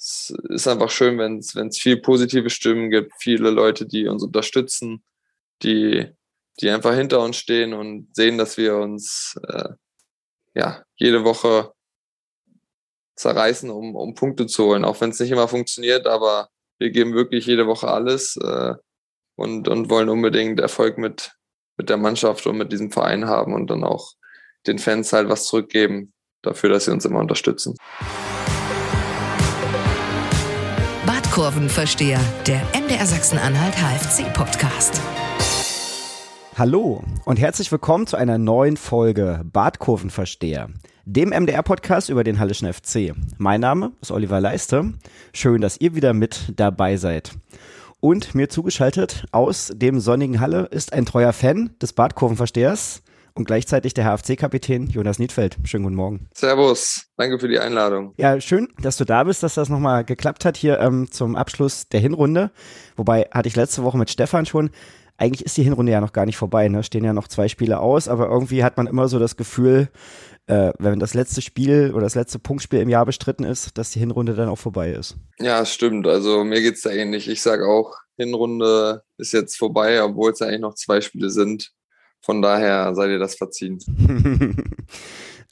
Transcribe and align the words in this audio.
es 0.00 0.32
ist 0.48 0.66
einfach 0.66 0.88
schön, 0.88 1.18
wenn 1.18 1.38
es 1.38 1.78
viel 1.78 1.98
positive 1.98 2.48
Stimmen 2.48 2.90
gibt, 2.90 3.12
viele 3.18 3.50
Leute, 3.50 3.84
die 3.86 4.08
uns 4.08 4.22
unterstützen, 4.22 5.04
die, 5.62 6.06
die 6.58 6.70
einfach 6.70 6.94
hinter 6.94 7.20
uns 7.20 7.36
stehen 7.36 7.74
und 7.74 8.08
sehen, 8.16 8.38
dass 8.38 8.56
wir 8.56 8.76
uns 8.76 9.38
äh, 9.46 9.68
ja, 10.54 10.82
jede 10.96 11.24
Woche 11.24 11.74
zerreißen, 13.16 13.68
um, 13.68 13.94
um 13.94 14.14
Punkte 14.14 14.46
zu 14.46 14.64
holen. 14.64 14.86
Auch 14.86 15.02
wenn 15.02 15.10
es 15.10 15.20
nicht 15.20 15.32
immer 15.32 15.48
funktioniert, 15.48 16.06
aber 16.06 16.48
wir 16.78 16.90
geben 16.90 17.12
wirklich 17.12 17.44
jede 17.44 17.66
Woche 17.66 17.88
alles 17.88 18.38
äh, 18.38 18.74
und, 19.36 19.68
und 19.68 19.90
wollen 19.90 20.08
unbedingt 20.08 20.60
Erfolg 20.60 20.96
mit, 20.96 21.32
mit 21.76 21.90
der 21.90 21.98
Mannschaft 21.98 22.46
und 22.46 22.56
mit 22.56 22.72
diesem 22.72 22.90
Verein 22.90 23.26
haben 23.26 23.52
und 23.52 23.68
dann 23.68 23.84
auch 23.84 24.14
den 24.66 24.78
Fans 24.78 25.12
halt 25.12 25.28
was 25.28 25.44
zurückgeben 25.44 26.14
dafür, 26.40 26.70
dass 26.70 26.86
sie 26.86 26.92
uns 26.92 27.04
immer 27.04 27.20
unterstützen. 27.20 27.76
Badkurvenversteher, 31.30 32.18
der 32.44 32.60
MDR 32.74 33.06
Sachsen-Anhalt 33.06 33.74
HFC-Podcast. 33.76 35.00
Hallo 36.58 37.04
und 37.24 37.38
herzlich 37.38 37.70
willkommen 37.70 38.08
zu 38.08 38.16
einer 38.16 38.36
neuen 38.36 38.76
Folge 38.76 39.42
Badkurvenversteher, 39.44 40.70
dem 41.04 41.28
MDR-Podcast 41.28 42.08
über 42.08 42.24
den 42.24 42.40
Hallischen 42.40 42.72
FC. 42.72 43.14
Mein 43.38 43.60
Name 43.60 43.92
ist 44.00 44.10
Oliver 44.10 44.40
Leiste. 44.40 44.92
Schön, 45.32 45.60
dass 45.60 45.80
ihr 45.80 45.94
wieder 45.94 46.14
mit 46.14 46.52
dabei 46.56 46.96
seid. 46.96 47.30
Und 48.00 48.34
mir 48.34 48.48
zugeschaltet 48.48 49.24
aus 49.30 49.72
dem 49.72 50.00
sonnigen 50.00 50.40
Halle 50.40 50.64
ist 50.72 50.92
ein 50.92 51.06
treuer 51.06 51.32
Fan 51.32 51.70
des 51.80 51.92
Badkurvenverstehers 51.92 53.04
und 53.34 53.44
gleichzeitig 53.44 53.94
der 53.94 54.04
HFC-Kapitän 54.04 54.86
Jonas 54.88 55.18
Niedfeld. 55.18 55.56
Schönen 55.64 55.84
guten 55.84 55.96
Morgen. 55.96 56.28
Servus, 56.34 57.06
danke 57.16 57.38
für 57.38 57.48
die 57.48 57.58
Einladung. 57.58 58.14
Ja, 58.16 58.40
schön, 58.40 58.68
dass 58.80 58.96
du 58.96 59.04
da 59.04 59.24
bist, 59.24 59.42
dass 59.42 59.54
das 59.54 59.68
nochmal 59.68 60.04
geklappt 60.04 60.44
hat 60.44 60.56
hier 60.56 60.80
ähm, 60.80 61.10
zum 61.10 61.36
Abschluss 61.36 61.88
der 61.88 62.00
Hinrunde. 62.00 62.50
Wobei 62.96 63.28
hatte 63.30 63.48
ich 63.48 63.56
letzte 63.56 63.82
Woche 63.82 63.98
mit 63.98 64.10
Stefan 64.10 64.46
schon. 64.46 64.70
Eigentlich 65.16 65.44
ist 65.44 65.56
die 65.58 65.62
Hinrunde 65.62 65.92
ja 65.92 66.00
noch 66.00 66.14
gar 66.14 66.24
nicht 66.24 66.38
vorbei, 66.38 66.68
ne? 66.68 66.82
Stehen 66.82 67.04
ja 67.04 67.12
noch 67.12 67.28
zwei 67.28 67.48
Spiele 67.48 67.80
aus, 67.80 68.08
aber 68.08 68.28
irgendwie 68.28 68.64
hat 68.64 68.78
man 68.78 68.86
immer 68.86 69.06
so 69.06 69.18
das 69.18 69.36
Gefühl, 69.36 69.90
äh, 70.46 70.72
wenn 70.78 70.98
das 70.98 71.12
letzte 71.14 71.42
Spiel 71.42 71.92
oder 71.92 72.04
das 72.04 72.14
letzte 72.14 72.38
Punktspiel 72.38 72.80
im 72.80 72.88
Jahr 72.88 73.04
bestritten 73.04 73.44
ist, 73.44 73.76
dass 73.76 73.90
die 73.90 73.98
Hinrunde 73.98 74.34
dann 74.34 74.48
auch 74.48 74.58
vorbei 74.58 74.90
ist. 74.92 75.16
Ja, 75.38 75.64
stimmt. 75.66 76.06
Also 76.06 76.42
mir 76.42 76.62
geht 76.62 76.76
es 76.76 76.82
da 76.82 76.90
ähnlich. 76.90 77.28
Ich 77.28 77.42
sage 77.42 77.66
auch, 77.68 77.94
Hinrunde 78.16 79.02
ist 79.16 79.32
jetzt 79.32 79.56
vorbei, 79.56 80.02
obwohl 80.02 80.32
es 80.32 80.42
eigentlich 80.42 80.60
noch 80.60 80.74
zwei 80.74 81.00
Spiele 81.00 81.30
sind. 81.30 81.70
Von 82.22 82.42
daher 82.42 82.94
seid 82.94 83.10
ihr 83.10 83.18
das 83.18 83.34
verziehen. 83.34 83.78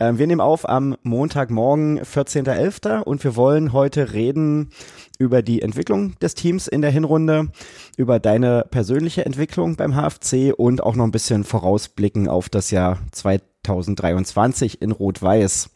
Ähm, 0.00 0.18
wir 0.18 0.26
nehmen 0.26 0.40
auf 0.40 0.68
am 0.68 0.96
Montagmorgen, 1.02 2.00
14.11. 2.00 3.02
und 3.02 3.24
wir 3.24 3.34
wollen 3.34 3.72
heute 3.72 4.12
reden 4.12 4.70
über 5.18 5.42
die 5.42 5.62
Entwicklung 5.62 6.16
des 6.20 6.34
Teams 6.34 6.68
in 6.68 6.82
der 6.82 6.90
Hinrunde, 6.90 7.48
über 7.96 8.20
deine 8.20 8.64
persönliche 8.70 9.26
Entwicklung 9.26 9.74
beim 9.74 9.94
HFC 9.94 10.54
und 10.56 10.82
auch 10.82 10.94
noch 10.94 11.04
ein 11.04 11.10
bisschen 11.10 11.42
vorausblicken 11.42 12.28
auf 12.28 12.48
das 12.48 12.70
Jahr 12.70 12.98
2023 13.10 14.80
in 14.80 14.92
Rot-Weiß. 14.92 15.70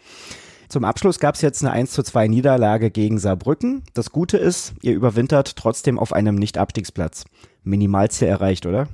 Zum 0.69 0.85
Abschluss 0.85 1.19
gab 1.19 1.35
es 1.35 1.43
jetzt 1.43 1.63
eine 1.63 1.73
1 1.73 1.91
zu 1.91 2.03
2 2.03 2.29
Niederlage 2.29 2.91
gegen 2.91 3.19
Saarbrücken. 3.19 3.83
Das 3.93 4.11
Gute 4.11 4.39
ist, 4.39 4.73
ihr 4.83 4.95
überwintert 4.95 5.57
trotzdem 5.57 5.99
auf 5.99 6.13
einem 6.13 6.37
Nicht-Abstiegsplatz. 6.37 7.25
Minimalziel 7.65 8.29
erreicht, 8.29 8.67
oder? 8.67 8.89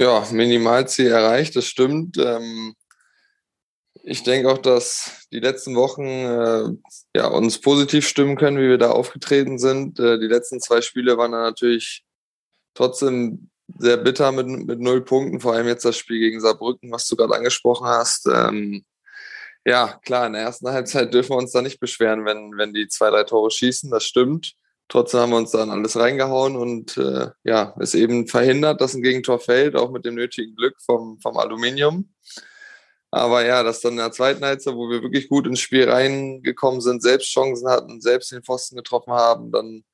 Ja, 0.00 0.26
Minimalziel 0.32 1.08
erreicht, 1.08 1.56
das 1.56 1.66
stimmt. 1.66 2.16
Ähm, 2.16 2.74
ich 4.02 4.22
denke 4.22 4.50
auch, 4.50 4.56
dass 4.56 5.26
die 5.30 5.40
letzten 5.40 5.76
Wochen 5.76 6.06
äh, 6.06 6.70
ja, 7.14 7.26
uns 7.26 7.60
positiv 7.60 8.08
stimmen 8.08 8.36
können, 8.36 8.56
wie 8.56 8.70
wir 8.70 8.78
da 8.78 8.92
aufgetreten 8.92 9.58
sind. 9.58 10.00
Äh, 10.00 10.18
die 10.18 10.26
letzten 10.26 10.58
zwei 10.58 10.80
Spiele 10.80 11.18
waren 11.18 11.32
dann 11.32 11.42
natürlich 11.42 12.02
trotzdem 12.72 13.50
sehr 13.76 13.98
bitter 13.98 14.32
mit, 14.32 14.46
mit 14.46 14.80
null 14.80 15.04
Punkten, 15.04 15.38
vor 15.38 15.52
allem 15.52 15.66
jetzt 15.66 15.84
das 15.84 15.98
Spiel 15.98 16.18
gegen 16.18 16.40
Saarbrücken, 16.40 16.90
was 16.90 17.06
du 17.06 17.14
gerade 17.14 17.34
angesprochen 17.34 17.86
hast. 17.86 18.26
Ähm, 18.26 18.86
ja, 19.66 20.00
klar, 20.02 20.28
in 20.28 20.32
der 20.32 20.42
ersten 20.42 20.68
Halbzeit 20.72 21.12
dürfen 21.12 21.32
wir 21.32 21.36
uns 21.36 21.52
da 21.52 21.60
nicht 21.60 21.78
beschweren, 21.78 22.24
wenn, 22.24 22.56
wenn 22.56 22.72
die 22.72 22.88
zwei, 22.88 23.10
drei 23.10 23.24
Tore 23.24 23.50
schießen, 23.50 23.90
das 23.90 24.04
stimmt. 24.04 24.54
Trotzdem 24.90 25.20
haben 25.20 25.30
wir 25.30 25.36
uns 25.36 25.52
dann 25.52 25.70
alles 25.70 25.96
reingehauen 25.96 26.56
und 26.56 26.96
äh, 26.96 27.28
ja, 27.44 27.74
ist 27.78 27.94
eben 27.94 28.26
verhindert, 28.26 28.80
dass 28.80 28.92
ein 28.92 29.02
Gegentor 29.02 29.38
fällt, 29.38 29.76
auch 29.76 29.92
mit 29.92 30.04
dem 30.04 30.16
nötigen 30.16 30.56
Glück 30.56 30.74
vom, 30.84 31.20
vom 31.20 31.36
Aluminium. 31.36 32.12
Aber 33.12 33.46
ja, 33.46 33.62
dass 33.62 33.80
dann 33.80 33.92
in 33.92 33.98
der 33.98 34.10
zweiten 34.10 34.44
Halbzeit, 34.44 34.74
wo 34.74 34.90
wir 34.90 35.00
wirklich 35.02 35.28
gut 35.28 35.46
ins 35.46 35.60
Spiel 35.60 35.88
reingekommen 35.88 36.80
sind, 36.80 37.02
selbst 37.02 37.30
Chancen 37.30 37.68
hatten, 37.68 38.00
selbst 38.00 38.32
den 38.32 38.42
Pfosten 38.42 38.76
getroffen 38.76 39.12
haben, 39.12 39.52
dann 39.52 39.84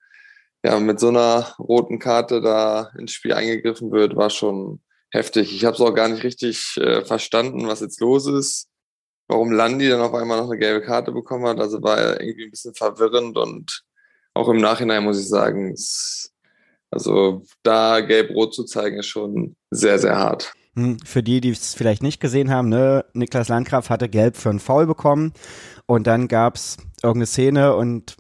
ja 0.65 0.81
mit 0.81 0.99
so 0.99 1.09
einer 1.09 1.55
roten 1.59 1.99
Karte 1.99 2.41
da 2.41 2.91
ins 2.99 3.13
Spiel 3.13 3.35
eingegriffen 3.35 3.93
wird, 3.93 4.17
war 4.17 4.31
schon 4.31 4.81
heftig. 5.11 5.55
Ich 5.55 5.67
habe 5.67 5.75
es 5.75 5.81
auch 5.83 5.95
gar 5.95 6.09
nicht 6.09 6.25
richtig 6.25 6.75
äh, 6.79 7.05
verstanden, 7.05 7.69
was 7.69 7.81
jetzt 7.81 8.01
los 8.01 8.27
ist, 8.27 8.69
warum 9.29 9.53
Landi 9.53 9.91
dann 9.91 10.01
auf 10.01 10.15
einmal 10.15 10.39
noch 10.41 10.49
eine 10.51 10.59
gelbe 10.59 10.87
Karte 10.87 11.13
bekommen 11.13 11.47
hat. 11.47 11.61
Also 11.61 11.83
war 11.83 12.19
irgendwie 12.19 12.45
ein 12.45 12.51
bisschen 12.51 12.75
verwirrend 12.75 13.37
und 13.37 13.86
auch 14.37 14.49
im 14.49 14.59
Nachhinein 14.59 15.03
muss 15.03 15.21
ich 15.21 15.29
sagen, 15.29 15.75
also 16.91 17.43
da 17.63 18.01
gelb-rot 18.01 18.55
zu 18.55 18.65
zeigen, 18.65 18.99
ist 18.99 19.07
schon 19.07 19.57
sehr, 19.71 19.99
sehr 19.99 20.17
hart. 20.17 20.53
Hm, 20.75 20.99
für 21.05 21.23
die, 21.23 21.41
die 21.41 21.51
es 21.51 21.75
vielleicht 21.75 22.03
nicht 22.03 22.21
gesehen 22.21 22.51
haben, 22.51 22.69
ne, 22.69 23.05
Niklas 23.15 23.49
Landgraf 23.49 23.91
hatte 23.91 24.09
gelb 24.09 24.37
für 24.37 24.51
einen 24.51 24.61
Foul 24.61 24.87
bekommen 24.87 25.33
und 25.87 26.07
dann 26.07 26.29
gab 26.29 26.57
es 26.57 26.77
irgendeine 27.03 27.27
Szene 27.27 27.75
und 27.75 28.17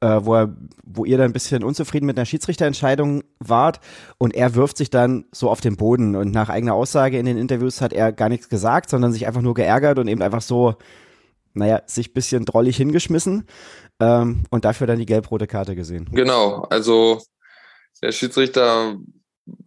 äh, 0.00 0.20
wo, 0.22 0.34
er, 0.34 0.54
wo 0.84 1.04
ihr 1.04 1.16
dann 1.16 1.30
ein 1.30 1.32
bisschen 1.32 1.64
unzufrieden 1.64 2.06
mit 2.06 2.18
einer 2.18 2.26
Schiedsrichterentscheidung 2.26 3.22
wart 3.38 3.80
und 4.18 4.34
er 4.34 4.54
wirft 4.54 4.76
sich 4.76 4.90
dann 4.90 5.24
so 5.32 5.50
auf 5.50 5.60
den 5.60 5.76
Boden 5.76 6.16
und 6.16 6.32
nach 6.32 6.48
eigener 6.48 6.74
Aussage 6.74 7.18
in 7.18 7.26
den 7.26 7.38
Interviews 7.38 7.80
hat 7.80 7.92
er 7.92 8.12
gar 8.12 8.28
nichts 8.28 8.48
gesagt, 8.48 8.90
sondern 8.90 9.12
sich 9.12 9.26
einfach 9.26 9.42
nur 9.42 9.54
geärgert 9.54 9.98
und 9.98 10.08
eben 10.08 10.22
einfach 10.22 10.42
so, 10.42 10.74
naja, 11.54 11.82
sich 11.86 12.10
ein 12.10 12.14
bisschen 12.14 12.44
drollig 12.44 12.76
hingeschmissen 12.76 13.46
ähm, 14.00 14.44
und 14.50 14.64
dafür 14.64 14.86
dann 14.86 14.98
die 14.98 15.06
gelb-rote 15.06 15.46
Karte 15.46 15.76
gesehen. 15.76 16.08
Genau, 16.12 16.62
also 16.70 17.22
der 18.02 18.12
Schiedsrichter 18.12 18.96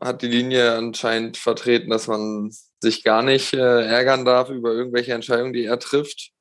hat 0.02 0.22
die 0.22 0.28
Linie 0.28 0.76
anscheinend 0.76 1.38
vertreten, 1.38 1.90
dass 1.90 2.08
man 2.08 2.52
sich 2.80 3.04
gar 3.04 3.22
nicht 3.22 3.54
äh, 3.54 3.86
ärgern 3.86 4.26
darf 4.26 4.50
über 4.50 4.72
irgendwelche 4.72 5.14
Entscheidungen, 5.14 5.54
die 5.54 5.66
er 5.66 5.80
trifft. 5.80 6.32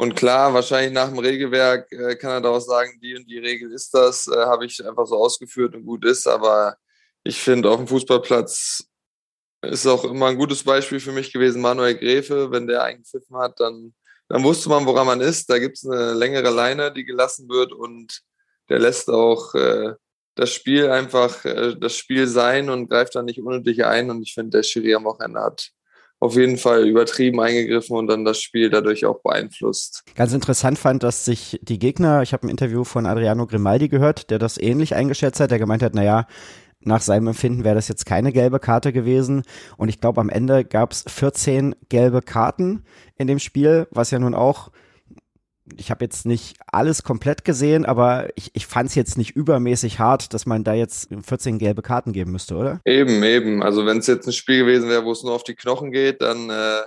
Und 0.00 0.14
klar, 0.14 0.54
wahrscheinlich 0.54 0.92
nach 0.92 1.08
dem 1.08 1.18
Regelwerk 1.18 1.90
äh, 1.90 2.14
kann 2.14 2.30
er 2.30 2.40
daraus 2.40 2.66
sagen, 2.66 3.00
die 3.02 3.16
und 3.16 3.28
die 3.28 3.38
Regel 3.38 3.72
ist 3.72 3.92
das, 3.92 4.28
äh, 4.28 4.36
habe 4.46 4.64
ich 4.64 4.86
einfach 4.86 5.06
so 5.06 5.16
ausgeführt 5.16 5.74
und 5.74 5.84
gut 5.84 6.04
ist. 6.04 6.28
Aber 6.28 6.76
ich 7.24 7.40
finde, 7.40 7.68
auf 7.68 7.78
dem 7.78 7.88
Fußballplatz 7.88 8.86
ist 9.62 9.86
auch 9.88 10.04
immer 10.04 10.26
ein 10.26 10.38
gutes 10.38 10.62
Beispiel 10.62 11.00
für 11.00 11.10
mich 11.10 11.32
gewesen, 11.32 11.60
Manuel 11.60 11.96
Gräfe. 11.96 12.52
Wenn 12.52 12.68
der 12.68 12.84
eingepfiffen 12.84 13.36
hat, 13.38 13.58
dann, 13.58 13.92
dann 14.28 14.44
wusste 14.44 14.68
man, 14.68 14.86
woran 14.86 15.06
man 15.06 15.20
ist. 15.20 15.50
Da 15.50 15.58
gibt 15.58 15.78
es 15.78 15.86
eine 15.86 16.12
längere 16.12 16.50
Leine, 16.50 16.92
die 16.92 17.04
gelassen 17.04 17.48
wird 17.48 17.72
und 17.72 18.20
der 18.68 18.78
lässt 18.78 19.08
auch 19.08 19.54
äh, 19.54 19.94
das 20.34 20.52
Spiel 20.52 20.90
einfach 20.90 21.44
äh, 21.44 21.74
das 21.78 21.96
Spiel 21.96 22.26
sein 22.26 22.70
und 22.70 22.88
greift 22.88 23.14
da 23.14 23.22
nicht 23.22 23.40
unnötig 23.40 23.84
ein. 23.84 24.10
Und 24.10 24.22
ich 24.22 24.34
finde, 24.34 24.58
der 24.58 24.62
Schiri 24.62 24.94
am 24.94 25.04
Wochenende 25.04 25.40
hat 25.40 25.70
auf 26.20 26.34
jeden 26.34 26.58
Fall 26.58 26.86
übertrieben 26.86 27.40
eingegriffen 27.40 27.96
und 27.96 28.08
dann 28.08 28.24
das 28.24 28.40
Spiel 28.40 28.70
dadurch 28.70 29.06
auch 29.06 29.20
beeinflusst. 29.22 30.02
Ganz 30.16 30.32
interessant 30.32 30.78
fand, 30.78 31.02
dass 31.02 31.24
sich 31.24 31.58
die 31.62 31.78
Gegner, 31.78 32.22
ich 32.22 32.32
habe 32.32 32.46
ein 32.46 32.50
Interview 32.50 32.84
von 32.84 33.06
Adriano 33.06 33.46
Grimaldi 33.46 33.88
gehört, 33.88 34.30
der 34.30 34.38
das 34.38 34.58
ähnlich 34.58 34.94
eingeschätzt 34.94 35.40
hat, 35.40 35.50
der 35.50 35.58
gemeint 35.58 35.82
hat, 35.82 35.94
naja, 35.94 36.26
nach 36.80 37.02
seinem 37.02 37.28
Empfinden 37.28 37.64
wäre 37.64 37.74
das 37.74 37.88
jetzt 37.88 38.06
keine 38.06 38.32
gelbe 38.32 38.60
Karte 38.60 38.92
gewesen. 38.92 39.42
Und 39.76 39.88
ich 39.88 40.00
glaube, 40.00 40.20
am 40.20 40.30
Ende 40.30 40.64
gab 40.64 40.92
es 40.92 41.04
14 41.08 41.74
gelbe 41.88 42.22
Karten 42.22 42.84
in 43.16 43.26
dem 43.26 43.38
Spiel, 43.38 43.86
was 43.90 44.10
ja 44.10 44.18
nun 44.18 44.34
auch 44.34 44.70
ich 45.76 45.90
habe 45.90 46.04
jetzt 46.04 46.26
nicht 46.26 46.56
alles 46.66 47.02
komplett 47.02 47.44
gesehen, 47.44 47.84
aber 47.84 48.30
ich, 48.36 48.50
ich 48.54 48.66
fand 48.66 48.88
es 48.88 48.94
jetzt 48.94 49.18
nicht 49.18 49.36
übermäßig 49.36 49.98
hart, 49.98 50.32
dass 50.32 50.46
man 50.46 50.64
da 50.64 50.74
jetzt 50.74 51.10
14 51.22 51.58
gelbe 51.58 51.82
Karten 51.82 52.12
geben 52.12 52.32
müsste, 52.32 52.56
oder? 52.56 52.80
Eben, 52.84 53.22
eben. 53.22 53.62
Also 53.62 53.84
wenn 53.86 53.98
es 53.98 54.06
jetzt 54.06 54.26
ein 54.26 54.32
Spiel 54.32 54.64
gewesen 54.64 54.88
wäre, 54.88 55.04
wo 55.04 55.12
es 55.12 55.22
nur 55.22 55.34
auf 55.34 55.44
die 55.44 55.54
Knochen 55.54 55.90
geht, 55.90 56.22
dann 56.22 56.50
äh, 56.50 56.82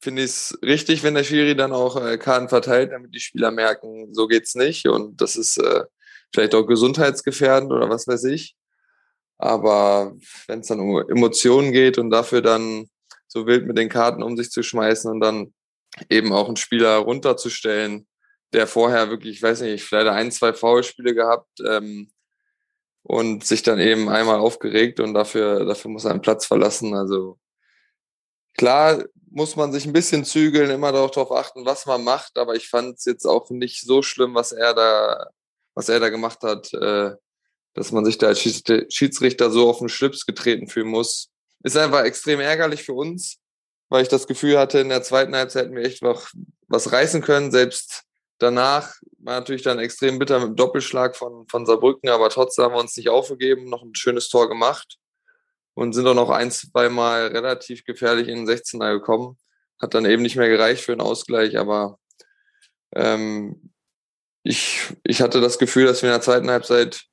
finde 0.00 0.22
ich 0.22 0.30
es 0.30 0.58
richtig, 0.62 1.02
wenn 1.02 1.14
der 1.14 1.24
Schiri 1.24 1.56
dann 1.56 1.72
auch 1.72 2.02
äh, 2.02 2.18
Karten 2.18 2.48
verteilt, 2.48 2.92
damit 2.92 3.14
die 3.14 3.20
Spieler 3.20 3.50
merken, 3.50 4.12
so 4.12 4.26
geht's 4.26 4.54
nicht. 4.54 4.86
Und 4.86 5.20
das 5.20 5.36
ist 5.36 5.58
äh, 5.58 5.84
vielleicht 6.32 6.54
auch 6.54 6.66
gesundheitsgefährdend 6.66 7.72
oder 7.72 7.88
was 7.88 8.06
weiß 8.06 8.24
ich. 8.24 8.56
Aber 9.40 10.16
wenn 10.48 10.60
es 10.60 10.66
dann 10.66 10.80
um 10.80 11.02
Emotionen 11.08 11.72
geht 11.72 11.96
und 11.96 12.10
dafür 12.10 12.42
dann 12.42 12.88
so 13.26 13.46
wild 13.46 13.66
mit 13.66 13.78
den 13.78 13.88
Karten 13.88 14.22
um 14.22 14.36
sich 14.36 14.50
zu 14.50 14.62
schmeißen 14.62 15.10
und 15.10 15.20
dann 15.20 15.54
eben 16.10 16.32
auch 16.32 16.46
einen 16.46 16.56
Spieler 16.56 16.96
runterzustellen, 16.96 18.06
der 18.52 18.66
vorher 18.66 19.08
wirklich, 19.08 19.36
ich 19.36 19.42
weiß 19.42 19.62
nicht, 19.62 19.82
vielleicht 19.82 20.08
ein, 20.08 20.30
zwei 20.30 20.52
Foulspiele 20.52 21.14
gehabt 21.14 21.48
ähm, 21.66 22.10
und 23.02 23.44
sich 23.44 23.62
dann 23.62 23.80
eben 23.80 24.10
einmal 24.10 24.38
aufgeregt 24.38 25.00
und 25.00 25.14
dafür, 25.14 25.64
dafür 25.64 25.90
muss 25.90 26.04
er 26.04 26.10
einen 26.10 26.20
Platz 26.20 26.44
verlassen. 26.44 26.94
Also 26.94 27.38
klar 28.58 29.04
muss 29.30 29.56
man 29.56 29.72
sich 29.72 29.86
ein 29.86 29.94
bisschen 29.94 30.24
zügeln, 30.24 30.70
immer 30.70 30.92
darauf 30.92 31.32
achten, 31.32 31.64
was 31.64 31.86
man 31.86 32.04
macht, 32.04 32.36
aber 32.36 32.56
ich 32.56 32.68
fand 32.68 32.98
es 32.98 33.06
jetzt 33.06 33.24
auch 33.24 33.48
nicht 33.48 33.86
so 33.86 34.02
schlimm, 34.02 34.34
was 34.34 34.52
er 34.52 34.74
da, 34.74 35.30
was 35.74 35.88
er 35.88 36.00
da 36.00 36.10
gemacht 36.10 36.42
hat, 36.42 36.74
äh, 36.74 37.14
dass 37.74 37.92
man 37.92 38.04
sich 38.04 38.18
da 38.18 38.28
als 38.28 38.40
Schiedsrichter 38.40 39.50
so 39.50 39.68
auf 39.68 39.78
den 39.78 39.88
Schlips 39.88 40.26
getreten 40.26 40.68
fühlen 40.68 40.88
muss. 40.88 41.30
Ist 41.62 41.76
einfach 41.76 42.04
extrem 42.04 42.40
ärgerlich 42.40 42.82
für 42.82 42.94
uns, 42.94 43.38
weil 43.88 44.02
ich 44.02 44.08
das 44.08 44.26
Gefühl 44.26 44.58
hatte, 44.58 44.80
in 44.80 44.88
der 44.88 45.02
zweiten 45.02 45.34
Halbzeit 45.34 45.66
hätten 45.66 45.76
wir 45.76 45.84
echt 45.84 46.02
noch 46.02 46.28
was 46.68 46.92
reißen 46.92 47.22
können. 47.22 47.50
Selbst 47.50 48.04
danach 48.38 48.94
war 49.18 49.38
natürlich 49.38 49.62
dann 49.62 49.78
extrem 49.78 50.18
bitter 50.18 50.40
mit 50.40 50.48
dem 50.48 50.56
Doppelschlag 50.56 51.16
von, 51.16 51.46
von 51.48 51.66
Saarbrücken, 51.66 52.08
aber 52.08 52.30
trotzdem 52.30 52.64
haben 52.64 52.74
wir 52.74 52.80
uns 52.80 52.96
nicht 52.96 53.08
aufgegeben, 53.08 53.68
noch 53.68 53.82
ein 53.82 53.94
schönes 53.94 54.28
Tor 54.28 54.48
gemacht 54.48 54.96
und 55.74 55.92
sind 55.92 56.06
auch 56.06 56.14
noch 56.14 56.30
ein, 56.30 56.50
zwei 56.50 56.88
Mal 56.88 57.28
relativ 57.28 57.84
gefährlich 57.84 58.28
in 58.28 58.46
den 58.46 58.48
16er 58.48 58.92
gekommen. 58.92 59.38
Hat 59.80 59.94
dann 59.94 60.04
eben 60.04 60.22
nicht 60.22 60.36
mehr 60.36 60.48
gereicht 60.48 60.84
für 60.84 60.92
einen 60.92 61.00
Ausgleich, 61.00 61.58
aber 61.58 61.98
ähm, 62.94 63.72
ich, 64.42 64.94
ich 65.04 65.20
hatte 65.20 65.40
das 65.40 65.58
Gefühl, 65.58 65.86
dass 65.86 66.02
wir 66.02 66.08
in 66.08 66.14
der 66.14 66.22
zweiten 66.22 66.50
Halbzeit 66.50 67.04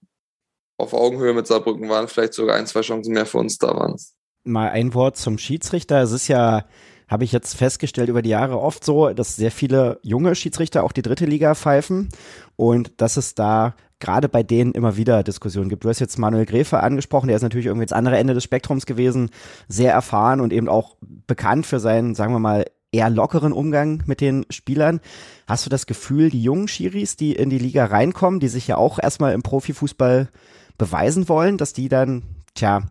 auf 0.77 0.93
Augenhöhe 0.93 1.33
mit 1.33 1.47
Saarbrücken 1.47 1.89
waren, 1.89 2.07
vielleicht 2.07 2.33
sogar 2.33 2.55
ein, 2.55 2.67
zwei 2.67 2.81
Chancen 2.81 3.13
mehr 3.13 3.25
für 3.25 3.39
uns 3.39 3.57
da 3.57 3.75
waren. 3.75 3.95
Mal 4.43 4.69
ein 4.69 4.93
Wort 4.93 5.17
zum 5.17 5.37
Schiedsrichter. 5.37 6.01
Es 6.01 6.11
ist 6.11 6.27
ja, 6.27 6.65
habe 7.07 7.23
ich 7.23 7.31
jetzt 7.31 7.55
festgestellt 7.55 8.09
über 8.09 8.21
die 8.21 8.29
Jahre 8.29 8.59
oft 8.59 8.83
so, 8.83 9.09
dass 9.09 9.35
sehr 9.35 9.51
viele 9.51 9.99
junge 10.03 10.35
Schiedsrichter 10.35 10.83
auch 10.83 10.91
die 10.91 11.01
dritte 11.01 11.25
Liga 11.25 11.55
pfeifen 11.55 12.09
und 12.55 13.01
dass 13.01 13.17
es 13.17 13.35
da 13.35 13.75
gerade 13.99 14.29
bei 14.29 14.43
denen 14.43 14.73
immer 14.73 14.95
wieder 14.95 15.23
Diskussionen 15.23 15.69
gibt. 15.69 15.83
Du 15.83 15.89
hast 15.89 15.99
jetzt 15.99 16.19
Manuel 16.19 16.45
Gräfe 16.45 16.81
angesprochen, 16.81 17.27
der 17.27 17.35
ist 17.35 17.41
natürlich 17.41 17.65
irgendwie 17.65 17.87
das 17.87 17.97
andere 17.97 18.17
Ende 18.17 18.35
des 18.35 18.43
Spektrums 18.43 18.85
gewesen, 18.85 19.31
sehr 19.67 19.91
erfahren 19.91 20.39
und 20.39 20.53
eben 20.53 20.69
auch 20.69 20.97
bekannt 21.01 21.65
für 21.65 21.79
seinen, 21.79 22.13
sagen 22.13 22.33
wir 22.33 22.39
mal, 22.39 22.65
eher 22.91 23.09
lockeren 23.09 23.53
Umgang 23.53 24.03
mit 24.05 24.21
den 24.21 24.45
Spielern. 24.49 25.01
Hast 25.47 25.65
du 25.65 25.69
das 25.69 25.87
Gefühl, 25.87 26.29
die 26.29 26.41
jungen 26.41 26.67
Schiris, 26.67 27.15
die 27.15 27.33
in 27.33 27.49
die 27.49 27.57
Liga 27.57 27.85
reinkommen, 27.85 28.39
die 28.39 28.47
sich 28.47 28.67
ja 28.67 28.77
auch 28.77 28.99
erstmal 29.01 29.33
im 29.33 29.43
Profifußball 29.43 30.29
beweisen 30.77 31.29
wollen, 31.29 31.57
dass 31.57 31.73
die 31.73 31.89
dann, 31.89 32.23
tja, 32.55 32.89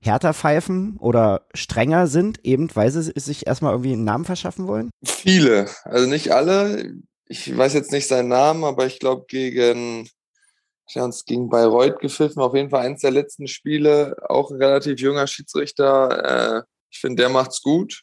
härter 0.00 0.34
pfeifen 0.34 0.96
oder 0.98 1.46
strenger 1.54 2.06
sind, 2.06 2.44
eben 2.44 2.74
weil 2.74 2.90
sie 2.90 3.12
sich 3.16 3.46
erstmal 3.46 3.72
irgendwie 3.72 3.92
einen 3.92 4.04
Namen 4.04 4.24
verschaffen 4.24 4.66
wollen? 4.66 4.90
Viele, 5.04 5.68
also 5.84 6.08
nicht 6.08 6.32
alle. 6.32 6.92
Ich 7.28 7.56
weiß 7.56 7.74
jetzt 7.74 7.90
nicht 7.90 8.06
seinen 8.06 8.28
Namen, 8.28 8.64
aber 8.64 8.86
ich 8.86 9.00
glaube 9.00 9.24
gegen 9.28 10.08
ja, 10.90 11.04
uns 11.04 11.24
gegen 11.24 11.48
Bayreuth 11.48 11.98
gepfiffen, 12.00 12.40
auf 12.40 12.54
jeden 12.54 12.70
Fall 12.70 12.86
eins 12.86 13.00
der 13.00 13.10
letzten 13.10 13.48
Spiele, 13.48 14.16
auch 14.28 14.50
ein 14.50 14.62
relativ 14.62 15.00
junger 15.00 15.26
Schiedsrichter. 15.26 16.60
Äh, 16.60 16.62
ich 16.90 17.00
finde, 17.00 17.22
der 17.22 17.30
macht's 17.30 17.60
gut. 17.62 18.02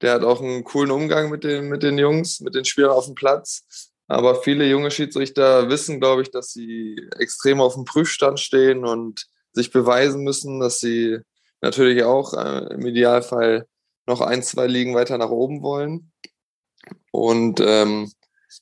Der 0.00 0.14
hat 0.14 0.22
auch 0.22 0.40
einen 0.40 0.64
coolen 0.64 0.90
Umgang 0.90 1.30
mit 1.30 1.44
den, 1.44 1.68
mit 1.68 1.82
den 1.82 1.98
Jungs, 1.98 2.40
mit 2.40 2.54
den 2.54 2.64
Spielern 2.64 2.90
auf 2.90 3.06
dem 3.06 3.14
Platz. 3.14 3.92
Aber 4.06 4.42
viele 4.42 4.68
junge 4.68 4.90
Schiedsrichter 4.90 5.68
wissen, 5.70 6.00
glaube 6.00 6.22
ich, 6.22 6.30
dass 6.30 6.52
sie 6.52 7.08
extrem 7.18 7.60
auf 7.60 7.74
dem 7.74 7.84
Prüfstand 7.84 8.38
stehen 8.38 8.84
und 8.84 9.26
sich 9.52 9.70
beweisen 9.70 10.22
müssen, 10.24 10.60
dass 10.60 10.80
sie 10.80 11.20
natürlich 11.60 12.02
auch 12.04 12.34
äh, 12.34 12.74
im 12.74 12.86
Idealfall 12.86 13.66
noch 14.06 14.20
ein, 14.20 14.42
zwei 14.42 14.66
Ligen 14.66 14.94
weiter 14.94 15.16
nach 15.16 15.30
oben 15.30 15.62
wollen. 15.62 16.12
Und 17.10 17.60
ähm, 17.60 18.12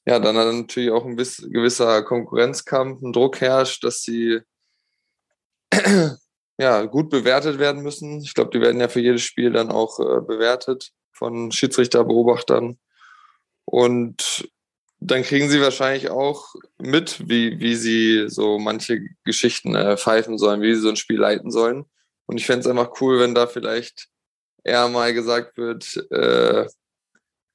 ja, 0.07 0.19
dann 0.19 0.35
natürlich 0.35 0.91
auch 0.91 1.05
ein 1.05 1.17
gewisser 1.17 2.03
Konkurrenzkampf, 2.03 3.03
ein 3.03 3.13
Druck 3.13 3.41
herrscht, 3.41 3.83
dass 3.85 4.03
sie 4.03 4.41
ja, 6.59 6.85
gut 6.85 7.11
bewertet 7.11 7.59
werden 7.59 7.83
müssen. 7.83 8.21
Ich 8.21 8.35
glaube, 8.35 8.51
die 8.51 8.61
werden 8.61 8.81
ja 8.81 8.89
für 8.89 9.01
jedes 9.01 9.23
Spiel 9.23 9.51
dann 9.53 9.71
auch 9.71 9.99
äh, 9.99 10.21
bewertet 10.21 10.93
von 11.13 11.51
Schiedsrichterbeobachtern. 11.51 12.79
Und 13.65 14.52
dann 15.05 15.23
kriegen 15.23 15.49
sie 15.49 15.61
wahrscheinlich 15.61 16.11
auch 16.11 16.55
mit, 16.79 17.29
wie, 17.29 17.59
wie 17.61 17.75
sie 17.75 18.29
so 18.29 18.59
manche 18.59 19.01
Geschichten 19.25 19.75
äh, 19.75 19.97
pfeifen 19.97 20.39
sollen, 20.39 20.63
wie 20.63 20.75
sie 20.75 20.81
so 20.81 20.89
ein 20.89 20.97
Spiel 20.97 21.19
leiten 21.19 21.51
sollen. 21.51 21.85
Und 22.27 22.39
ich 22.39 22.47
fände 22.47 22.61
es 22.61 22.67
einfach 22.67 23.01
cool, 23.01 23.19
wenn 23.19 23.35
da 23.35 23.47
vielleicht 23.47 24.09
eher 24.65 24.89
mal 24.89 25.13
gesagt 25.13 25.57
wird, 25.59 25.97
äh, 26.11 26.67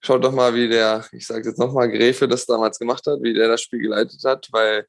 schaut 0.01 0.23
doch 0.23 0.33
mal, 0.33 0.55
wie 0.55 0.67
der, 0.67 1.05
ich 1.11 1.25
sage 1.25 1.47
jetzt 1.47 1.57
nochmal, 1.57 1.89
Gräfe 1.89 2.27
das 2.27 2.45
damals 2.45 2.79
gemacht 2.79 3.05
hat, 3.07 3.21
wie 3.21 3.33
der 3.33 3.47
das 3.47 3.61
Spiel 3.61 3.79
geleitet 3.79 4.21
hat, 4.25 4.49
weil 4.51 4.85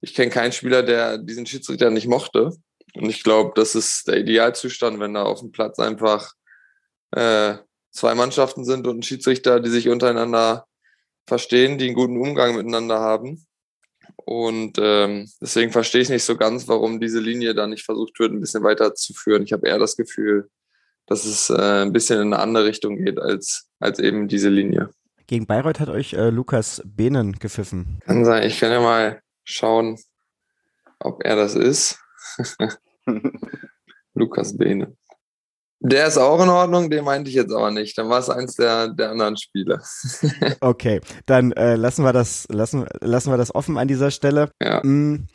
ich 0.00 0.14
kenne 0.14 0.30
keinen 0.30 0.52
Spieler, 0.52 0.82
der 0.82 1.18
diesen 1.18 1.44
Schiedsrichter 1.44 1.90
nicht 1.90 2.08
mochte. 2.08 2.50
Und 2.94 3.10
ich 3.10 3.22
glaube, 3.22 3.52
das 3.54 3.74
ist 3.74 4.08
der 4.08 4.16
Idealzustand, 4.16 4.98
wenn 5.00 5.14
da 5.14 5.24
auf 5.24 5.40
dem 5.40 5.52
Platz 5.52 5.78
einfach 5.78 6.32
äh, 7.12 7.56
zwei 7.90 8.14
Mannschaften 8.14 8.64
sind 8.64 8.86
und 8.86 9.00
ein 9.00 9.02
Schiedsrichter, 9.02 9.60
die 9.60 9.70
sich 9.70 9.88
untereinander 9.88 10.66
verstehen, 11.26 11.78
die 11.78 11.86
einen 11.86 11.94
guten 11.94 12.16
Umgang 12.16 12.56
miteinander 12.56 13.00
haben. 13.00 13.46
Und 14.16 14.78
ähm, 14.80 15.28
deswegen 15.40 15.72
verstehe 15.72 16.02
ich 16.02 16.08
nicht 16.08 16.24
so 16.24 16.36
ganz, 16.36 16.68
warum 16.68 17.00
diese 17.00 17.20
Linie 17.20 17.54
da 17.54 17.66
nicht 17.66 17.84
versucht 17.84 18.18
wird, 18.18 18.32
ein 18.32 18.40
bisschen 18.40 18.62
weiter 18.62 18.94
zu 18.94 19.14
führen. 19.14 19.42
Ich 19.42 19.52
habe 19.52 19.66
eher 19.68 19.78
das 19.78 19.96
Gefühl, 19.96 20.50
dass 21.06 21.24
es 21.24 21.50
äh, 21.50 21.82
ein 21.82 21.92
bisschen 21.92 22.20
in 22.20 22.32
eine 22.32 22.42
andere 22.42 22.64
Richtung 22.64 22.96
geht 22.96 23.18
als, 23.18 23.68
als 23.78 23.98
eben 23.98 24.28
diese 24.28 24.48
Linie. 24.48 24.90
Gegen 25.26 25.46
Bayreuth 25.46 25.80
hat 25.80 25.88
euch 25.88 26.12
äh, 26.14 26.30
Lukas 26.30 26.82
Behnen 26.84 27.38
gepfiffen. 27.38 28.00
Kann 28.04 28.24
sein. 28.24 28.46
Ich 28.46 28.58
kann 28.58 28.72
ja 28.72 28.80
mal 28.80 29.20
schauen, 29.44 29.98
ob 30.98 31.24
er 31.24 31.36
das 31.36 31.54
ist. 31.54 31.98
Lukas 34.14 34.56
Behnen. 34.56 34.96
Der 35.82 36.06
ist 36.06 36.18
auch 36.18 36.42
in 36.42 36.50
Ordnung, 36.50 36.90
den 36.90 37.04
meinte 37.04 37.30
ich 37.30 37.36
jetzt 37.36 37.52
aber 37.52 37.70
nicht. 37.70 37.96
Dann 37.96 38.10
war 38.10 38.18
es 38.18 38.28
eins 38.28 38.54
der, 38.54 38.88
der 38.88 39.10
anderen 39.10 39.38
Spiele. 39.38 39.80
okay, 40.60 41.00
dann 41.24 41.52
äh, 41.52 41.76
lassen 41.76 42.04
wir 42.04 42.12
das, 42.12 42.46
lassen, 42.50 42.86
lassen 43.00 43.30
wir 43.30 43.38
das 43.38 43.54
offen 43.54 43.78
an 43.78 43.88
dieser 43.88 44.10
Stelle. 44.10 44.50
Ja. 44.62 44.84
Mm, 44.84 45.26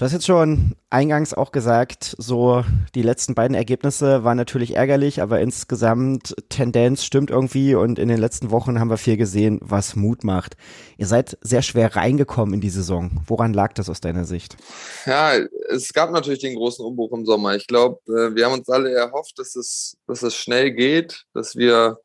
Du 0.00 0.06
hast 0.06 0.14
jetzt 0.14 0.24
schon 0.24 0.76
eingangs 0.88 1.34
auch 1.34 1.52
gesagt, 1.52 2.16
so 2.16 2.64
die 2.94 3.02
letzten 3.02 3.34
beiden 3.34 3.54
Ergebnisse 3.54 4.24
waren 4.24 4.38
natürlich 4.38 4.74
ärgerlich, 4.74 5.20
aber 5.20 5.40
insgesamt 5.42 6.34
Tendenz 6.48 7.04
stimmt 7.04 7.28
irgendwie 7.28 7.74
und 7.74 7.98
in 7.98 8.08
den 8.08 8.16
letzten 8.16 8.50
Wochen 8.50 8.80
haben 8.80 8.88
wir 8.88 8.96
viel 8.96 9.18
gesehen, 9.18 9.58
was 9.60 9.96
Mut 9.96 10.24
macht. 10.24 10.56
Ihr 10.96 11.04
seid 11.04 11.36
sehr 11.42 11.60
schwer 11.60 11.96
reingekommen 11.96 12.54
in 12.54 12.62
die 12.62 12.70
Saison. 12.70 13.10
Woran 13.26 13.52
lag 13.52 13.74
das 13.74 13.90
aus 13.90 14.00
deiner 14.00 14.24
Sicht? 14.24 14.56
Ja, 15.04 15.34
es 15.68 15.92
gab 15.92 16.12
natürlich 16.12 16.40
den 16.40 16.56
großen 16.56 16.82
Umbruch 16.82 17.12
im 17.12 17.26
Sommer. 17.26 17.54
Ich 17.56 17.66
glaube, 17.66 18.00
äh, 18.08 18.34
wir 18.34 18.46
haben 18.46 18.54
uns 18.54 18.70
alle 18.70 18.94
erhofft, 18.94 19.38
dass 19.38 19.54
es, 19.54 19.98
dass 20.06 20.22
es 20.22 20.34
schnell 20.34 20.70
geht, 20.70 21.24
dass 21.34 21.56
wir 21.56 21.98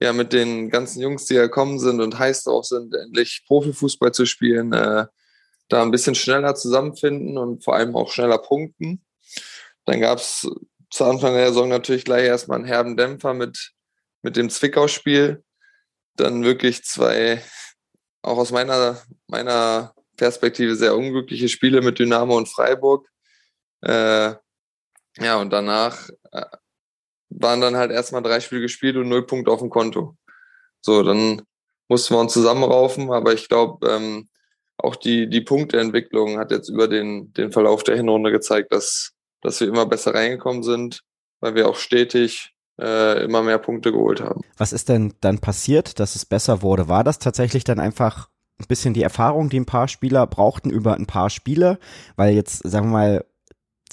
ja 0.00 0.14
mit 0.14 0.32
den 0.32 0.70
ganzen 0.70 1.02
Jungs, 1.02 1.26
die 1.26 1.34
gekommen 1.34 1.78
sind 1.78 2.00
und 2.00 2.18
heiß 2.18 2.44
drauf 2.44 2.64
sind, 2.64 2.94
endlich 2.94 3.44
Profifußball 3.46 4.12
zu 4.12 4.24
spielen, 4.24 4.72
äh, 4.72 5.04
da 5.68 5.82
ein 5.82 5.90
bisschen 5.90 6.14
schneller 6.14 6.54
zusammenfinden 6.54 7.38
und 7.38 7.64
vor 7.64 7.74
allem 7.74 7.96
auch 7.96 8.10
schneller 8.10 8.38
punkten. 8.38 9.04
Dann 9.84 10.00
gab 10.00 10.18
es 10.18 10.48
zu 10.90 11.04
Anfang 11.04 11.34
der 11.34 11.48
Saison 11.48 11.68
natürlich 11.68 12.04
gleich 12.04 12.24
erstmal 12.24 12.58
einen 12.58 12.66
herben 12.66 12.96
Dämpfer 12.96 13.34
mit, 13.34 13.72
mit 14.22 14.36
dem 14.36 14.50
Zwickau-Spiel. 14.50 15.42
Dann 16.16 16.44
wirklich 16.44 16.84
zwei, 16.84 17.42
auch 18.22 18.38
aus 18.38 18.52
meiner, 18.52 19.02
meiner 19.26 19.94
Perspektive, 20.16 20.76
sehr 20.76 20.96
unglückliche 20.96 21.48
Spiele 21.48 21.82
mit 21.82 21.98
Dynamo 21.98 22.36
und 22.36 22.48
Freiburg. 22.48 23.08
Äh, 23.82 24.34
ja, 25.18 25.36
und 25.40 25.50
danach 25.50 26.08
äh, 26.32 26.44
waren 27.30 27.60
dann 27.60 27.76
halt 27.76 27.90
erstmal 27.90 28.22
drei 28.22 28.40
Spiele 28.40 28.60
gespielt 28.60 28.96
und 28.96 29.08
null 29.08 29.26
Punkte 29.26 29.50
auf 29.50 29.60
dem 29.60 29.70
Konto. 29.70 30.16
So, 30.80 31.02
dann 31.02 31.42
mussten 31.88 32.14
wir 32.14 32.20
uns 32.20 32.32
zusammenraufen, 32.32 33.10
aber 33.12 33.32
ich 33.32 33.48
glaube, 33.48 33.90
ähm, 33.90 34.28
auch 34.76 34.96
die, 34.96 35.28
die 35.28 35.40
Punkteentwicklung 35.40 36.38
hat 36.38 36.50
jetzt 36.50 36.68
über 36.68 36.88
den, 36.88 37.32
den 37.32 37.52
Verlauf 37.52 37.82
der 37.84 37.96
Hinrunde 37.96 38.30
gezeigt, 38.32 38.72
dass, 38.72 39.12
dass 39.40 39.60
wir 39.60 39.68
immer 39.68 39.86
besser 39.86 40.14
reingekommen 40.14 40.62
sind, 40.62 41.02
weil 41.40 41.54
wir 41.54 41.68
auch 41.68 41.76
stetig 41.76 42.54
äh, 42.80 43.22
immer 43.24 43.42
mehr 43.42 43.58
Punkte 43.58 43.92
geholt 43.92 44.20
haben. 44.20 44.42
Was 44.56 44.72
ist 44.72 44.88
denn 44.88 45.14
dann 45.20 45.38
passiert, 45.38 46.00
dass 46.00 46.16
es 46.16 46.24
besser 46.24 46.62
wurde? 46.62 46.88
War 46.88 47.04
das 47.04 47.18
tatsächlich 47.18 47.64
dann 47.64 47.80
einfach 47.80 48.28
ein 48.58 48.66
bisschen 48.66 48.94
die 48.94 49.02
Erfahrung, 49.02 49.48
die 49.48 49.60
ein 49.60 49.66
paar 49.66 49.88
Spieler 49.88 50.26
brauchten 50.26 50.70
über 50.70 50.94
ein 50.94 51.06
paar 51.06 51.30
Spiele? 51.30 51.78
Weil 52.16 52.34
jetzt, 52.34 52.68
sagen 52.68 52.86
wir 52.86 52.92
mal, 52.92 53.24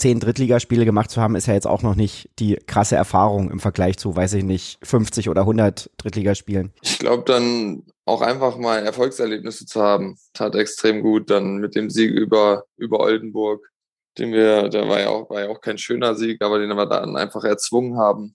zehn 0.02 0.20
Drittligaspiele 0.20 0.84
gemacht 0.84 1.12
zu 1.12 1.22
haben, 1.22 1.36
ist 1.36 1.46
ja 1.46 1.54
jetzt 1.54 1.68
auch 1.68 1.84
noch 1.84 1.96
nicht 1.96 2.30
die 2.40 2.56
krasse 2.56 2.96
Erfahrung 2.96 3.52
im 3.52 3.60
Vergleich 3.60 3.98
zu, 3.98 4.16
weiß 4.16 4.34
ich 4.34 4.44
nicht, 4.44 4.80
50 4.82 5.30
oder 5.30 5.42
100 5.42 5.92
Drittligaspielen. 5.98 6.74
Ich 6.82 6.98
glaube, 6.98 7.24
dann 7.24 7.84
auch 8.06 8.22
einfach 8.22 8.58
mal 8.58 8.84
Erfolgserlebnisse 8.84 9.68
zu 9.68 9.82
haben, 9.82 10.18
tat 10.34 10.56
extrem 10.56 11.04
gut. 11.04 11.30
Dann 11.30 11.58
mit 11.58 11.76
dem 11.76 11.92
Sieg 11.92 12.12
über, 12.12 12.66
über 12.78 13.00
Oldenburg, 13.00 13.70
den 14.18 14.34
wir, 14.34 14.70
der 14.70 14.90
war 14.90 15.00
ja, 15.00 15.10
auch, 15.10 15.30
war 15.30 15.42
ja 15.42 15.50
auch 15.50 15.62
kein 15.62 15.78
schöner 15.78 16.16
Sieg, 16.16 16.44
aber 16.44 16.58
den 16.58 16.70
wir 16.70 16.88
dann 16.88 17.16
einfach 17.16 17.44
erzwungen 17.44 17.98
haben. 17.98 18.34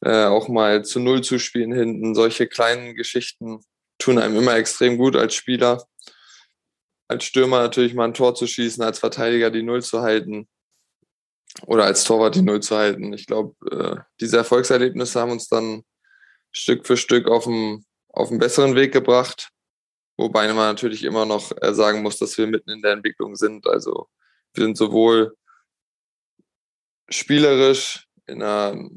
Äh, 0.00 0.24
auch 0.24 0.48
mal 0.48 0.84
zu 0.84 0.98
Null 0.98 1.22
zu 1.22 1.38
spielen 1.38 1.72
hinten. 1.72 2.16
Solche 2.16 2.48
kleinen 2.48 2.96
Geschichten 2.96 3.60
tun 3.98 4.18
einem 4.18 4.36
immer 4.36 4.56
extrem 4.56 4.98
gut 4.98 5.14
als 5.14 5.34
Spieler. 5.34 5.86
Als 7.06 7.22
Stürmer 7.22 7.60
natürlich 7.60 7.94
mal 7.94 8.06
ein 8.06 8.14
Tor 8.14 8.34
zu 8.34 8.48
schießen, 8.48 8.82
als 8.82 8.98
Verteidiger 8.98 9.52
die 9.52 9.62
Null 9.62 9.82
zu 9.82 10.02
halten 10.02 10.48
oder 11.66 11.84
als 11.84 12.04
Torwart 12.04 12.34
die 12.34 12.42
Null 12.42 12.60
zu 12.60 12.76
halten. 12.76 13.12
Ich 13.12 13.26
glaube, 13.26 13.54
äh, 13.70 14.00
diese 14.20 14.38
Erfolgserlebnisse 14.38 15.20
haben 15.20 15.32
uns 15.32 15.48
dann 15.48 15.84
Stück 16.50 16.86
für 16.86 16.96
Stück 16.96 17.28
auf 17.28 17.46
einen, 17.46 17.84
auf 18.08 18.30
einen 18.30 18.38
besseren 18.38 18.74
Weg 18.74 18.92
gebracht. 18.92 19.50
Wobei 20.16 20.46
man 20.48 20.56
natürlich 20.68 21.04
immer 21.04 21.26
noch 21.26 21.52
äh, 21.60 21.74
sagen 21.74 22.02
muss, 22.02 22.18
dass 22.18 22.36
wir 22.38 22.46
mitten 22.46 22.70
in 22.70 22.82
der 22.82 22.92
Entwicklung 22.92 23.34
sind. 23.34 23.66
Also 23.66 24.08
wir 24.54 24.64
sind 24.64 24.76
sowohl 24.76 25.36
spielerisch 27.08 28.06
in 28.26 28.42
einer 28.42 28.88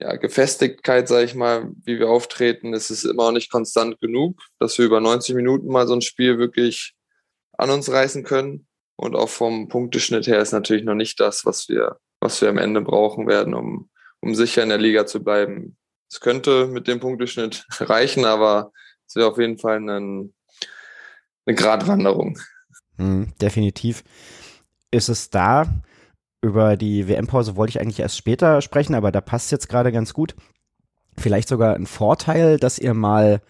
ja, 0.00 0.16
Gefestigkeit, 0.16 1.08
sage 1.08 1.24
ich 1.24 1.34
mal, 1.34 1.72
wie 1.84 1.98
wir 1.98 2.08
auftreten, 2.08 2.72
ist 2.72 2.90
es 2.90 3.04
immer 3.04 3.24
noch 3.24 3.32
nicht 3.32 3.50
konstant 3.50 4.00
genug, 4.00 4.40
dass 4.58 4.78
wir 4.78 4.86
über 4.86 5.00
90 5.00 5.34
Minuten 5.34 5.68
mal 5.68 5.88
so 5.88 5.94
ein 5.94 6.02
Spiel 6.02 6.38
wirklich 6.38 6.94
an 7.52 7.70
uns 7.70 7.90
reißen 7.90 8.22
können. 8.22 8.67
Und 9.00 9.14
auch 9.14 9.28
vom 9.28 9.68
Punkteschnitt 9.68 10.26
her 10.26 10.40
ist 10.40 10.52
natürlich 10.52 10.84
noch 10.84 10.96
nicht 10.96 11.20
das, 11.20 11.46
was 11.46 11.68
wir, 11.68 11.98
was 12.20 12.42
wir 12.42 12.48
am 12.48 12.58
Ende 12.58 12.80
brauchen 12.80 13.28
werden, 13.28 13.54
um, 13.54 13.88
um 14.20 14.34
sicher 14.34 14.64
in 14.64 14.70
der 14.70 14.78
Liga 14.78 15.06
zu 15.06 15.22
bleiben. 15.22 15.76
Es 16.10 16.20
könnte 16.20 16.66
mit 16.66 16.88
dem 16.88 16.98
Punkteschnitt 16.98 17.64
reichen, 17.78 18.24
aber 18.24 18.72
es 19.06 19.14
wäre 19.14 19.28
auf 19.28 19.38
jeden 19.38 19.56
Fall 19.56 19.76
ein, 19.76 20.34
eine 21.46 21.54
Gratwanderung. 21.54 22.40
Mhm, 22.96 23.32
definitiv. 23.40 24.02
Ist 24.90 25.08
es 25.08 25.30
da, 25.30 25.66
über 26.42 26.76
die 26.76 27.06
WM-Pause 27.06 27.54
wollte 27.54 27.70
ich 27.70 27.80
eigentlich 27.80 28.00
erst 28.00 28.16
später 28.16 28.60
sprechen, 28.62 28.96
aber 28.96 29.12
da 29.12 29.20
passt 29.20 29.52
jetzt 29.52 29.68
gerade 29.68 29.92
ganz 29.92 30.12
gut. 30.12 30.34
Vielleicht 31.16 31.48
sogar 31.48 31.76
ein 31.76 31.86
Vorteil, 31.86 32.58
dass 32.58 32.80
ihr 32.80 32.94
mal 32.94 33.42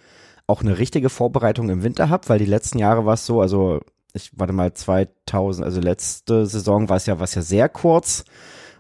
auch 0.47 0.61
eine 0.61 0.79
richtige 0.79 1.09
Vorbereitung 1.09 1.71
im 1.71 1.83
Winter 1.83 2.11
habt, 2.11 2.29
weil 2.29 2.39
die 2.39 2.45
letzten 2.45 2.79
Jahre 2.79 3.07
war 3.07 3.15
es 3.15 3.25
so, 3.25 3.41
also 3.41 3.81
ich 4.13 4.31
warte 4.37 4.53
mal 4.53 4.73
2000, 4.73 5.65
also 5.65 5.81
letzte 5.81 6.47
Saison 6.47 6.89
war 6.89 6.97
es 6.97 7.07
ja 7.07 7.21
was 7.21 7.35
ja 7.35 7.43
sehr 7.43 7.69
kurz 7.69 8.25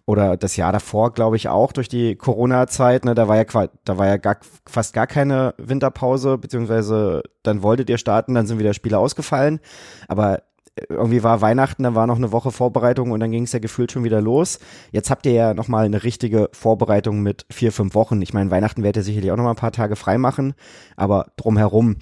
oder 0.08 0.38
das 0.38 0.56
Jahr 0.56 0.72
davor, 0.72 1.12
glaube 1.12 1.36
ich, 1.36 1.48
auch 1.48 1.70
durch 1.72 1.88
die 1.88 2.16
Corona-Zeit, 2.16 3.04
ne, 3.04 3.14
da 3.14 3.28
war 3.28 3.36
ja 3.36 3.68
da 3.84 3.98
war 3.98 4.06
ja 4.06 4.16
gar, 4.16 4.38
fast 4.64 4.94
gar 4.94 5.06
keine 5.06 5.54
Winterpause, 5.58 6.38
beziehungsweise 6.38 7.22
dann 7.42 7.62
wolltet 7.62 7.90
ihr 7.90 7.98
starten, 7.98 8.32
dann 8.34 8.46
sind 8.46 8.58
wieder 8.58 8.72
Spiele 8.72 8.98
ausgefallen. 8.98 9.60
Aber 10.08 10.44
irgendwie 10.88 11.22
war 11.22 11.40
Weihnachten, 11.40 11.82
dann 11.82 11.94
war 11.94 12.06
noch 12.06 12.16
eine 12.16 12.32
Woche 12.32 12.50
Vorbereitung 12.50 13.10
und 13.10 13.20
dann 13.20 13.30
ging 13.30 13.44
es 13.44 13.52
ja 13.52 13.58
gefühlt 13.58 13.92
schon 13.92 14.04
wieder 14.04 14.22
los. 14.22 14.58
Jetzt 14.92 15.10
habt 15.10 15.26
ihr 15.26 15.32
ja 15.32 15.54
nochmal 15.54 15.84
eine 15.84 16.02
richtige 16.02 16.48
Vorbereitung 16.52 17.20
mit 17.22 17.44
vier, 17.50 17.72
fünf 17.72 17.94
Wochen. 17.94 18.22
Ich 18.22 18.32
meine, 18.32 18.50
Weihnachten 18.50 18.82
werdet 18.82 19.02
ihr 19.02 19.04
sicherlich 19.04 19.30
auch 19.30 19.36
nochmal 19.36 19.52
ein 19.52 19.56
paar 19.56 19.72
Tage 19.72 19.96
frei 19.96 20.16
machen, 20.16 20.54
aber 20.96 21.26
drumherum 21.36 21.96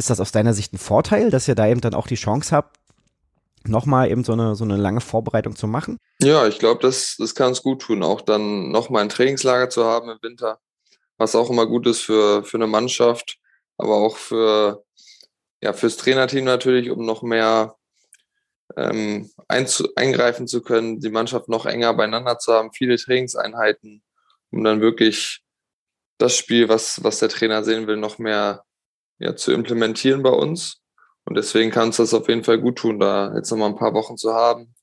ist 0.00 0.08
das 0.08 0.18
aus 0.18 0.32
deiner 0.32 0.54
Sicht 0.54 0.72
ein 0.72 0.78
Vorteil, 0.78 1.30
dass 1.30 1.46
ihr 1.46 1.54
da 1.54 1.68
eben 1.68 1.82
dann 1.82 1.94
auch 1.94 2.06
die 2.06 2.14
Chance 2.14 2.56
habt, 2.56 2.78
nochmal 3.64 4.10
eben 4.10 4.24
so 4.24 4.32
eine, 4.32 4.54
so 4.54 4.64
eine 4.64 4.78
lange 4.78 5.02
Vorbereitung 5.02 5.54
zu 5.54 5.66
machen? 5.66 5.98
Ja, 6.22 6.48
ich 6.48 6.58
glaube, 6.58 6.80
das, 6.80 7.16
das 7.18 7.34
kann 7.34 7.52
es 7.52 7.62
gut 7.62 7.82
tun, 7.82 8.02
auch 8.02 8.22
dann 8.22 8.70
nochmal 8.70 9.02
ein 9.02 9.10
Trainingslager 9.10 9.68
zu 9.68 9.84
haben 9.84 10.08
im 10.08 10.18
Winter, 10.22 10.58
was 11.18 11.34
auch 11.34 11.50
immer 11.50 11.66
gut 11.66 11.86
ist 11.86 12.00
für, 12.00 12.42
für 12.44 12.56
eine 12.56 12.66
Mannschaft, 12.66 13.38
aber 13.76 13.96
auch 13.96 14.16
für, 14.16 14.82
ja, 15.62 15.74
fürs 15.74 15.98
Trainerteam 15.98 16.46
natürlich, 16.46 16.90
um 16.90 17.04
noch 17.04 17.22
mehr 17.22 17.76
ähm, 18.78 19.30
eingreifen 19.48 20.46
zu 20.48 20.62
können, 20.62 21.00
die 21.00 21.10
Mannschaft 21.10 21.50
noch 21.50 21.66
enger 21.66 21.92
beieinander 21.92 22.38
zu 22.38 22.54
haben, 22.54 22.72
viele 22.72 22.96
Trainingseinheiten, 22.96 24.02
um 24.50 24.64
dann 24.64 24.80
wirklich 24.80 25.42
das 26.16 26.34
Spiel, 26.36 26.70
was, 26.70 27.04
was 27.04 27.18
der 27.18 27.28
Trainer 27.28 27.64
sehen 27.64 27.86
will, 27.86 27.98
noch 27.98 28.18
mehr 28.18 28.64
ja, 29.20 29.36
zu 29.36 29.52
implementieren 29.52 30.22
bei 30.22 30.30
uns. 30.30 30.80
Und 31.24 31.36
deswegen 31.36 31.70
kann 31.70 31.90
es 31.90 31.98
das 31.98 32.14
auf 32.14 32.28
jeden 32.28 32.42
Fall 32.42 32.58
gut 32.58 32.78
tun, 32.78 32.98
da 32.98 33.32
jetzt 33.36 33.50
nochmal 33.50 33.68
ein 33.68 33.76
paar 33.76 33.94
Wochen 33.94 34.16
zu 34.16 34.34
haben, 34.34 34.74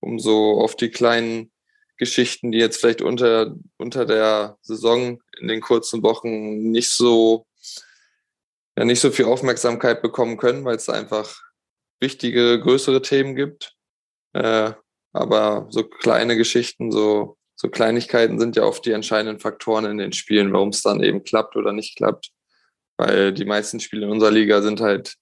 um 0.00 0.20
so 0.20 0.60
auf 0.60 0.76
die 0.76 0.90
kleinen 0.90 1.50
Geschichten, 1.96 2.52
die 2.52 2.58
jetzt 2.58 2.78
vielleicht 2.78 3.02
unter, 3.02 3.56
unter 3.78 4.04
der 4.04 4.58
Saison 4.60 5.20
in 5.40 5.48
den 5.48 5.60
kurzen 5.60 6.02
Wochen 6.02 6.70
nicht 6.70 6.90
so, 6.90 7.46
ja, 8.76 8.84
nicht 8.84 9.00
so 9.00 9.10
viel 9.10 9.24
Aufmerksamkeit 9.24 10.02
bekommen 10.02 10.36
können, 10.36 10.64
weil 10.64 10.76
es 10.76 10.88
einfach 10.88 11.40
wichtige, 11.98 12.60
größere 12.60 13.02
Themen 13.02 13.34
gibt. 13.34 13.74
Äh, 14.34 14.72
aber 15.12 15.66
so 15.70 15.82
kleine 15.82 16.36
Geschichten, 16.36 16.92
so, 16.92 17.38
so 17.56 17.68
Kleinigkeiten 17.68 18.38
sind 18.38 18.54
ja 18.54 18.62
oft 18.64 18.84
die 18.84 18.92
entscheidenden 18.92 19.40
Faktoren 19.40 19.86
in 19.86 19.98
den 19.98 20.12
Spielen, 20.12 20.52
warum 20.52 20.68
es 20.68 20.82
dann 20.82 21.02
eben 21.02 21.24
klappt 21.24 21.56
oder 21.56 21.72
nicht 21.72 21.96
klappt 21.96 22.30
weil 22.98 23.32
die 23.32 23.46
meisten 23.46 23.80
Spiele 23.80 24.04
in 24.04 24.12
unserer 24.12 24.30
Liga 24.30 24.60
sind 24.60 24.80
halt 24.80 25.14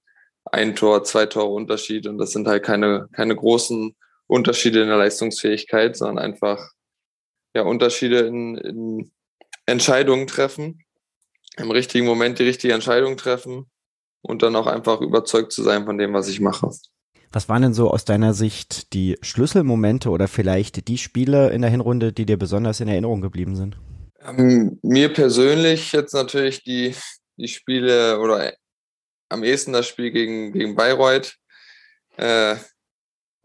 ein 0.46 0.74
Tor, 0.74 1.04
zwei 1.04 1.26
Tore 1.26 1.52
Unterschied 1.52 2.06
und 2.06 2.18
das 2.18 2.32
sind 2.32 2.48
halt 2.48 2.64
keine, 2.64 3.08
keine 3.12 3.36
großen 3.36 3.94
Unterschiede 4.26 4.82
in 4.82 4.88
der 4.88 4.96
Leistungsfähigkeit, 4.96 5.96
sondern 5.96 6.18
einfach 6.18 6.72
ja, 7.54 7.62
Unterschiede 7.62 8.20
in, 8.20 8.56
in 8.56 9.12
Entscheidungen 9.66 10.26
treffen, 10.26 10.84
im 11.56 11.70
richtigen 11.70 12.06
Moment 12.06 12.38
die 12.38 12.44
richtige 12.44 12.74
Entscheidung 12.74 13.16
treffen 13.16 13.66
und 14.22 14.42
dann 14.42 14.56
auch 14.56 14.66
einfach 14.66 15.00
überzeugt 15.00 15.52
zu 15.52 15.62
sein 15.62 15.84
von 15.84 15.98
dem, 15.98 16.12
was 16.12 16.28
ich 16.28 16.40
mache. 16.40 16.70
Was 17.32 17.48
waren 17.48 17.62
denn 17.62 17.74
so 17.74 17.90
aus 17.90 18.04
deiner 18.04 18.34
Sicht 18.34 18.92
die 18.92 19.18
Schlüsselmomente 19.20 20.10
oder 20.10 20.28
vielleicht 20.28 20.88
die 20.88 20.98
Spiele 20.98 21.50
in 21.50 21.62
der 21.62 21.70
Hinrunde, 21.70 22.12
die 22.12 22.24
dir 22.24 22.38
besonders 22.38 22.80
in 22.80 22.88
Erinnerung 22.88 23.20
geblieben 23.20 23.56
sind? 23.56 23.76
Ähm, 24.24 24.78
mir 24.82 25.12
persönlich 25.12 25.92
jetzt 25.92 26.14
natürlich 26.14 26.62
die, 26.62 26.94
die 27.36 27.48
Spiele 27.48 28.18
oder 28.20 28.54
am 29.28 29.44
ehesten 29.44 29.72
das 29.72 29.86
Spiel 29.86 30.10
gegen, 30.10 30.52
gegen 30.52 30.74
Bayreuth. 30.74 31.36
Äh, 32.16 32.56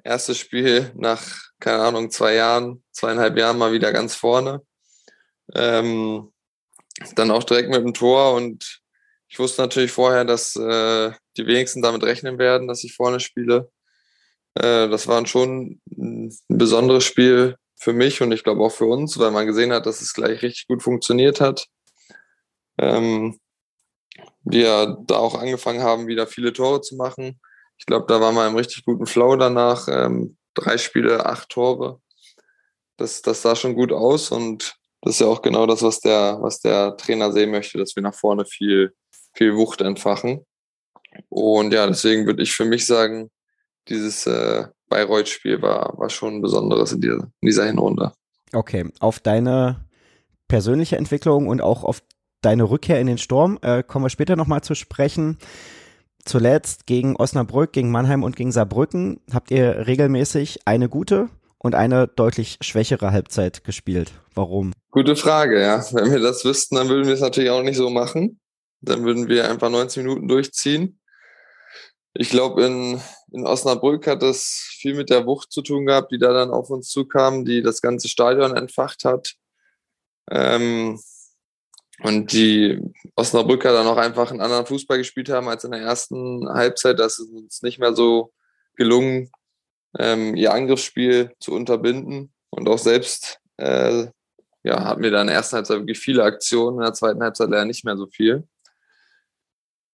erstes 0.03 0.37
Spiel 0.37 0.91
nach, 0.95 1.21
keine 1.59 1.83
Ahnung, 1.83 2.11
zwei 2.11 2.35
Jahren, 2.35 2.83
zweieinhalb 2.91 3.37
Jahren 3.37 3.57
mal 3.57 3.73
wieder 3.73 3.91
ganz 3.91 4.15
vorne. 4.15 4.61
Ähm, 5.53 6.31
dann 7.15 7.31
auch 7.31 7.43
direkt 7.43 7.69
mit 7.69 7.83
dem 7.83 7.93
Tor 7.93 8.33
und 8.35 8.81
ich 9.27 9.39
wusste 9.39 9.61
natürlich 9.61 9.91
vorher, 9.91 10.25
dass 10.25 10.55
äh, 10.55 11.11
die 11.37 11.47
wenigsten 11.47 11.81
damit 11.81 12.03
rechnen 12.03 12.37
werden, 12.37 12.67
dass 12.67 12.83
ich 12.83 12.95
vorne 12.95 13.19
spiele. 13.19 13.71
Äh, 14.55 14.89
das 14.89 15.07
war 15.07 15.25
schon 15.25 15.81
ein 15.89 16.37
besonderes 16.49 17.05
Spiel 17.05 17.55
für 17.77 17.93
mich 17.93 18.21
und 18.21 18.31
ich 18.31 18.43
glaube 18.43 18.61
auch 18.61 18.71
für 18.71 18.85
uns, 18.85 19.17
weil 19.17 19.31
man 19.31 19.47
gesehen 19.47 19.71
hat, 19.71 19.85
dass 19.85 20.01
es 20.01 20.13
gleich 20.13 20.41
richtig 20.41 20.67
gut 20.67 20.83
funktioniert 20.83 21.39
hat. 21.39 21.67
Ähm, 22.77 23.39
wir 24.43 24.97
da 25.05 25.17
auch 25.17 25.35
angefangen 25.35 25.81
haben, 25.81 26.07
wieder 26.07 26.27
viele 26.27 26.53
Tore 26.53 26.81
zu 26.81 26.95
machen. 26.95 27.39
Ich 27.77 27.85
glaube, 27.85 28.05
da 28.07 28.21
waren 28.21 28.35
wir 28.35 28.47
im 28.47 28.55
richtig 28.55 28.85
guten 28.85 29.05
Flow 29.05 29.35
danach. 29.35 29.87
Ähm, 29.87 30.37
drei 30.53 30.77
Spiele, 30.77 31.25
acht 31.25 31.49
Tore. 31.49 31.99
Das, 32.97 33.21
das 33.21 33.41
sah 33.41 33.55
schon 33.55 33.75
gut 33.75 33.91
aus 33.91 34.31
und 34.31 34.75
das 35.01 35.15
ist 35.15 35.21
ja 35.21 35.27
auch 35.27 35.41
genau 35.41 35.65
das, 35.65 35.81
was 35.81 35.99
der, 35.99 36.37
was 36.41 36.59
der 36.59 36.95
Trainer 36.95 37.31
sehen 37.31 37.51
möchte, 37.51 37.77
dass 37.77 37.95
wir 37.95 38.03
nach 38.03 38.13
vorne 38.13 38.45
viel, 38.45 38.93
viel 39.33 39.55
Wucht 39.55 39.81
entfachen. 39.81 40.45
Und 41.29 41.73
ja, 41.73 41.87
deswegen 41.87 42.25
würde 42.27 42.43
ich 42.43 42.53
für 42.53 42.65
mich 42.65 42.85
sagen, 42.85 43.31
dieses 43.87 44.27
äh, 44.27 44.65
Bayreuth-Spiel 44.89 45.61
war, 45.61 45.97
war 45.97 46.09
schon 46.09 46.35
ein 46.35 46.41
besonderes 46.41 46.91
in 46.91 47.01
dieser, 47.01 47.31
in 47.41 47.47
dieser 47.47 47.65
Hinrunde. 47.65 48.13
Okay, 48.53 48.89
auf 48.99 49.19
deine 49.19 49.85
persönliche 50.47 50.97
Entwicklung 50.97 51.47
und 51.47 51.61
auch 51.61 51.83
auf 51.83 52.03
deine 52.41 52.69
Rückkehr 52.69 52.99
in 52.99 53.07
den 53.07 53.17
Sturm, 53.17 53.59
äh, 53.61 53.83
kommen 53.83 54.05
wir 54.05 54.09
später 54.09 54.35
nochmal 54.35 54.61
zu 54.61 54.75
sprechen. 54.75 55.37
Zuletzt 56.23 56.85
gegen 56.85 57.15
Osnabrück, 57.15 57.71
gegen 57.73 57.91
Mannheim 57.91 58.23
und 58.23 58.35
gegen 58.35 58.51
Saarbrücken 58.51 59.19
habt 59.33 59.51
ihr 59.51 59.87
regelmäßig 59.87 60.59
eine 60.65 60.87
gute 60.87 61.29
und 61.57 61.75
eine 61.75 62.07
deutlich 62.07 62.57
schwächere 62.61 63.11
Halbzeit 63.11 63.63
gespielt. 63.63 64.11
Warum? 64.35 64.73
Gute 64.91 65.15
Frage, 65.15 65.61
ja. 65.61 65.83
Wenn 65.91 66.11
wir 66.11 66.19
das 66.19 66.43
wüssten, 66.45 66.75
dann 66.75 66.89
würden 66.89 67.07
wir 67.07 67.13
es 67.13 67.21
natürlich 67.21 67.49
auch 67.49 67.63
nicht 67.63 67.77
so 67.77 67.89
machen. 67.89 68.39
Dann 68.81 69.03
würden 69.03 69.27
wir 69.27 69.49
einfach 69.49 69.69
90 69.69 70.03
Minuten 70.03 70.27
durchziehen. 70.27 70.99
Ich 72.13 72.29
glaube, 72.29 72.65
in, 72.65 73.01
in 73.31 73.45
Osnabrück 73.45 74.05
hat 74.07 74.21
das 74.21 74.67
viel 74.79 74.95
mit 74.95 75.09
der 75.09 75.25
Wucht 75.25 75.51
zu 75.51 75.61
tun 75.61 75.85
gehabt, 75.85 76.11
die 76.11 76.19
da 76.19 76.33
dann 76.33 76.49
auf 76.49 76.69
uns 76.69 76.89
zukam, 76.89 77.45
die 77.45 77.61
das 77.61 77.81
ganze 77.81 78.09
Stadion 78.09 78.55
entfacht 78.55 79.05
hat. 79.05 79.35
Ähm, 80.29 80.99
und 82.03 82.31
die 82.31 82.79
Osnabrücker 83.15 83.71
dann 83.73 83.87
auch 83.87 83.97
einfach 83.97 84.31
einen 84.31 84.41
anderen 84.41 84.65
Fußball 84.65 84.97
gespielt 84.97 85.29
haben 85.29 85.47
als 85.47 85.63
in 85.63 85.71
der 85.71 85.81
ersten 85.81 86.47
Halbzeit. 86.49 86.99
Das 86.99 87.19
ist 87.19 87.31
uns 87.31 87.61
nicht 87.61 87.79
mehr 87.79 87.93
so 87.93 88.33
gelungen, 88.75 89.31
ähm, 89.97 90.35
ihr 90.35 90.53
Angriffsspiel 90.53 91.33
zu 91.39 91.53
unterbinden. 91.53 92.33
Und 92.49 92.67
auch 92.67 92.79
selbst 92.79 93.39
äh, 93.57 94.07
ja, 94.63 94.83
hatten 94.83 95.03
wir 95.03 95.11
dann 95.11 95.21
in 95.21 95.27
der 95.27 95.37
ersten 95.37 95.57
Halbzeit 95.57 95.79
wirklich 95.79 95.99
viele 95.99 96.23
Aktionen, 96.23 96.77
in 96.77 96.83
der 96.83 96.93
zweiten 96.93 97.21
Halbzeit 97.21 97.49
leider 97.49 97.65
nicht 97.65 97.85
mehr 97.85 97.97
so 97.97 98.07
viel. 98.07 98.47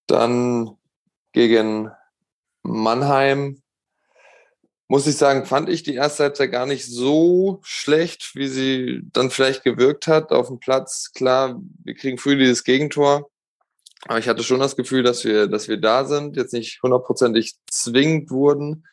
Dann 0.08 0.78
gegen 1.34 1.92
Mannheim 2.64 3.62
muss 4.88 5.08
ich 5.08 5.18
sagen, 5.18 5.46
fand 5.46 5.70
ich 5.70 5.84
die 5.84 5.96
erste 5.96 6.24
Halbzeit 6.24 6.52
gar 6.52 6.66
nicht 6.66 6.86
so 6.86 7.60
schlecht, 7.64 8.32
wie 8.36 8.48
sie 8.48 9.02
dann 9.12 9.30
vielleicht 9.30 9.64
gewirkt 9.64 10.08
hat 10.08 10.32
auf 10.32 10.48
dem 10.48 10.60
Platz. 10.60 11.12
Klar, 11.14 11.62
wir 11.84 11.94
kriegen 11.96 12.18
früh 12.18 12.38
dieses 12.38 12.64
Gegentor. 12.64 13.30
Aber 14.08 14.20
ich 14.20 14.30
hatte 14.30 14.44
schon 14.44 14.60
das 14.60 14.78
Gefühl, 14.78 15.04
dass 15.04 15.26
wir, 15.26 15.48
dass 15.48 15.68
wir 15.68 15.78
da 15.78 16.06
sind, 16.06 16.38
jetzt 16.38 16.54
nicht 16.54 16.82
hundertprozentig 16.82 17.56
zwingend 17.70 18.32
wurden, 18.32 18.86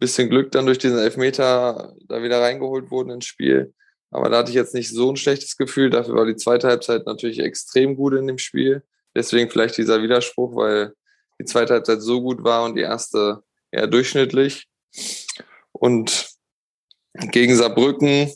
bisschen 0.00 0.28
Glück 0.28 0.50
dann 0.50 0.66
durch 0.66 0.78
diesen 0.78 0.98
Elfmeter 0.98 1.94
da 2.06 2.22
wieder 2.22 2.40
reingeholt 2.40 2.90
wurden 2.90 3.10
ins 3.10 3.26
Spiel. 3.26 3.72
Aber 4.10 4.28
da 4.28 4.38
hatte 4.38 4.50
ich 4.50 4.56
jetzt 4.56 4.74
nicht 4.74 4.90
so 4.90 5.10
ein 5.10 5.16
schlechtes 5.16 5.56
Gefühl. 5.56 5.90
Dafür 5.90 6.14
war 6.14 6.26
die 6.26 6.36
zweite 6.36 6.68
Halbzeit 6.68 7.06
natürlich 7.06 7.38
extrem 7.38 7.96
gut 7.96 8.14
in 8.14 8.26
dem 8.26 8.38
Spiel. 8.38 8.82
Deswegen 9.14 9.50
vielleicht 9.50 9.78
dieser 9.78 10.02
Widerspruch, 10.02 10.54
weil 10.56 10.92
die 11.40 11.44
zweite 11.44 11.74
Halbzeit 11.74 12.02
so 12.02 12.20
gut 12.20 12.44
war 12.44 12.64
und 12.64 12.74
die 12.76 12.82
erste 12.82 13.42
eher 13.70 13.86
durchschnittlich. 13.86 14.68
Und 15.78 16.30
gegen 17.30 17.56
Saarbrücken, 17.56 18.32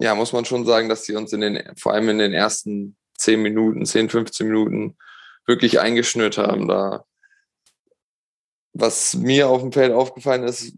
ja, 0.00 0.14
muss 0.14 0.32
man 0.32 0.44
schon 0.44 0.64
sagen, 0.64 0.88
dass 0.88 1.04
sie 1.04 1.16
uns 1.16 1.32
in 1.32 1.40
den, 1.40 1.76
vor 1.76 1.92
allem 1.92 2.08
in 2.08 2.18
den 2.18 2.32
ersten 2.32 2.96
10 3.18 3.42
Minuten, 3.42 3.84
10, 3.84 4.10
15 4.10 4.46
Minuten 4.46 4.96
wirklich 5.46 5.80
eingeschnürt 5.80 6.38
haben. 6.38 6.68
Da, 6.68 7.04
was 8.72 9.14
mir 9.14 9.48
auf 9.48 9.60
dem 9.60 9.72
Feld 9.72 9.92
aufgefallen 9.92 10.44
ist, 10.44 10.74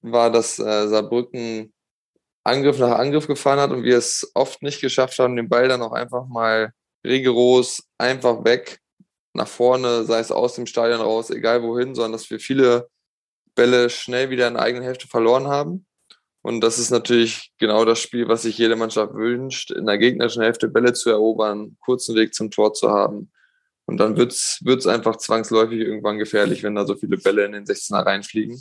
war, 0.00 0.30
dass 0.30 0.58
äh, 0.58 0.88
Saarbrücken 0.88 1.72
Angriff 2.44 2.78
nach 2.78 2.98
Angriff 2.98 3.26
gefahren 3.26 3.58
hat 3.58 3.72
und 3.72 3.82
wir 3.82 3.98
es 3.98 4.30
oft 4.34 4.62
nicht 4.62 4.80
geschafft 4.80 5.18
haben, 5.18 5.34
den 5.34 5.48
Ball 5.48 5.66
dann 5.66 5.82
auch 5.82 5.92
einfach 5.92 6.26
mal 6.28 6.72
rigoros 7.04 7.82
einfach 7.98 8.44
weg 8.44 8.78
nach 9.34 9.48
vorne, 9.48 10.04
sei 10.04 10.20
es 10.20 10.30
aus 10.30 10.54
dem 10.54 10.66
Stadion 10.66 11.00
raus, 11.00 11.30
egal 11.30 11.62
wohin, 11.64 11.96
sondern 11.96 12.12
dass 12.12 12.30
wir 12.30 12.38
viele 12.38 12.88
Bälle 13.56 13.90
schnell 13.90 14.30
wieder 14.30 14.46
in 14.46 14.56
eigenen 14.56 14.84
Hälfte 14.84 15.08
verloren 15.08 15.48
haben. 15.48 15.86
Und 16.42 16.60
das 16.60 16.78
ist 16.78 16.90
natürlich 16.90 17.52
genau 17.58 17.84
das 17.84 18.00
Spiel, 18.00 18.28
was 18.28 18.42
sich 18.42 18.56
jede 18.56 18.76
Mannschaft 18.76 19.14
wünscht, 19.14 19.72
in 19.72 19.86
der 19.86 19.98
gegnerischen 19.98 20.42
Hälfte 20.42 20.68
Bälle 20.68 20.92
zu 20.92 21.10
erobern, 21.10 21.76
kurzen 21.80 22.14
Weg 22.14 22.34
zum 22.34 22.52
Tor 22.52 22.72
zu 22.72 22.88
haben. 22.88 23.32
Und 23.86 23.96
dann 23.96 24.16
wird's 24.16 24.60
wird's 24.62 24.86
einfach 24.86 25.16
zwangsläufig 25.16 25.80
irgendwann 25.80 26.18
gefährlich, 26.18 26.62
wenn 26.62 26.76
da 26.76 26.86
so 26.86 26.94
viele 26.94 27.16
Bälle 27.16 27.44
in 27.44 27.52
den 27.52 27.64
16er 27.64 28.06
reinfliegen. 28.06 28.60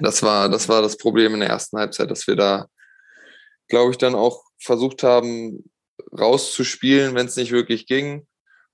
Das 0.00 0.24
war, 0.24 0.48
das 0.48 0.68
war 0.68 0.82
das 0.82 0.96
Problem 0.96 1.34
in 1.34 1.40
der 1.40 1.50
ersten 1.50 1.78
Halbzeit, 1.78 2.10
dass 2.10 2.26
wir 2.26 2.34
da, 2.34 2.66
glaube 3.68 3.92
ich, 3.92 3.98
dann 3.98 4.16
auch 4.16 4.42
versucht 4.58 5.04
haben, 5.04 5.70
rauszuspielen, 6.18 7.14
wenn 7.14 7.26
es 7.26 7.36
nicht 7.36 7.52
wirklich 7.52 7.86
ging 7.86 8.26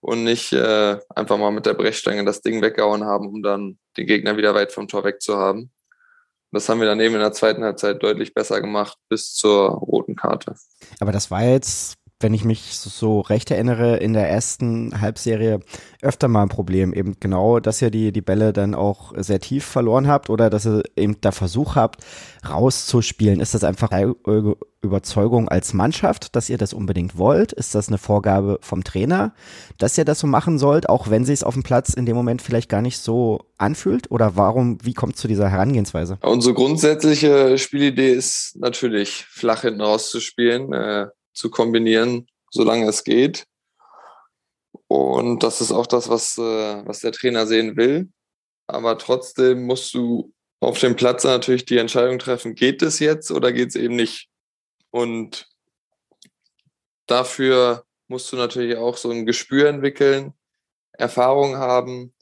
und 0.03 0.25
nicht 0.25 0.53
äh, 0.53 0.99
einfach 1.15 1.39
mal 1.39 1.53
mit 1.53 1.65
der 1.65 1.75
Brechstange 1.75 2.25
das 2.25 2.43
Ding 2.43 2.61
weggehauen 2.61 3.05
haben, 3.05 3.29
um 3.29 3.43
dann 3.43 3.79
den 3.97 4.07
Gegner 4.07 4.37
wieder 4.37 4.55
weit 4.55 4.73
vom 4.73 4.89
Tor 4.89 5.05
weg 5.05 5.23
zu 5.23 5.37
haben. 5.37 5.71
Das 6.51 6.69
haben 6.69 6.81
wir 6.81 6.87
dann 6.87 7.01
eben 7.01 7.15
in 7.15 7.21
der 7.21 7.33
zweiten 7.33 7.65
Halbzeit 7.65 8.03
deutlich 8.03 8.35
besser 8.35 8.61
gemacht 8.61 8.99
bis 9.09 9.33
zur 9.33 9.71
roten 9.71 10.17
Karte. 10.17 10.55
Aber 11.01 11.13
das 11.13 11.31
war 11.31 11.45
jetzt 11.45 11.95
wenn 12.23 12.35
ich 12.35 12.45
mich 12.45 12.79
so 12.79 13.21
recht 13.21 13.51
erinnere, 13.51 13.97
in 13.97 14.13
der 14.13 14.29
ersten 14.29 15.01
Halbserie 15.01 15.61
öfter 16.01 16.29
mal 16.29 16.43
ein 16.43 16.49
Problem. 16.49 16.93
Eben 16.93 17.17
genau, 17.21 17.61
dass 17.61 17.83
ihr 17.83 17.91
die, 17.91 18.13
die 18.13 18.23
Bälle 18.23 18.53
dann 18.53 18.75
auch 18.75 19.13
sehr 19.17 19.41
tief 19.41 19.65
verloren 19.65 20.09
habt 20.09 20.31
oder 20.31 20.51
dass 20.51 20.67
ihr 20.67 20.83
eben 20.97 21.21
der 21.21 21.33
Versuch 21.33 21.77
habt, 21.77 22.05
rauszuspielen. 22.49 23.41
Ist 23.41 23.55
das 23.55 23.65
einfach 23.65 23.91
eure 24.25 24.57
Überzeugung 24.83 25.49
als 25.49 25.75
Mannschaft, 25.75 26.35
dass 26.35 26.51
ihr 26.51 26.59
das 26.59 26.75
unbedingt 26.75 27.17
wollt? 27.17 27.53
Ist 27.53 27.75
das 27.75 27.89
eine 27.89 27.99
Vorgabe 27.99 28.59
vom 28.63 28.83
Trainer, 28.83 29.33
dass 29.79 29.97
ihr 29.97 30.05
das 30.05 30.19
so 30.19 30.27
machen 30.27 30.59
sollt, 30.59 30.89
auch 30.89 31.09
wenn 31.09 31.25
sich 31.25 31.35
es 31.35 31.45
auf 31.45 31.55
dem 31.55 31.63
Platz 31.63 31.95
in 31.95 32.05
dem 32.05 32.17
Moment 32.17 32.43
vielleicht 32.43 32.69
gar 32.69 32.83
nicht 32.83 32.99
so 32.99 33.47
anfühlt? 33.59 34.11
Oder 34.11 34.37
warum, 34.37 34.79
wie 34.83 34.95
kommt 34.95 35.15
es 35.15 35.21
zu 35.21 35.29
dieser 35.29 35.49
Herangehensweise? 35.49 36.19
Unsere 36.23 36.55
grundsätzliche 36.55 37.59
Spielidee 37.59 38.13
ist 38.13 38.57
natürlich, 38.57 39.25
flach 39.29 39.63
hinten 39.63 39.81
rauszuspielen. 39.81 40.73
Äh 40.73 41.07
zu 41.33 41.51
kombinieren, 41.51 42.29
solange 42.51 42.89
es 42.89 43.05
geht. 43.05 43.47
Und 44.89 45.43
das 45.43 45.61
ist 45.61 45.73
auch 45.73 45.87
das, 45.87 46.09
was, 46.09 46.37
äh, 46.39 46.87
was 46.87 47.01
der 47.01 47.13
Trainer 47.13 47.47
sehen 47.47 47.77
will. 47.77 48.11
Aber 48.67 48.99
trotzdem 48.99 49.65
musst 49.67 49.95
du 49.95 50.33
auf 50.61 50.79
dem 50.79 50.97
Platz 50.97 51.25
natürlich 51.25 51.65
die 51.65 51.79
Entscheidung 51.79 52.19
treffen, 52.19 52.55
geht 52.55 52.83
es 52.83 52.99
jetzt 52.99 53.31
oder 53.31 53.53
geht 53.53 53.71
es 53.71 53.75
eben 53.75 53.97
nicht? 53.97 54.29
Und 54.91 55.49
dafür 57.07 57.85
musst 58.07 58.31
du 58.33 58.37
natürlich 58.37 58.77
auch 58.77 58.97
so 58.97 59.11
ein 59.11 59.27
Gespür 59.27 59.69
entwickeln, 59.69 60.35
Erfahrung 60.93 61.57
haben. 61.57 62.15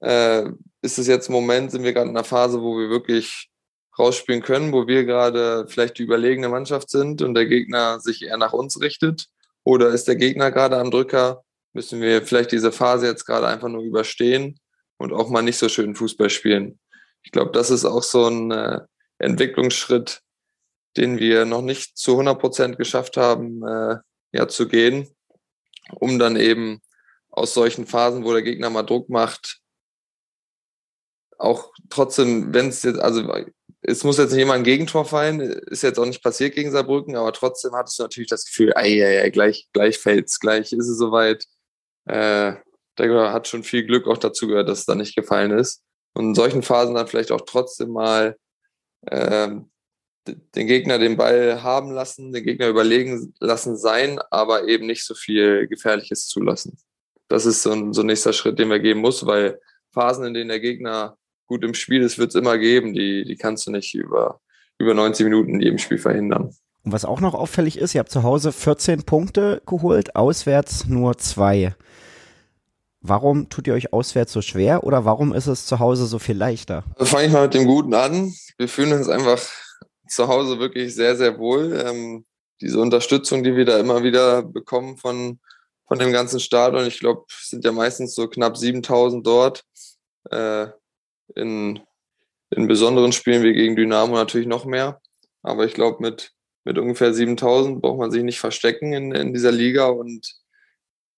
Äh, 0.00 0.50
ist 0.82 0.98
es 0.98 1.06
jetzt 1.06 1.28
ein 1.28 1.32
Moment, 1.32 1.70
sind 1.70 1.84
wir 1.84 1.92
gerade 1.92 2.10
in 2.10 2.16
einer 2.16 2.24
Phase, 2.24 2.60
wo 2.60 2.78
wir 2.78 2.90
wirklich 2.90 3.49
rausspielen 3.98 4.42
können, 4.42 4.72
wo 4.72 4.86
wir 4.86 5.04
gerade 5.04 5.66
vielleicht 5.68 5.98
die 5.98 6.02
überlegene 6.02 6.48
Mannschaft 6.48 6.90
sind 6.90 7.22
und 7.22 7.34
der 7.34 7.46
Gegner 7.46 8.00
sich 8.00 8.22
eher 8.22 8.36
nach 8.36 8.52
uns 8.52 8.80
richtet? 8.80 9.26
Oder 9.64 9.88
ist 9.88 10.08
der 10.08 10.16
Gegner 10.16 10.50
gerade 10.50 10.78
am 10.78 10.90
Drücker? 10.90 11.44
Müssen 11.72 12.00
wir 12.00 12.22
vielleicht 12.22 12.52
diese 12.52 12.72
Phase 12.72 13.06
jetzt 13.06 13.24
gerade 13.24 13.46
einfach 13.46 13.68
nur 13.68 13.82
überstehen 13.82 14.58
und 14.96 15.12
auch 15.12 15.28
mal 15.28 15.42
nicht 15.42 15.58
so 15.58 15.68
schön 15.68 15.94
Fußball 15.94 16.30
spielen? 16.30 16.78
Ich 17.22 17.32
glaube, 17.32 17.52
das 17.52 17.70
ist 17.70 17.84
auch 17.84 18.02
so 18.02 18.26
ein 18.26 18.50
äh, 18.50 18.80
Entwicklungsschritt, 19.18 20.22
den 20.96 21.18
wir 21.18 21.44
noch 21.44 21.62
nicht 21.62 21.96
zu 21.96 22.12
100 22.12 22.40
Prozent 22.40 22.78
geschafft 22.78 23.16
haben, 23.16 23.62
äh, 23.66 23.96
ja, 24.32 24.48
zu 24.48 24.66
gehen, 24.66 25.08
um 25.92 26.18
dann 26.18 26.36
eben 26.36 26.80
aus 27.28 27.54
solchen 27.54 27.86
Phasen, 27.86 28.24
wo 28.24 28.32
der 28.32 28.42
Gegner 28.42 28.70
mal 28.70 28.82
Druck 28.82 29.08
macht, 29.08 29.60
auch 31.38 31.72
trotzdem, 31.88 32.52
wenn 32.52 32.68
es 32.68 32.82
jetzt, 32.82 33.00
also 33.00 33.22
es 33.82 34.04
muss 34.04 34.18
jetzt 34.18 34.32
nicht 34.32 34.42
immer 34.42 34.54
ein 34.54 34.64
Gegentor 34.64 35.04
fallen, 35.04 35.40
ist 35.40 35.82
jetzt 35.82 35.98
auch 35.98 36.06
nicht 36.06 36.22
passiert 36.22 36.54
gegen 36.54 36.70
Saarbrücken, 36.70 37.16
aber 37.16 37.32
trotzdem 37.32 37.72
hattest 37.72 37.98
du 37.98 38.02
natürlich 38.02 38.28
das 38.28 38.44
Gefühl, 38.44 38.72
ei, 38.74 39.02
ei, 39.02 39.22
ei, 39.22 39.30
gleich, 39.30 39.68
gleich 39.72 39.98
fällt's, 39.98 40.38
gleich 40.38 40.72
ist 40.72 40.88
es 40.88 40.98
soweit. 40.98 41.46
Äh, 42.06 42.54
der 42.98 43.32
hat 43.32 43.48
schon 43.48 43.62
viel 43.62 43.86
Glück 43.86 44.06
auch 44.06 44.18
dazu 44.18 44.46
gehört, 44.46 44.68
dass 44.68 44.80
es 44.80 44.86
da 44.86 44.94
nicht 44.94 45.16
gefallen 45.16 45.52
ist. 45.52 45.82
Und 46.12 46.26
in 46.26 46.34
solchen 46.34 46.62
Phasen 46.62 46.94
dann 46.94 47.06
vielleicht 47.06 47.32
auch 47.32 47.42
trotzdem 47.42 47.90
mal 47.90 48.36
äh, 49.06 49.48
den 50.26 50.66
Gegner 50.66 50.98
den 50.98 51.16
Ball 51.16 51.62
haben 51.62 51.92
lassen, 51.92 52.32
den 52.32 52.44
Gegner 52.44 52.68
überlegen 52.68 53.32
lassen 53.40 53.76
sein, 53.76 54.18
aber 54.30 54.68
eben 54.68 54.86
nicht 54.86 55.06
so 55.06 55.14
viel 55.14 55.66
Gefährliches 55.68 56.26
zulassen. 56.26 56.76
Das 57.28 57.46
ist 57.46 57.62
so 57.62 57.72
ein, 57.72 57.92
so 57.94 58.02
ein 58.02 58.06
nächster 58.06 58.32
Schritt, 58.32 58.58
den 58.58 58.68
wir 58.68 58.80
gehen 58.80 58.98
muss, 58.98 59.24
weil 59.24 59.58
Phasen, 59.92 60.26
in 60.26 60.34
denen 60.34 60.48
der 60.48 60.60
Gegner 60.60 61.16
gut 61.50 61.64
im 61.64 61.74
Spiel 61.74 62.02
ist, 62.02 62.16
wird 62.16 62.30
es 62.30 62.36
immer 62.36 62.56
geben. 62.58 62.94
Die, 62.94 63.24
die 63.24 63.36
kannst 63.36 63.66
du 63.66 63.72
nicht 63.72 63.92
über, 63.94 64.40
über 64.78 64.94
90 64.94 65.24
Minuten 65.24 65.54
in 65.54 65.60
jedem 65.60 65.78
Spiel 65.78 65.98
verhindern. 65.98 66.54
Und 66.84 66.92
was 66.92 67.04
auch 67.04 67.20
noch 67.20 67.34
auffällig 67.34 67.76
ist, 67.76 67.94
ihr 67.94 67.98
habt 67.98 68.12
zu 68.12 68.22
Hause 68.22 68.52
14 68.52 69.02
Punkte 69.02 69.60
geholt, 69.66 70.14
auswärts 70.16 70.86
nur 70.86 71.18
zwei. 71.18 71.74
Warum 73.02 73.48
tut 73.48 73.66
ihr 73.66 73.74
euch 73.74 73.92
auswärts 73.92 74.32
so 74.32 74.42
schwer 74.42 74.84
oder 74.84 75.04
warum 75.04 75.34
ist 75.34 75.48
es 75.48 75.66
zu 75.66 75.80
Hause 75.80 76.06
so 76.06 76.18
viel 76.18 76.36
leichter? 76.36 76.84
Also 76.96 77.16
fange 77.16 77.26
ich 77.26 77.32
mal 77.32 77.42
mit 77.42 77.54
dem 77.54 77.66
Guten 77.66 77.94
an. 77.94 78.32
Wir 78.56 78.68
fühlen 78.68 78.92
uns 78.92 79.08
einfach 79.08 79.40
zu 80.08 80.28
Hause 80.28 80.58
wirklich 80.60 80.94
sehr, 80.94 81.16
sehr 81.16 81.38
wohl. 81.38 81.82
Ähm, 81.84 82.24
diese 82.60 82.80
Unterstützung, 82.80 83.42
die 83.42 83.56
wir 83.56 83.64
da 83.64 83.78
immer 83.78 84.04
wieder 84.04 84.42
bekommen 84.42 84.98
von, 84.98 85.40
von 85.88 85.98
dem 85.98 86.12
ganzen 86.12 86.38
Stadion, 86.38 86.86
ich 86.86 87.00
glaube, 87.00 87.24
sind 87.28 87.64
ja 87.64 87.72
meistens 87.72 88.14
so 88.14 88.28
knapp 88.28 88.56
7000 88.56 89.26
dort. 89.26 89.64
Äh, 90.30 90.68
in, 91.36 91.80
in 92.50 92.66
besonderen 92.66 93.12
Spielen 93.12 93.42
wie 93.42 93.52
gegen 93.52 93.76
Dynamo 93.76 94.14
natürlich 94.14 94.46
noch 94.46 94.64
mehr. 94.64 95.00
Aber 95.42 95.64
ich 95.64 95.74
glaube, 95.74 95.98
mit, 96.00 96.32
mit 96.64 96.78
ungefähr 96.78 97.14
7000 97.14 97.80
braucht 97.80 97.98
man 97.98 98.10
sich 98.10 98.22
nicht 98.22 98.40
verstecken 98.40 98.92
in, 98.92 99.12
in 99.12 99.32
dieser 99.32 99.52
Liga. 99.52 99.86
Und 99.86 100.34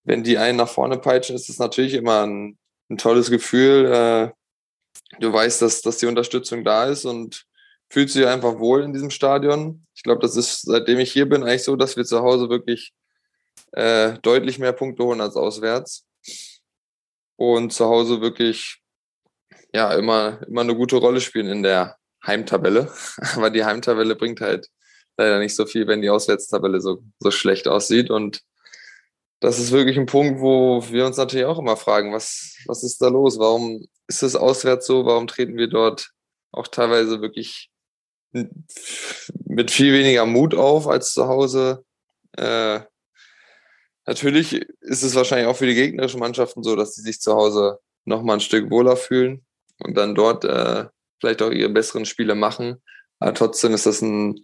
wenn 0.05 0.23
die 0.23 0.39
einen 0.39 0.59
nach 0.59 0.69
vorne 0.69 0.99
peitschen, 0.99 1.37
ist 1.37 1.49
es 1.49 1.59
natürlich 1.59 1.95
immer 1.95 2.27
ein, 2.27 2.59
ein 2.91 2.99
tolles 2.99 3.31
Gefühl. 3.31 3.87
Äh, 3.87 4.31
du 5.21 5.33
weißt, 5.33 5.63
dass, 5.63 5.83
dass 5.83 5.99
die 5.99 6.07
Unterstützung 6.07 6.65
da 6.65 6.87
ist 6.87 7.05
und 7.05 7.47
fühlst 7.91 8.15
dich 8.15 8.27
einfach 8.27 8.59
wohl 8.59 8.83
in 8.83 8.93
diesem 8.93 9.11
Stadion. 9.11 9.87
Ich 9.95 10.03
glaube, 10.03 10.21
das 10.21 10.37
ist, 10.37 10.63
seitdem 10.63 10.99
ich 10.99 11.13
hier 11.13 11.29
bin, 11.29 11.43
eigentlich 11.43 11.65
so, 11.65 11.77
dass 11.77 11.97
wir 11.97 12.05
zu 12.05 12.21
Hause 12.21 12.49
wirklich 12.49 12.95
äh, 13.73 14.19
deutlich 14.23 14.59
mehr 14.59 14.73
Punkte 14.73 15.05
holen 15.05 15.21
als 15.21 15.37
auswärts. 15.37 16.07
Und 17.37 17.73
zu 17.73 17.87
Hause 17.87 18.21
wirklich 18.21 18.82
ja 19.73 19.93
immer, 19.95 20.41
immer 20.47 20.61
eine 20.61 20.75
gute 20.75 20.97
Rolle 20.97 21.21
spielen 21.21 21.49
in 21.49 21.63
der 21.63 21.97
Heimtabelle. 22.25 22.93
Aber 23.37 23.51
die 23.51 23.65
Heimtabelle 23.65 24.17
bringt 24.17 24.41
halt 24.41 24.69
leider 25.17 25.39
nicht 25.39 25.55
so 25.55 25.67
viel, 25.67 25.87
wenn 25.87 26.03
die 26.03 26.11
Auswärtstabelle 26.11 26.81
so, 26.81 27.03
so 27.19 27.31
schlecht 27.31 27.69
aussieht. 27.69 28.11
Und 28.11 28.43
das 29.41 29.59
ist 29.59 29.73
wirklich 29.73 29.99
ein 29.99 30.07
Punkt, 30.07 30.41
wo 30.41 30.85
wir 30.91 31.07
uns 31.07 31.17
natürlich 31.17 31.47
auch 31.47 31.59
immer 31.59 31.77
fragen, 31.77 32.13
was, 32.13 32.57
was 32.67 32.83
ist 32.83 33.03
da 33.03 33.09
los? 33.09 33.39
Warum 33.39 33.87
ist 34.07 34.23
es 34.23 34.37
auswärts 34.37 34.87
so? 34.87 35.05
Warum 35.05 35.27
treten 35.27 35.57
wir 35.57 35.69
dort 35.69 36.11
auch 36.53 36.69
teilweise 36.69 37.21
wirklich 37.21 37.71
mit 38.33 39.71
viel 39.71 39.93
weniger 39.93 40.27
Mut 40.27 40.55
auf 40.55 40.87
als 40.87 41.13
zu 41.13 41.27
Hause? 41.27 41.85
Äh, 42.37 42.81
natürlich 44.07 44.55
ist 44.81 45.03
es 45.03 45.15
wahrscheinlich 45.15 45.49
auch 45.49 45.57
für 45.57 45.67
die 45.67 45.75
gegnerischen 45.75 46.21
Mannschaften 46.21 46.63
so, 46.63 46.77
dass 46.77 46.95
sie 46.95 47.03
sich 47.03 47.21
zu 47.21 47.35
Hause 47.35 47.79
noch 48.05 48.23
mal 48.23 48.35
ein 48.35 48.41
Stück 48.41 48.71
wohler 48.71 48.97
fühlen 48.97 49.45
und 49.85 49.97
dann 49.97 50.15
dort 50.15 50.45
äh, 50.45 50.87
vielleicht 51.21 51.43
auch 51.43 51.51
ihre 51.51 51.71
besseren 51.71 52.05
Spiele 52.05 52.35
machen. 52.35 52.83
Aber 53.19 53.35
trotzdem 53.35 53.73
ist 53.73 53.87
das 53.87 54.03
ein 54.03 54.41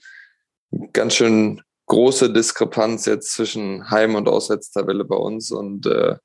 ganz 0.92 1.14
schön 1.14 1.62
große 1.86 2.32
Diskrepanz 2.32 3.06
jetzt 3.06 3.32
zwischen 3.32 3.90
Heim- 3.90 4.14
und 4.14 4.28
Auswärtstabelle 4.28 5.04
bei 5.04 5.16
uns. 5.16 5.50
Und 5.50 5.86
äh, 5.86 6.16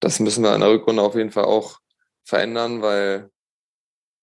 das 0.00 0.18
müssen 0.20 0.42
wir 0.42 0.54
in 0.54 0.60
der 0.60 0.70
Rückrunde 0.70 1.02
auf 1.02 1.14
jeden 1.14 1.30
Fall 1.30 1.44
auch 1.44 1.78
verändern, 2.24 2.82
weil 2.82 3.30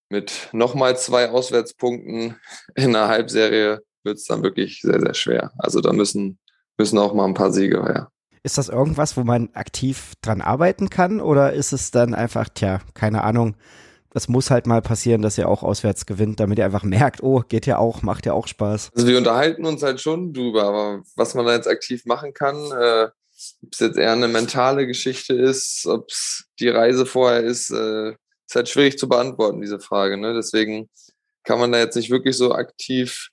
mit 0.10 0.50
nochmal 0.52 0.98
zwei 0.98 1.30
Auswärtspunkten 1.30 2.40
in 2.76 2.94
der 2.94 3.08
Halbserie 3.08 3.82
wird 4.04 4.18
es 4.18 4.26
dann 4.26 4.44
wirklich 4.44 4.82
sehr, 4.82 5.00
sehr 5.00 5.14
schwer. 5.14 5.52
Also 5.58 5.82
da 5.82 5.94
müssen, 5.94 6.38
müssen 6.78 6.98
auch 6.98 7.14
mal 7.14 7.26
ein 7.26 7.34
paar 7.34 7.52
Siege 7.52 7.84
her. 7.84 8.12
Ist 8.44 8.60
das 8.60 8.70
irgendwas, 8.70 9.18
wo 9.18 9.24
man 9.24 9.50
aktiv 9.54 10.14
dran 10.22 10.42
arbeiten 10.42 10.92
kann 10.92 11.20
oder 11.20 11.54
ist 11.54 11.74
es 11.74 11.90
dann 11.90 12.14
einfach, 12.14 12.48
tja, 12.50 12.82
keine 12.94 13.24
Ahnung, 13.24 13.56
das 14.16 14.30
muss 14.30 14.50
halt 14.50 14.66
mal 14.66 14.82
passieren, 14.82 15.22
dass 15.22 15.38
ihr 15.38 15.50
auch 15.50 15.62
auswärts 15.62 16.06
gewinnt, 16.06 16.40
damit 16.40 16.58
ihr 16.58 16.64
einfach 16.64 16.84
merkt, 16.84 17.22
oh, 17.22 17.42
geht 17.42 17.66
ja 17.66 17.80
auch, 17.80 18.02
macht 18.02 18.26
ja 18.26 18.32
auch 18.32 18.48
Spaß. 18.48 18.92
Also 18.96 19.08
wir 19.08 19.18
unterhalten 19.18 19.66
uns 19.66 19.84
halt 19.84 20.00
schon 20.00 20.32
drüber, 20.32 20.64
aber 20.64 21.04
was 21.18 21.34
man 21.34 21.46
da 21.46 21.54
jetzt 21.54 21.68
aktiv 21.68 22.06
machen 22.06 22.34
kann, 22.34 22.56
äh, 22.56 23.10
ob 23.62 23.74
es 23.74 23.80
jetzt 23.80 23.98
eher 23.98 24.14
eine 24.14 24.30
mentale 24.30 24.88
Geschichte 24.88 25.34
ist, 25.34 25.86
ob 25.86 26.08
es 26.08 26.46
die 26.62 26.70
Reise 26.70 27.06
vorher 27.06 27.42
ist, 27.42 27.72
äh, 27.72 28.12
ist 28.12 28.56
halt 28.56 28.70
schwierig 28.70 28.98
zu 28.98 29.10
beantworten, 29.10 29.60
diese 29.60 29.82
Frage. 29.82 30.16
Ne? 30.16 30.34
Deswegen 30.34 30.90
kann 31.44 31.60
man 31.60 31.74
da 31.74 31.80
jetzt 31.80 31.98
nicht 31.98 32.10
wirklich 32.10 32.38
so 32.38 32.54
aktiv 32.54 33.32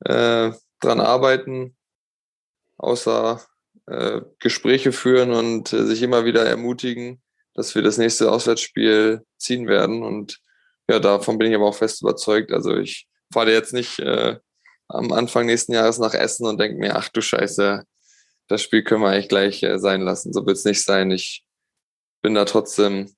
äh, 0.00 0.50
dran 0.80 1.00
arbeiten, 1.00 1.74
außer 2.76 3.40
äh, 3.86 4.20
Gespräche 4.40 4.92
führen 4.92 5.32
und 5.32 5.72
äh, 5.72 5.86
sich 5.86 6.02
immer 6.02 6.26
wieder 6.26 6.44
ermutigen, 6.44 7.22
dass 7.58 7.74
wir 7.74 7.82
das 7.82 7.98
nächste 7.98 8.30
Auswärtsspiel 8.30 9.24
ziehen 9.36 9.66
werden. 9.66 10.04
Und 10.04 10.38
ja, 10.88 11.00
davon 11.00 11.38
bin 11.38 11.50
ich 11.50 11.56
aber 11.56 11.66
auch 11.66 11.74
fest 11.74 12.00
überzeugt. 12.02 12.52
Also 12.52 12.76
ich 12.76 13.08
fahre 13.32 13.52
jetzt 13.52 13.72
nicht 13.72 13.98
äh, 13.98 14.36
am 14.86 15.10
Anfang 15.10 15.46
nächsten 15.46 15.72
Jahres 15.72 15.98
nach 15.98 16.14
Essen 16.14 16.46
und 16.46 16.60
denke 16.60 16.78
mir, 16.78 16.94
ach 16.94 17.08
du 17.08 17.20
Scheiße, 17.20 17.82
das 18.46 18.62
Spiel 18.62 18.84
können 18.84 19.02
wir 19.02 19.08
eigentlich 19.08 19.28
gleich 19.28 19.60
äh, 19.64 19.80
sein 19.80 20.02
lassen. 20.02 20.32
So 20.32 20.46
wird 20.46 20.56
es 20.56 20.64
nicht 20.64 20.84
sein. 20.84 21.10
Ich 21.10 21.44
bin 22.22 22.34
da 22.34 22.44
trotzdem 22.44 23.12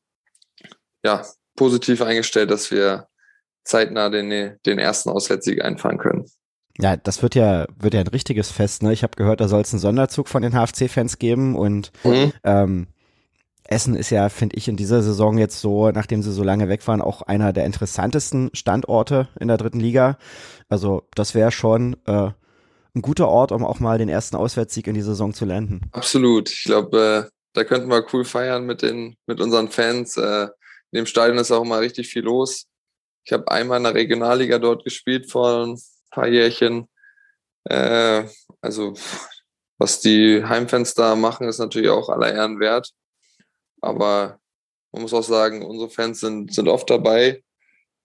ja, 1.04 1.26
positiv 1.54 2.00
eingestellt, 2.00 2.50
dass 2.50 2.70
wir 2.70 3.08
zeitnah 3.64 4.08
den, 4.08 4.56
den 4.64 4.78
ersten 4.78 5.10
Auswärtssieg 5.10 5.62
einfahren 5.62 5.98
können. 5.98 6.24
Ja, 6.78 6.96
das 6.96 7.22
wird 7.22 7.34
ja, 7.34 7.66
wird 7.76 7.92
ja 7.92 8.00
ein 8.00 8.06
richtiges 8.06 8.50
Fest, 8.50 8.82
ne? 8.82 8.94
Ich 8.94 9.02
habe 9.02 9.16
gehört, 9.16 9.42
da 9.42 9.48
soll 9.48 9.60
es 9.60 9.74
einen 9.74 9.80
Sonderzug 9.80 10.28
von 10.28 10.40
den 10.40 10.54
HFC-Fans 10.54 11.18
geben 11.18 11.56
und 11.56 11.92
mhm. 12.04 12.32
ähm, 12.42 12.86
Essen 13.70 13.94
ist 13.94 14.10
ja, 14.10 14.28
finde 14.28 14.56
ich, 14.56 14.66
in 14.66 14.76
dieser 14.76 15.02
Saison 15.02 15.38
jetzt 15.38 15.60
so, 15.60 15.90
nachdem 15.90 16.22
sie 16.22 16.32
so 16.32 16.42
lange 16.42 16.68
weg 16.68 16.86
waren, 16.88 17.00
auch 17.00 17.22
einer 17.22 17.52
der 17.52 17.66
interessantesten 17.66 18.50
Standorte 18.52 19.28
in 19.38 19.48
der 19.48 19.58
dritten 19.58 19.78
Liga. 19.78 20.18
Also 20.68 21.04
das 21.14 21.34
wäre 21.34 21.52
schon 21.52 21.94
äh, 22.06 22.30
ein 22.94 23.02
guter 23.02 23.28
Ort, 23.28 23.52
um 23.52 23.64
auch 23.64 23.78
mal 23.78 23.98
den 23.98 24.08
ersten 24.08 24.34
Auswärtssieg 24.34 24.88
in 24.88 24.94
die 24.94 25.02
Saison 25.02 25.32
zu 25.32 25.44
landen. 25.44 25.82
Absolut. 25.92 26.50
Ich 26.50 26.64
glaube, 26.64 27.28
äh, 27.28 27.30
da 27.52 27.64
könnten 27.64 27.88
wir 27.88 28.04
cool 28.12 28.24
feiern 28.24 28.66
mit 28.66 28.82
den, 28.82 29.16
mit 29.26 29.40
unseren 29.40 29.68
Fans. 29.68 30.16
Äh, 30.16 30.48
in 30.90 30.98
dem 30.98 31.06
Stadion 31.06 31.38
ist 31.38 31.52
auch 31.52 31.62
immer 31.62 31.80
richtig 31.80 32.08
viel 32.08 32.24
los. 32.24 32.66
Ich 33.24 33.32
habe 33.32 33.50
einmal 33.52 33.78
in 33.78 33.84
der 33.84 33.94
Regionalliga 33.94 34.58
dort 34.58 34.82
gespielt 34.82 35.30
vor 35.30 35.64
ein 35.64 35.80
paar 36.10 36.26
Jährchen. 36.26 36.88
Äh, 37.64 38.24
also 38.60 38.94
was 39.78 40.00
die 40.00 40.44
Heimfans 40.44 40.94
da 40.94 41.14
machen, 41.14 41.46
ist 41.46 41.58
natürlich 41.58 41.90
auch 41.90 42.08
aller 42.08 42.32
Ehren 42.32 42.58
wert. 42.58 42.90
Aber 43.80 44.38
man 44.92 45.02
muss 45.02 45.14
auch 45.14 45.22
sagen, 45.22 45.64
unsere 45.64 45.90
Fans 45.90 46.20
sind, 46.20 46.52
sind 46.52 46.68
oft 46.68 46.90
dabei, 46.90 47.42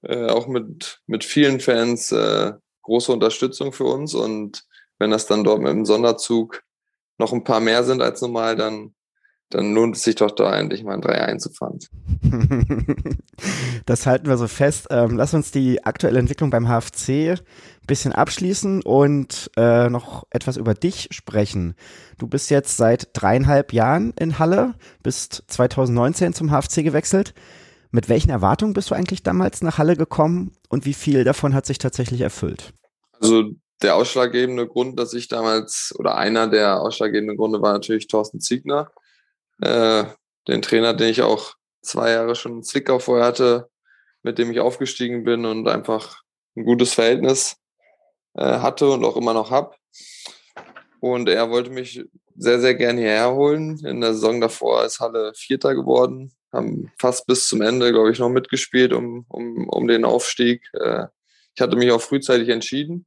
äh, 0.01 0.27
auch 0.29 0.47
mit, 0.47 1.01
mit 1.07 1.23
vielen 1.23 1.59
Fans 1.59 2.11
äh, 2.11 2.53
große 2.83 3.11
Unterstützung 3.11 3.73
für 3.73 3.85
uns. 3.85 4.13
Und 4.13 4.65
wenn 4.99 5.11
das 5.11 5.25
dann 5.25 5.43
dort 5.43 5.61
mit 5.61 5.71
dem 5.71 5.85
Sonderzug 5.85 6.63
noch 7.17 7.33
ein 7.33 7.43
paar 7.43 7.59
mehr 7.59 7.83
sind 7.83 8.01
als 8.01 8.21
normal, 8.21 8.55
dann 8.55 8.94
dann 9.55 9.73
lohnt 9.73 9.95
es 9.95 10.03
sich 10.03 10.15
doch 10.15 10.31
da 10.31 10.53
endlich 10.53 10.83
mal 10.83 10.95
ein 10.95 11.01
3 11.01 11.13
einzufahren. 11.13 11.79
das 13.85 14.05
halten 14.05 14.27
wir 14.27 14.37
so 14.37 14.47
fest. 14.47 14.87
Ähm, 14.89 15.15
lass 15.15 15.33
uns 15.33 15.51
die 15.51 15.85
aktuelle 15.85 16.19
Entwicklung 16.19 16.49
beim 16.49 16.67
HFC 16.67 17.09
ein 17.09 17.39
bisschen 17.87 18.11
abschließen 18.11 18.81
und 18.81 19.49
äh, 19.55 19.89
noch 19.89 20.25
etwas 20.29 20.57
über 20.57 20.73
dich 20.73 21.07
sprechen. 21.11 21.75
Du 22.17 22.27
bist 22.27 22.49
jetzt 22.49 22.75
seit 22.75 23.09
dreieinhalb 23.13 23.71
Jahren 23.71 24.13
in 24.19 24.39
Halle, 24.39 24.73
bist 25.03 25.45
2019 25.47 26.33
zum 26.33 26.49
HFC 26.49 26.83
gewechselt. 26.83 27.33
Mit 27.91 28.09
welchen 28.09 28.31
Erwartungen 28.31 28.73
bist 28.73 28.91
du 28.91 28.95
eigentlich 28.95 29.23
damals 29.23 29.61
nach 29.61 29.77
Halle 29.77 29.95
gekommen 29.95 30.51
und 30.67 30.85
wie 30.85 30.93
viel 30.93 31.23
davon 31.23 31.53
hat 31.53 31.65
sich 31.65 31.77
tatsächlich 31.77 32.19
erfüllt? 32.19 32.73
Also 33.21 33.51
der 33.81 33.95
ausschlaggebende 33.95 34.67
Grund, 34.67 34.99
dass 34.99 35.13
ich 35.13 35.29
damals, 35.29 35.93
oder 35.97 36.17
einer 36.17 36.49
der 36.49 36.81
ausschlaggebenden 36.81 37.37
Gründe 37.37 37.61
war 37.61 37.71
natürlich 37.71 38.07
Thorsten 38.07 38.41
Ziegner 38.41 38.91
äh, 39.61 40.05
den 40.47 40.61
Trainer, 40.61 40.93
den 40.93 41.09
ich 41.09 41.21
auch 41.21 41.55
zwei 41.81 42.11
Jahre 42.11 42.35
schon 42.35 42.57
in 42.57 42.63
Zwickau 42.63 42.99
vorher 42.99 43.25
hatte, 43.25 43.69
mit 44.23 44.37
dem 44.37 44.51
ich 44.51 44.59
aufgestiegen 44.59 45.23
bin 45.23 45.45
und 45.45 45.67
einfach 45.67 46.21
ein 46.55 46.65
gutes 46.65 46.93
Verhältnis 46.93 47.57
äh, 48.33 48.59
hatte 48.59 48.89
und 48.89 49.03
auch 49.03 49.17
immer 49.17 49.33
noch 49.33 49.51
habe. 49.51 49.75
Und 50.99 51.29
er 51.29 51.49
wollte 51.51 51.69
mich 51.69 52.03
sehr, 52.35 52.59
sehr 52.59 52.75
gerne 52.75 53.01
hierher 53.01 53.33
holen. 53.33 53.79
In 53.85 54.01
der 54.01 54.13
Saison 54.13 54.41
davor 54.41 54.83
ist 54.83 54.99
Halle 54.99 55.33
Vierter 55.35 55.75
geworden, 55.75 56.33
haben 56.51 56.91
fast 56.97 57.27
bis 57.27 57.47
zum 57.47 57.61
Ende, 57.61 57.91
glaube 57.91 58.11
ich, 58.11 58.19
noch 58.19 58.29
mitgespielt 58.29 58.93
um, 58.93 59.25
um, 59.29 59.69
um 59.69 59.87
den 59.87 60.05
Aufstieg. 60.05 60.67
Äh, 60.73 61.05
ich 61.55 61.61
hatte 61.61 61.77
mich 61.77 61.91
auch 61.91 62.01
frühzeitig 62.01 62.49
entschieden 62.49 63.05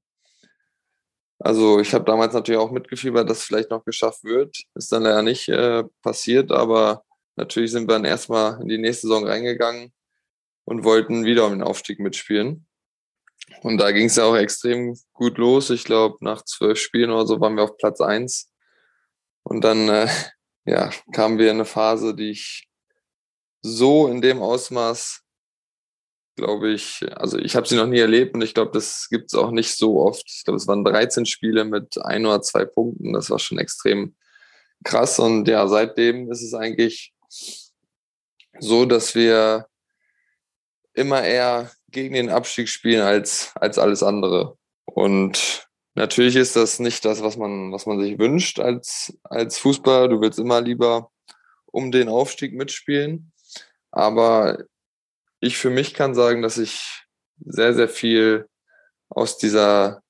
also 1.39 1.79
ich 1.79 1.95
habe 1.95 2.05
damals 2.05 2.35
natürlich 2.35 2.61
auch 2.61 2.73
mitgefiebert, 2.73 3.29
dass 3.29 3.39
es 3.39 3.45
vielleicht 3.45 3.71
noch 3.71 3.85
geschafft 3.85 4.25
wird. 4.25 4.57
Ist 4.75 4.91
dann 4.93 5.05
leider 5.05 5.23
nicht 5.23 5.49
äh, 5.49 5.85
passiert, 6.03 6.51
aber 6.51 7.05
natürlich 7.37 7.71
sind 7.71 7.89
wir 7.89 7.95
dann 7.95 8.05
erstmal 8.05 8.61
in 8.61 8.69
die 8.69 8.79
nächste 8.79 9.07
Saison 9.07 9.27
reingegangen 9.27 9.93
und 10.65 10.85
wollten 10.85 11.25
wieder 11.25 11.47
um 11.47 11.53
den 11.53 11.63
Aufstieg 11.63 12.01
mitspielen. 12.01 12.67
Und 13.63 13.79
da 13.79 13.93
ging 13.93 14.07
es 14.07 14.17
ja 14.17 14.25
auch 14.25 14.37
extrem 14.37 14.97
gut 15.13 15.39
los. 15.39 15.71
Ich 15.71 15.85
glaube, 15.85 16.17
nach 16.21 16.43
zwölf 16.45 16.79
Spielen 16.79 17.11
oder 17.11 17.27
so 17.27 17.41
waren 17.41 17.57
wir 17.57 17.65
auf 17.65 17.77
Platz 17.77 18.01
eins. 18.01 18.53
Und 19.43 19.63
dann 19.63 19.89
äh, 19.89 20.09
ja, 20.65 20.91
kamen 21.13 21.39
wir 21.39 21.51
in 21.51 21.57
eine 21.57 21.65
Phase, 21.65 22.15
die 22.15 22.31
ich 22.31 22.69
so 23.63 24.09
in 24.09 24.21
dem 24.21 24.43
Ausmaß 24.43 25.23
glaube 26.39 26.71
ich, 26.71 27.05
also 27.17 27.37
ich 27.37 27.57
habe 27.57 27.67
sie 27.67 27.77
noch 27.77 27.87
nie 27.87 27.99
erlebt 27.99 28.35
und 28.35 28.43
ich 28.43 28.55
glaube, 28.55 28.71
das 28.73 29.09
gibt 29.11 29.33
es 29.33 29.39
auch 29.39 29.51
nicht 29.51 29.77
so 29.77 30.01
oft. 30.01 30.25
Ich 30.27 30.45
glaube, 30.45 30.57
es 30.57 30.69
waren 30.69 30.85
13 30.85 31.27
Spiele 31.27 31.65
mit 31.65 31.99
ein 32.03 32.25
oder 32.25 32.41
zwei 32.41 32.65
Punkten. 32.65 33.13
Das 33.13 33.29
war 33.29 33.39
schon 33.39 33.59
extrem 33.59 34.15
krass. 34.85 35.19
Und 35.19 35.49
ja, 35.49 35.67
seitdem 35.67 36.31
ist 36.31 36.43
es 36.43 36.55
eigentlich 36.55 37.13
so, 38.61 38.85
dass 38.87 39.15
wir 39.15 39.67
immer 40.95 41.23
eher 41.23 41.71
gegen 41.91 42.15
den 42.15 42.31
Abstieg 42.31 42.69
spielen 42.69 43.03
als, 43.03 43.53
als 43.57 43.79
alles 43.79 44.03
andere. 44.03 44.57
Und 44.85 45.69
natürlich 45.95 46.37
ist 46.37 46.55
das 46.55 46.79
nicht 46.79 47.05
das, 47.05 47.23
was 47.23 47.37
man, 47.37 47.73
was 47.73 47.87
man 47.87 48.01
sich 48.01 48.19
wünscht 48.19 48.61
als, 48.61 49.19
als 49.25 49.59
Fußballer. 49.59 50.09
Du 50.09 50.21
willst 50.21 50.39
immer 50.39 50.61
lieber 50.61 51.11
um 51.67 51.91
den 51.91 52.09
Aufstieg 52.09 52.55
mitspielen. 52.55 53.33
Aber 53.91 54.59
ich 55.41 55.59
für 55.59 55.71
mich 55.71 55.95
kann 55.95 56.15
sagen, 56.15 56.43
dass 56.43 56.59
ich 56.59 57.05
sehr, 57.45 57.75
sehr 57.75 57.89
viel 57.89 58.47
aus 59.09 59.39
dieser 59.39 60.03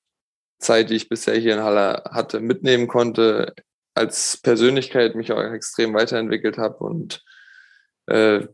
Zeit, 0.59 0.89
die 0.89 0.95
ich 0.95 1.09
bisher 1.09 1.35
hier 1.35 1.53
in 1.53 1.63
Halle 1.63 2.03
hatte, 2.11 2.39
mitnehmen 2.39 2.87
konnte, 2.87 3.53
als 3.93 4.37
Persönlichkeit 4.37 5.15
mich 5.15 5.31
auch 5.31 5.41
extrem 5.41 5.93
weiterentwickelt 5.93 6.57
habe 6.57 6.77
und 6.77 7.23
äh, 8.07 8.47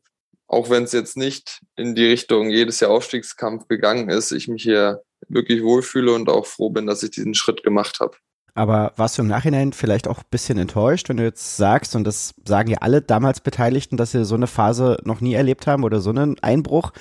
auch 0.47 0.69
wenn 0.69 0.83
es 0.83 0.91
jetzt 0.91 1.17
nicht 1.17 1.61
in 1.75 1.95
die 1.95 2.05
Richtung 2.05 2.49
jedes 2.49 2.79
Jahr 2.79 2.91
Aufstiegskampf 2.91 3.67
gegangen 3.67 4.09
ist, 4.09 4.31
ich 4.31 4.47
mich 4.47 4.63
hier 4.63 5.01
wirklich 5.27 5.63
wohlfühle 5.63 6.13
und 6.13 6.29
auch 6.29 6.45
froh 6.45 6.69
bin, 6.69 6.85
dass 6.85 7.03
ich 7.03 7.11
diesen 7.11 7.33
Schritt 7.33 7.63
gemacht 7.63 7.99
habe. 7.99 8.15
Aber 8.55 8.93
warst 8.95 9.17
du 9.17 9.21
im 9.21 9.27
Nachhinein 9.27 9.73
vielleicht 9.73 10.07
auch 10.07 10.19
ein 10.19 10.29
bisschen 10.31 10.57
enttäuscht, 10.57 11.09
wenn 11.09 11.17
du 11.17 11.23
jetzt 11.23 11.57
sagst, 11.57 11.93
und 11.93 12.05
das 12.05 12.33
sagen 12.47 12.71
ja 12.71 12.77
alle 12.79 13.01
damals 13.01 13.41
Beteiligten, 13.41 13.97
dass 13.97 14.11
sie 14.11 14.23
so 14.23 14.35
eine 14.35 14.47
Phase 14.47 14.97
noch 15.03 15.19
nie 15.19 15.33
erlebt 15.33 15.67
haben 15.67 15.83
oder 15.83 15.99
so 15.99 16.09
einen 16.09 16.39
Einbruch? 16.39 16.93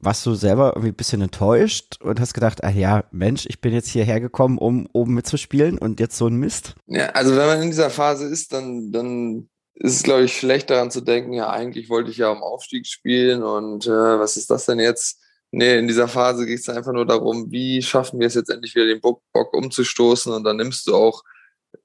Warst 0.00 0.24
du 0.24 0.34
selber 0.34 0.68
irgendwie 0.68 0.88
ein 0.88 0.94
bisschen 0.94 1.20
enttäuscht 1.20 2.00
und 2.00 2.20
hast 2.20 2.32
gedacht, 2.32 2.64
ah 2.64 2.70
ja, 2.70 3.04
Mensch, 3.10 3.44
ich 3.48 3.60
bin 3.60 3.74
jetzt 3.74 3.90
hierher 3.90 4.18
gekommen, 4.18 4.56
um 4.56 4.88
oben 4.92 5.12
mitzuspielen 5.12 5.76
und 5.76 6.00
jetzt 6.00 6.16
so 6.16 6.26
ein 6.26 6.36
Mist? 6.36 6.74
Ja, 6.86 7.10
also 7.10 7.36
wenn 7.36 7.46
man 7.46 7.62
in 7.62 7.68
dieser 7.68 7.90
Phase 7.90 8.26
ist, 8.26 8.54
dann, 8.54 8.90
dann 8.90 9.48
ist 9.74 9.96
es, 9.96 10.02
glaube 10.04 10.24
ich, 10.24 10.38
schlecht 10.38 10.70
daran 10.70 10.90
zu 10.90 11.02
denken, 11.02 11.34
ja, 11.34 11.50
eigentlich 11.50 11.90
wollte 11.90 12.10
ich 12.10 12.16
ja 12.16 12.30
um 12.30 12.42
Aufstieg 12.42 12.86
spielen 12.86 13.42
und 13.42 13.86
äh, 13.86 13.90
was 13.90 14.38
ist 14.38 14.50
das 14.50 14.64
denn 14.64 14.78
jetzt? 14.78 15.20
Nee, 15.50 15.78
in 15.78 15.88
dieser 15.88 16.08
Phase 16.08 16.44
geht 16.44 16.58
es 16.58 16.68
einfach 16.68 16.92
nur 16.92 17.06
darum, 17.06 17.50
wie 17.50 17.80
schaffen 17.82 18.20
wir 18.20 18.26
es 18.26 18.34
jetzt 18.34 18.50
endlich 18.50 18.74
wieder 18.74 18.86
den 18.86 19.00
Bock, 19.00 19.22
umzustoßen 19.52 20.32
und 20.32 20.44
dann 20.44 20.56
nimmst 20.56 20.86
du 20.86 20.94
auch 20.94 21.22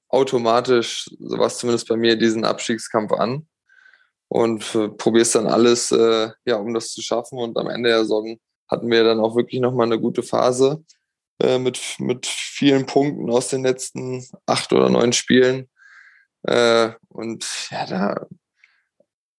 automatisch, 0.10 1.10
so 1.20 1.38
was 1.40 1.58
zumindest 1.60 1.88
bei 1.88 1.96
mir, 1.96 2.18
diesen 2.18 2.46
Abstiegskampf 2.46 3.14
an 3.14 3.48
und 4.28 4.64
probierst 4.98 5.36
dann 5.36 5.48
alles, 5.48 5.92
äh, 5.92 6.30
ja, 6.46 6.58
um 6.58 6.74
das 6.74 6.92
zu 6.92 7.02
schaffen 7.02 7.40
und 7.40 7.58
am 7.58 7.70
Ende 7.70 7.90
der 7.90 8.00
Saison 8.00 8.38
hatten 8.68 8.92
wir 8.92 9.04
dann 9.04 9.20
auch 9.20 9.36
wirklich 9.36 9.62
nochmal 9.62 9.88
eine 9.88 10.00
gute 10.00 10.24
Phase 10.24 10.84
äh, 11.40 11.58
mit, 11.58 11.80
mit 12.00 12.26
vielen 12.26 12.86
Punkten 12.86 13.30
aus 13.30 13.48
den 13.48 13.64
letzten 13.64 14.26
acht 14.46 14.74
oder 14.74 14.90
neun 14.90 15.14
Spielen 15.14 15.70
äh, 16.44 16.92
und 17.10 17.70
ja, 17.72 17.86
da 17.86 18.28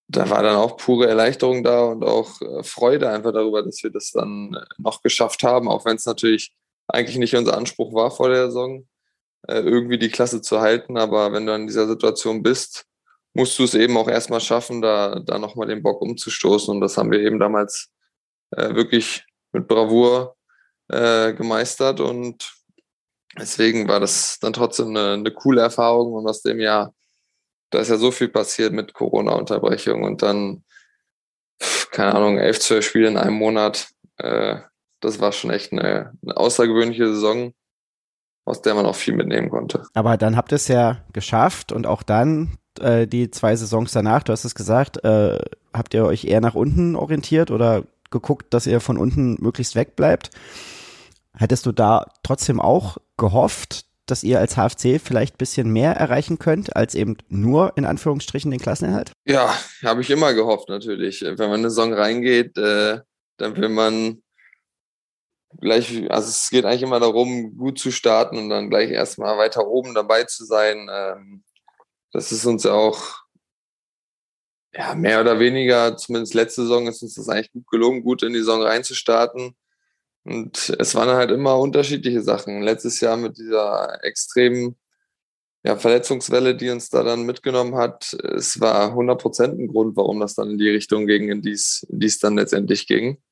da 0.08 0.28
war 0.30 0.42
dann 0.42 0.56
auch 0.56 0.76
pure 0.76 1.06
Erleichterung 1.08 1.62
da 1.62 1.84
und 1.84 2.04
auch 2.04 2.40
äh, 2.40 2.62
Freude 2.62 3.08
einfach 3.10 3.32
darüber, 3.32 3.62
dass 3.62 3.82
wir 3.82 3.90
das 3.90 4.10
dann 4.10 4.54
äh, 4.54 4.64
noch 4.78 5.02
geschafft 5.02 5.42
haben, 5.42 5.68
auch 5.68 5.84
wenn 5.84 5.96
es 5.96 6.06
natürlich 6.06 6.54
eigentlich 6.88 7.16
nicht 7.16 7.34
unser 7.34 7.56
Anspruch 7.56 7.94
war 7.94 8.10
vor 8.10 8.28
der 8.28 8.46
Saison, 8.46 8.86
äh, 9.48 9.60
irgendwie 9.60 9.98
die 9.98 10.10
Klasse 10.10 10.42
zu 10.42 10.60
halten. 10.60 10.98
Aber 10.98 11.32
wenn 11.32 11.46
du 11.46 11.54
in 11.54 11.66
dieser 11.66 11.86
Situation 11.86 12.42
bist, 12.42 12.86
musst 13.32 13.58
du 13.58 13.64
es 13.64 13.74
eben 13.74 13.96
auch 13.96 14.08
erstmal 14.08 14.40
schaffen, 14.40 14.82
da, 14.82 15.20
da 15.20 15.38
nochmal 15.38 15.68
den 15.68 15.82
Bock 15.82 16.02
umzustoßen. 16.02 16.74
Und 16.74 16.80
das 16.80 16.96
haben 16.96 17.10
wir 17.10 17.20
eben 17.20 17.38
damals 17.38 17.90
äh, 18.50 18.74
wirklich 18.74 19.24
mit 19.52 19.66
Bravour 19.66 20.36
äh, 20.88 21.32
gemeistert. 21.32 22.00
Und 22.00 22.54
deswegen 23.38 23.88
war 23.88 24.00
das 24.00 24.38
dann 24.38 24.52
trotzdem 24.52 24.88
eine, 24.88 25.14
eine 25.14 25.30
coole 25.32 25.62
Erfahrung. 25.62 26.12
Und 26.12 26.28
aus 26.28 26.42
dem 26.42 26.60
Jahr 26.60 26.94
da 27.74 27.80
ist 27.80 27.90
ja 27.90 27.96
so 27.96 28.10
viel 28.10 28.28
passiert 28.28 28.72
mit 28.72 28.94
Corona-Unterbrechung 28.94 30.04
und 30.04 30.22
dann, 30.22 30.62
keine 31.90 32.14
Ahnung, 32.14 32.38
elf, 32.38 32.60
zwölf 32.60 32.86
Spiele 32.86 33.08
in 33.08 33.16
einem 33.16 33.34
Monat. 33.34 33.88
Äh, 34.18 34.58
das 35.00 35.20
war 35.20 35.32
schon 35.32 35.50
echt 35.50 35.72
eine, 35.72 36.12
eine 36.22 36.36
außergewöhnliche 36.36 37.08
Saison, 37.08 37.52
aus 38.44 38.62
der 38.62 38.74
man 38.74 38.86
auch 38.86 38.94
viel 38.94 39.14
mitnehmen 39.14 39.50
konnte. 39.50 39.82
Aber 39.92 40.16
dann 40.16 40.36
habt 40.36 40.52
ihr 40.52 40.56
es 40.56 40.68
ja 40.68 40.98
geschafft 41.12 41.72
und 41.72 41.86
auch 41.86 42.02
dann 42.02 42.56
äh, 42.80 43.06
die 43.06 43.30
zwei 43.30 43.56
Saisons 43.56 43.92
danach, 43.92 44.22
du 44.22 44.32
hast 44.32 44.44
es 44.44 44.54
gesagt, 44.54 45.04
äh, 45.04 45.38
habt 45.72 45.94
ihr 45.94 46.04
euch 46.04 46.24
eher 46.24 46.40
nach 46.40 46.54
unten 46.54 46.96
orientiert 46.96 47.50
oder 47.50 47.84
geguckt, 48.10 48.54
dass 48.54 48.66
ihr 48.66 48.80
von 48.80 48.96
unten 48.96 49.36
möglichst 49.42 49.74
wegbleibt. 49.74 50.30
Hättest 51.36 51.66
du 51.66 51.72
da 51.72 52.06
trotzdem 52.22 52.60
auch 52.60 52.98
gehofft, 53.16 53.86
dass 54.06 54.22
ihr 54.22 54.38
als 54.38 54.56
HFC 54.56 55.00
vielleicht 55.00 55.34
ein 55.34 55.38
bisschen 55.38 55.70
mehr 55.70 55.92
erreichen 55.92 56.38
könnt, 56.38 56.76
als 56.76 56.94
eben 56.94 57.16
nur 57.28 57.72
in 57.76 57.84
Anführungsstrichen 57.84 58.50
den 58.50 58.60
Klassenerhalt? 58.60 59.12
Ja, 59.24 59.56
habe 59.82 60.02
ich 60.02 60.10
immer 60.10 60.34
gehofft 60.34 60.68
natürlich. 60.68 61.22
Wenn 61.22 61.36
man 61.36 61.46
in 61.46 61.52
eine 61.60 61.70
Saison 61.70 61.92
reingeht, 61.92 62.56
äh, 62.58 63.00
dann 63.38 63.56
will 63.56 63.68
man 63.68 64.22
gleich, 65.60 66.10
also 66.10 66.28
es 66.28 66.50
geht 66.50 66.64
eigentlich 66.64 66.82
immer 66.82 67.00
darum, 67.00 67.56
gut 67.56 67.78
zu 67.78 67.90
starten 67.90 68.38
und 68.38 68.48
dann 68.50 68.70
gleich 68.70 68.90
erstmal 68.90 69.38
weiter 69.38 69.66
oben 69.66 69.94
dabei 69.94 70.24
zu 70.24 70.44
sein. 70.44 70.88
Ähm, 70.90 71.44
das 72.12 72.32
ist 72.32 72.46
uns 72.46 72.66
auch 72.66 73.24
ja, 74.76 74.94
mehr 74.94 75.20
oder 75.20 75.38
weniger, 75.38 75.96
zumindest 75.96 76.34
letzte 76.34 76.62
Saison 76.62 76.88
ist 76.88 77.02
uns 77.02 77.14
das 77.14 77.28
eigentlich 77.28 77.52
gut 77.52 77.66
gelungen, 77.68 78.02
gut 78.02 78.22
in 78.22 78.32
die 78.32 78.40
Saison 78.40 78.62
reinzustarten. 78.62 79.54
Und 80.24 80.74
es 80.78 80.94
waren 80.94 81.10
halt 81.10 81.30
immer 81.30 81.58
unterschiedliche 81.58 82.22
Sachen. 82.22 82.62
Letztes 82.62 83.00
Jahr 83.00 83.16
mit 83.16 83.36
dieser 83.36 84.02
extremen 84.02 84.76
ja, 85.64 85.76
Verletzungswelle, 85.76 86.54
die 86.54 86.70
uns 86.70 86.90
da 86.90 87.02
dann 87.02 87.24
mitgenommen 87.24 87.76
hat, 87.76 88.12
es 88.12 88.60
war 88.60 88.92
100% 88.92 89.58
ein 89.58 89.68
Grund, 89.68 89.96
warum 89.96 90.20
das 90.20 90.34
dann 90.34 90.50
in 90.52 90.58
die 90.58 90.68
Richtung 90.68 91.06
ging, 91.06 91.30
in 91.30 91.42
die 91.42 91.52
es 91.52 92.18
dann 92.20 92.36
letztendlich 92.36 92.86
ging. 92.86 93.22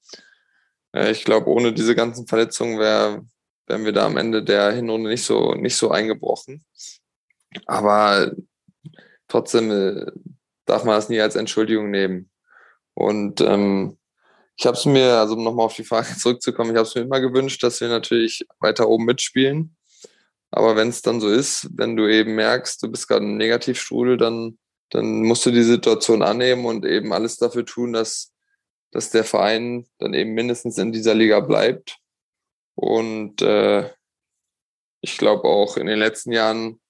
Äh, 0.92 1.12
ich 1.12 1.24
glaube, 1.24 1.48
ohne 1.48 1.72
diese 1.72 1.94
ganzen 1.94 2.26
Verletzungen 2.26 2.78
wär, 2.78 3.24
wären 3.66 3.85
wir 3.85 3.92
da 3.92 4.07
am 4.07 4.16
Ende 4.16 4.42
der 4.42 4.72
Hinrunde 4.72 5.11
nicht 5.11 5.24
so, 5.24 5.55
nicht 5.55 5.76
so 5.76 5.90
eingebrochen. 5.90 6.64
Aber 7.66 8.33
trotzdem 9.28 9.70
äh, 9.70 10.07
darf 10.64 10.85
man 10.85 10.94
das 10.94 11.09
nie 11.09 11.20
als 11.20 11.37
Entschuldigung 11.37 11.90
nehmen. 11.90 12.31
Und 12.94 13.40
ähm, 13.40 13.98
ich 14.57 14.67
habe 14.67 14.77
es 14.77 14.85
mir, 14.85 15.19
also 15.19 15.35
um 15.35 15.45
nochmal 15.45 15.67
auf 15.67 15.77
die 15.77 15.85
Frage 15.85 16.15
zurückzukommen, 16.19 16.71
ich 16.71 16.77
habe 16.77 16.87
es 16.87 16.95
mir 16.95 17.03
immer 17.03 17.21
gewünscht, 17.21 17.62
dass 17.62 17.81
wir 17.81 17.88
natürlich 17.88 18.47
weiter 18.61 18.88
oben 18.88 19.05
mitspielen. 19.05 19.77
Aber 20.51 20.77
wenn 20.77 20.88
es 20.88 21.01
dann 21.01 21.21
so 21.21 21.29
ist, 21.29 21.69
wenn 21.75 21.97
du 21.97 22.07
eben 22.07 22.35
merkst, 22.35 22.83
du 22.83 22.91
bist 22.91 23.09
gerade 23.09 23.25
im 23.25 23.38
Negativstrudel, 23.38 24.19
dann, 24.19 24.59
dann 24.91 25.23
musst 25.23 25.47
du 25.47 25.51
die 25.51 25.62
Situation 25.62 26.23
annehmen 26.23 26.67
und 26.67 26.85
eben 26.85 27.12
alles 27.15 27.38
dafür 27.38 27.65
tun, 27.65 27.95
dass, 27.95 28.33
dass 28.91 29.11
der 29.11 29.25
Verein 29.25 29.87
dann 29.99 30.12
eben 30.12 30.35
mindestens 30.35 30.77
in 30.77 30.93
dieser 30.93 31.15
Liga 31.15 31.41
bleibt. 31.41 31.97
Und 32.75 33.41
äh, 33.41 33.91
ich 35.01 35.17
glaube 35.17 35.45
auch 35.45 35.79
in 35.79 35.87
den 35.87 35.99
letzten 35.99 36.33
Jahren 36.33 36.81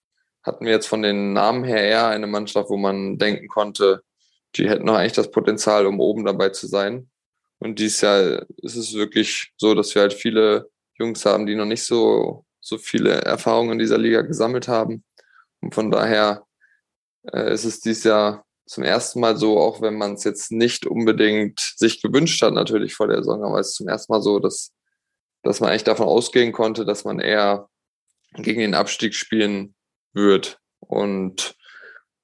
hatten 0.43 0.65
wir 0.65 0.73
jetzt 0.73 0.89
von 0.89 1.03
den 1.03 1.33
Namen 1.33 1.63
her 1.63 1.83
eher 1.85 2.09
eine 2.09 2.27
Mannschaft, 2.27 2.69
wo 2.69 2.77
man 2.77 3.17
denken 3.17 3.47
konnte, 3.47 4.03
die 4.57 4.69
hätten 4.69 4.87
noch 4.87 4.97
eigentlich 4.97 5.13
das 5.13 5.31
Potenzial, 5.31 5.87
um 5.87 6.01
oben 6.01 6.25
dabei 6.25 6.49
zu 6.49 6.67
sein. 6.67 7.12
Und 7.63 7.79
dieses 7.79 8.01
Jahr 8.01 8.45
ist 8.57 8.75
es 8.75 8.93
wirklich 8.93 9.53
so, 9.57 9.73
dass 9.75 9.95
wir 9.95 10.03
halt 10.03 10.15
viele 10.15 10.69
Jungs 10.99 11.25
haben, 11.25 11.47
die 11.47 11.55
noch 11.55 11.65
nicht 11.65 11.85
so, 11.85 12.45
so 12.61 12.77
viele 12.77 13.13
Erfahrungen 13.21 13.75
in 13.75 13.79
dieser 13.79 13.99
Liga 13.99 14.23
gesammelt 14.23 14.67
haben. 14.67 15.05
Und 15.61 15.73
von 15.73 15.93
daher 15.93 16.45
äh, 17.33 17.55
ist 17.55 17.65
es 17.65 17.79
dieses 17.79 18.03
Jahr 18.03 18.45
zum 18.67 18.83
ersten 18.83 19.21
Mal 19.21 19.37
so, 19.37 19.61
auch 19.61 19.81
wenn 19.81 19.97
man 19.97 20.15
es 20.15 20.25
jetzt 20.25 20.51
nicht 20.51 20.87
unbedingt 20.87 21.61
sich 21.77 22.03
gewünscht 22.03 22.43
hat, 22.43 22.53
natürlich 22.53 22.95
vor 22.95 23.07
der 23.07 23.19
Saison, 23.19 23.45
aber 23.45 23.61
es 23.61 23.69
ist 23.69 23.77
zum 23.77 23.87
ersten 23.87 24.13
Mal 24.13 24.23
so, 24.23 24.41
dass, 24.41 24.73
dass 25.45 25.61
man 25.61 25.71
eigentlich 25.71 25.85
davon 25.85 26.09
ausgehen 26.09 26.51
konnte, 26.51 26.85
dass 26.85 27.05
man 27.05 27.21
eher 27.21 27.69
gegen 28.35 28.61
den 28.61 28.75
Abstieg 28.75 29.15
spielen 29.15 29.77
wird. 30.15 30.59
Und 30.81 31.55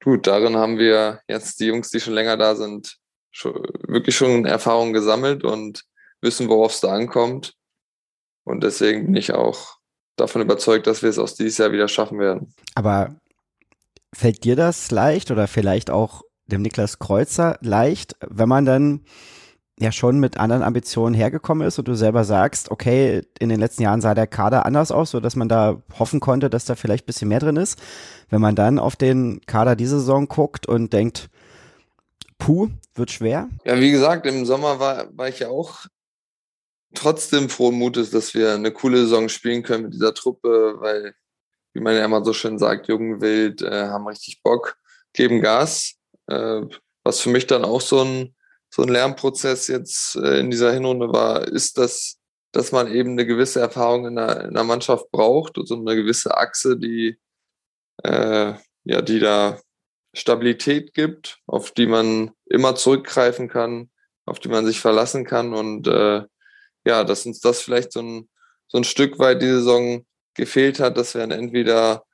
gut, 0.02 0.26
darin 0.26 0.56
haben 0.56 0.78
wir 0.78 1.20
jetzt 1.28 1.60
die 1.60 1.66
Jungs, 1.66 1.90
die 1.90 2.00
schon 2.00 2.14
länger 2.14 2.36
da 2.36 2.56
sind, 2.56 2.97
schon, 3.38 3.54
wirklich 3.86 4.16
schon 4.16 4.44
Erfahrung 4.44 4.92
gesammelt 4.92 5.44
und 5.44 5.84
wissen, 6.20 6.48
worauf 6.48 6.72
es 6.72 6.80
da 6.80 6.92
ankommt. 6.92 7.54
Und 8.44 8.64
deswegen 8.64 9.06
bin 9.06 9.16
ich 9.16 9.32
auch 9.32 9.76
davon 10.16 10.42
überzeugt, 10.42 10.86
dass 10.86 11.02
wir 11.02 11.10
es 11.10 11.18
aus 11.18 11.34
dieses 11.34 11.58
Jahr 11.58 11.72
wieder 11.72 11.88
schaffen 11.88 12.18
werden. 12.18 12.52
Aber 12.74 13.14
fällt 14.12 14.42
dir 14.44 14.56
das 14.56 14.90
leicht 14.90 15.30
oder 15.30 15.46
vielleicht 15.46 15.90
auch 15.90 16.22
dem 16.46 16.62
Niklas 16.62 16.98
Kreuzer 16.98 17.58
leicht, 17.60 18.16
wenn 18.26 18.48
man 18.48 18.64
dann 18.64 19.04
ja 19.78 19.92
schon 19.92 20.18
mit 20.18 20.38
anderen 20.38 20.64
Ambitionen 20.64 21.14
hergekommen 21.14 21.64
ist 21.64 21.78
und 21.78 21.86
du 21.86 21.94
selber 21.94 22.24
sagst, 22.24 22.72
okay, 22.72 23.22
in 23.38 23.48
den 23.48 23.60
letzten 23.60 23.82
Jahren 23.82 24.00
sah 24.00 24.14
der 24.14 24.26
Kader 24.26 24.66
anders 24.66 24.90
aus, 24.90 25.12
so 25.12 25.20
dass 25.20 25.36
man 25.36 25.48
da 25.48 25.80
hoffen 25.96 26.18
konnte, 26.18 26.50
dass 26.50 26.64
da 26.64 26.74
vielleicht 26.74 27.04
ein 27.04 27.06
bisschen 27.06 27.28
mehr 27.28 27.38
drin 27.38 27.56
ist. 27.56 27.80
Wenn 28.28 28.40
man 28.40 28.56
dann 28.56 28.80
auf 28.80 28.96
den 28.96 29.40
Kader 29.46 29.76
diese 29.76 30.00
Saison 30.00 30.26
guckt 30.26 30.66
und 30.66 30.92
denkt, 30.92 31.30
puh, 32.38 32.70
wird 32.94 33.10
schwer? 33.10 33.48
Ja, 33.64 33.78
wie 33.78 33.90
gesagt, 33.90 34.26
im 34.26 34.46
Sommer 34.46 34.80
war, 34.80 35.16
war 35.16 35.28
ich 35.28 35.40
ja 35.40 35.48
auch 35.48 35.86
trotzdem 36.94 37.48
frohen 37.48 37.76
Mutes, 37.76 38.10
dass 38.10 38.34
wir 38.34 38.54
eine 38.54 38.72
coole 38.72 38.98
Saison 38.98 39.28
spielen 39.28 39.62
können 39.62 39.84
mit 39.84 39.94
dieser 39.94 40.14
Truppe, 40.14 40.76
weil, 40.78 41.14
wie 41.74 41.80
man 41.80 41.94
ja 41.94 42.04
immer 42.04 42.24
so 42.24 42.32
schön 42.32 42.58
sagt, 42.58 42.88
jung, 42.88 43.20
wild, 43.20 43.62
äh, 43.62 43.86
haben 43.88 44.06
richtig 44.06 44.42
Bock, 44.42 44.76
geben 45.12 45.40
Gas. 45.40 45.94
Äh, 46.26 46.62
was 47.04 47.20
für 47.20 47.30
mich 47.30 47.46
dann 47.46 47.64
auch 47.64 47.80
so 47.80 48.02
ein, 48.02 48.34
so 48.70 48.82
ein 48.82 48.88
Lernprozess 48.88 49.68
jetzt 49.68 50.16
äh, 50.16 50.40
in 50.40 50.50
dieser 50.50 50.72
Hinrunde 50.72 51.12
war, 51.12 51.46
ist, 51.46 51.78
dass, 51.78 52.18
dass 52.52 52.72
man 52.72 52.92
eben 52.92 53.12
eine 53.12 53.26
gewisse 53.26 53.60
Erfahrung 53.60 54.06
in 54.06 54.16
der, 54.16 54.44
in 54.44 54.54
der 54.54 54.64
Mannschaft 54.64 55.10
braucht, 55.10 55.54
so 55.56 55.62
also 55.62 55.76
eine 55.76 55.96
gewisse 55.96 56.36
Achse, 56.36 56.76
die, 56.76 57.18
äh, 58.02 58.54
ja, 58.84 59.02
die 59.02 59.20
da 59.20 59.58
Stabilität 60.14 60.94
gibt, 60.94 61.38
auf 61.46 61.70
die 61.72 61.86
man 61.86 62.32
immer 62.46 62.74
zurückgreifen 62.74 63.48
kann, 63.48 63.90
auf 64.26 64.38
die 64.40 64.48
man 64.48 64.66
sich 64.66 64.80
verlassen 64.80 65.24
kann. 65.24 65.54
Und 65.54 65.86
äh, 65.86 66.22
ja, 66.84 67.04
dass 67.04 67.26
uns 67.26 67.40
das 67.40 67.60
vielleicht 67.60 67.92
so 67.92 68.00
ein, 68.00 68.28
so 68.66 68.78
ein 68.78 68.84
Stück 68.84 69.18
weit 69.18 69.42
die 69.42 69.46
Saison 69.46 70.06
gefehlt 70.34 70.80
hat, 70.80 70.96
dass 70.96 71.14
wir 71.14 71.20
dann 71.20 71.30
entweder 71.30 72.04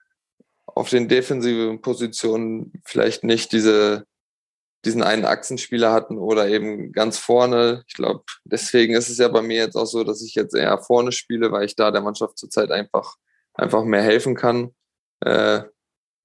auf 0.67 0.91
den 0.91 1.09
defensiven 1.09 1.81
Positionen 1.81 2.73
vielleicht 2.85 3.23
nicht 3.23 3.53
diese, 3.53 4.07
diesen 4.85 5.03
einen 5.03 5.25
Achsenspieler 5.25 5.93
hatten 5.93 6.19
oder 6.19 6.49
eben 6.49 6.93
ganz 6.93 7.19
vorne. 7.19 7.85
Ich 7.87 7.95
glaube, 7.95 8.25
deswegen 8.45 8.95
ist 8.95 9.09
es 9.09 9.19
ja 9.19 9.29
bei 9.29 9.43
mir 9.43 9.59
jetzt 9.59 9.77
auch 9.77 9.87
so, 9.87 10.05
dass 10.05 10.23
ich 10.23 10.35
jetzt 10.35 10.55
eher 10.55 10.79
vorne 10.79 11.13
spiele, 11.13 11.53
weil 11.53 11.67
ich 11.67 11.77
da 11.77 11.91
der 11.91 12.03
Mannschaft 12.03 12.39
zurzeit 12.39 12.71
einfach, 12.71 13.15
einfach 13.55 13.85
mehr 13.85 14.03
helfen 14.03 14.35
kann. 14.35 14.75
Äh, 15.21 15.63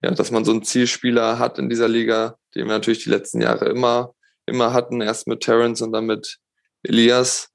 ja, 0.02 0.12
dass 0.12 0.32
man 0.32 0.46
so 0.46 0.52
einen 0.52 0.64
Zielspieler 0.64 1.40
hat 1.40 1.60
in 1.60 1.70
dieser 1.70 1.88
Liga, 1.88 2.38
den 2.56 2.68
wir 2.68 2.74
natürlich 2.74 3.04
die 3.04 3.10
letzten 3.10 3.42
Jahre 3.42 3.66
immer, 3.66 4.14
immer 4.46 4.74
hatten, 4.74 5.02
erst 5.02 5.28
mit 5.28 5.42
Terence 5.42 5.82
und 5.82 5.92
dann 5.92 6.06
mit 6.06 6.38
Elias. 6.84 7.50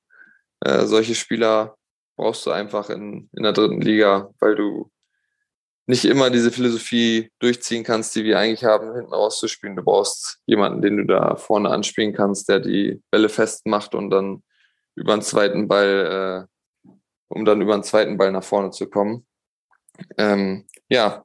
Äh, 0.61 0.85
solche 0.87 1.15
Spieler 1.15 1.77
brauchst 2.17 2.47
du 2.47 2.51
einfach 2.51 2.91
in, 2.91 3.29
in 3.33 3.43
der 3.43 3.53
dritten 3.53 3.81
Liga, 3.81 4.31
weil 4.41 4.55
du 4.55 4.91
nicht 5.87 6.05
immer 6.05 6.31
diese 6.31 6.51
Philosophie 6.51 7.31
durchziehen 7.41 7.85
kannst, 7.85 8.15
die 8.17 8.25
wir 8.25 8.39
eigentlich 8.39 8.65
haben, 8.65 8.95
hinten 8.95 9.13
rauszuspielen. 9.13 9.77
Du 9.77 9.83
brauchst 9.83 10.39
jemanden, 10.47 10.81
den 10.81 10.97
du 10.97 11.05
da 11.05 11.37
vorne 11.37 11.71
anspielen 11.71 12.15
kannst, 12.15 12.49
der 12.49 12.61
die 12.61 13.03
Bälle 13.11 13.29
festmacht 13.29 13.95
und 13.95 14.11
dann 14.11 14.43
über 14.95 15.13
einen 15.13 15.23
zweiten 15.23 15.69
Ball, 15.69 16.47
äh, 16.87 16.91
um 17.29 17.45
dann 17.45 17.61
über 17.61 17.75
einen 17.75 17.83
zweiten 17.83 18.17
Ball 18.17 18.33
nach 18.33 18.45
vorne 18.45 18.71
zu 18.71 18.89
kommen. 18.89 19.27
Ähm, 20.17 20.67
ja, 20.89 21.25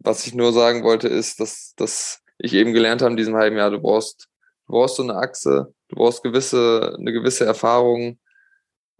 was 0.00 0.26
ich 0.26 0.34
nur 0.34 0.52
sagen 0.52 0.82
wollte, 0.82 1.08
ist, 1.08 1.40
dass, 1.40 1.74
dass 1.76 2.22
ich 2.38 2.54
eben 2.54 2.72
gelernt 2.72 3.02
habe 3.02 3.12
in 3.12 3.16
diesem 3.16 3.36
halben 3.36 3.56
Jahr, 3.56 3.70
du 3.70 3.80
brauchst, 3.80 4.28
du 4.66 4.72
brauchst 4.72 4.96
so 4.96 5.02
eine 5.02 5.14
Achse, 5.14 5.72
du 5.88 5.96
brauchst 5.96 6.22
gewisse, 6.22 6.96
eine 6.98 7.12
gewisse 7.12 7.44
Erfahrung 7.44 8.18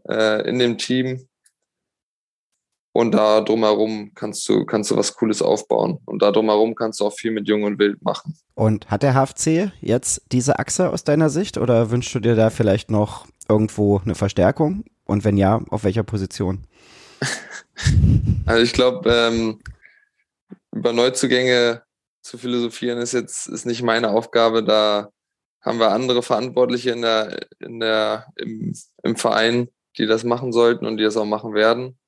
äh, 0.08 0.48
in 0.48 0.58
dem 0.58 0.78
Team. 0.78 1.26
Und 2.92 3.12
da 3.12 3.40
drumherum 3.40 4.12
kannst 4.14 4.48
du, 4.48 4.66
kannst 4.66 4.90
du 4.90 4.96
was 4.96 5.14
Cooles 5.14 5.42
aufbauen. 5.42 6.00
Und 6.06 6.22
da 6.22 6.32
drumherum 6.32 6.74
kannst 6.74 7.00
du 7.00 7.06
auch 7.06 7.12
viel 7.12 7.30
mit 7.30 7.46
Jung 7.46 7.62
und 7.62 7.78
Wild 7.78 8.02
machen. 8.02 8.36
Und 8.54 8.90
hat 8.90 9.04
der 9.04 9.14
HFC 9.14 9.70
jetzt 9.80 10.22
diese 10.32 10.58
Achse 10.58 10.90
aus 10.90 11.04
deiner 11.04 11.30
Sicht 11.30 11.56
oder 11.56 11.90
wünschst 11.90 12.14
du 12.14 12.20
dir 12.20 12.34
da 12.34 12.50
vielleicht 12.50 12.90
noch 12.90 13.26
irgendwo 13.48 14.00
eine 14.04 14.16
Verstärkung? 14.16 14.84
Und 15.04 15.24
wenn 15.24 15.36
ja, 15.36 15.62
auf 15.70 15.84
welcher 15.84 16.02
Position? 16.02 16.66
also 18.46 18.62
ich 18.62 18.72
glaube, 18.72 19.08
ähm, 19.08 19.60
über 20.72 20.92
Neuzugänge 20.92 21.82
zu 22.22 22.38
philosophieren 22.38 22.98
ist 22.98 23.12
jetzt 23.12 23.46
ist 23.46 23.66
nicht 23.66 23.82
meine 23.82 24.10
Aufgabe. 24.10 24.62
Da 24.62 25.10
haben 25.60 25.78
wir 25.78 25.90
andere 25.90 26.22
Verantwortliche 26.22 26.90
in 26.90 27.02
der, 27.02 27.46
in 27.58 27.80
der, 27.80 28.26
im, 28.36 28.74
im 29.02 29.16
Verein, 29.16 29.68
die 29.98 30.06
das 30.06 30.24
machen 30.24 30.52
sollten 30.52 30.86
und 30.86 30.96
die 30.96 31.04
das 31.04 31.16
auch 31.16 31.26
machen 31.26 31.54
werden. 31.54 31.98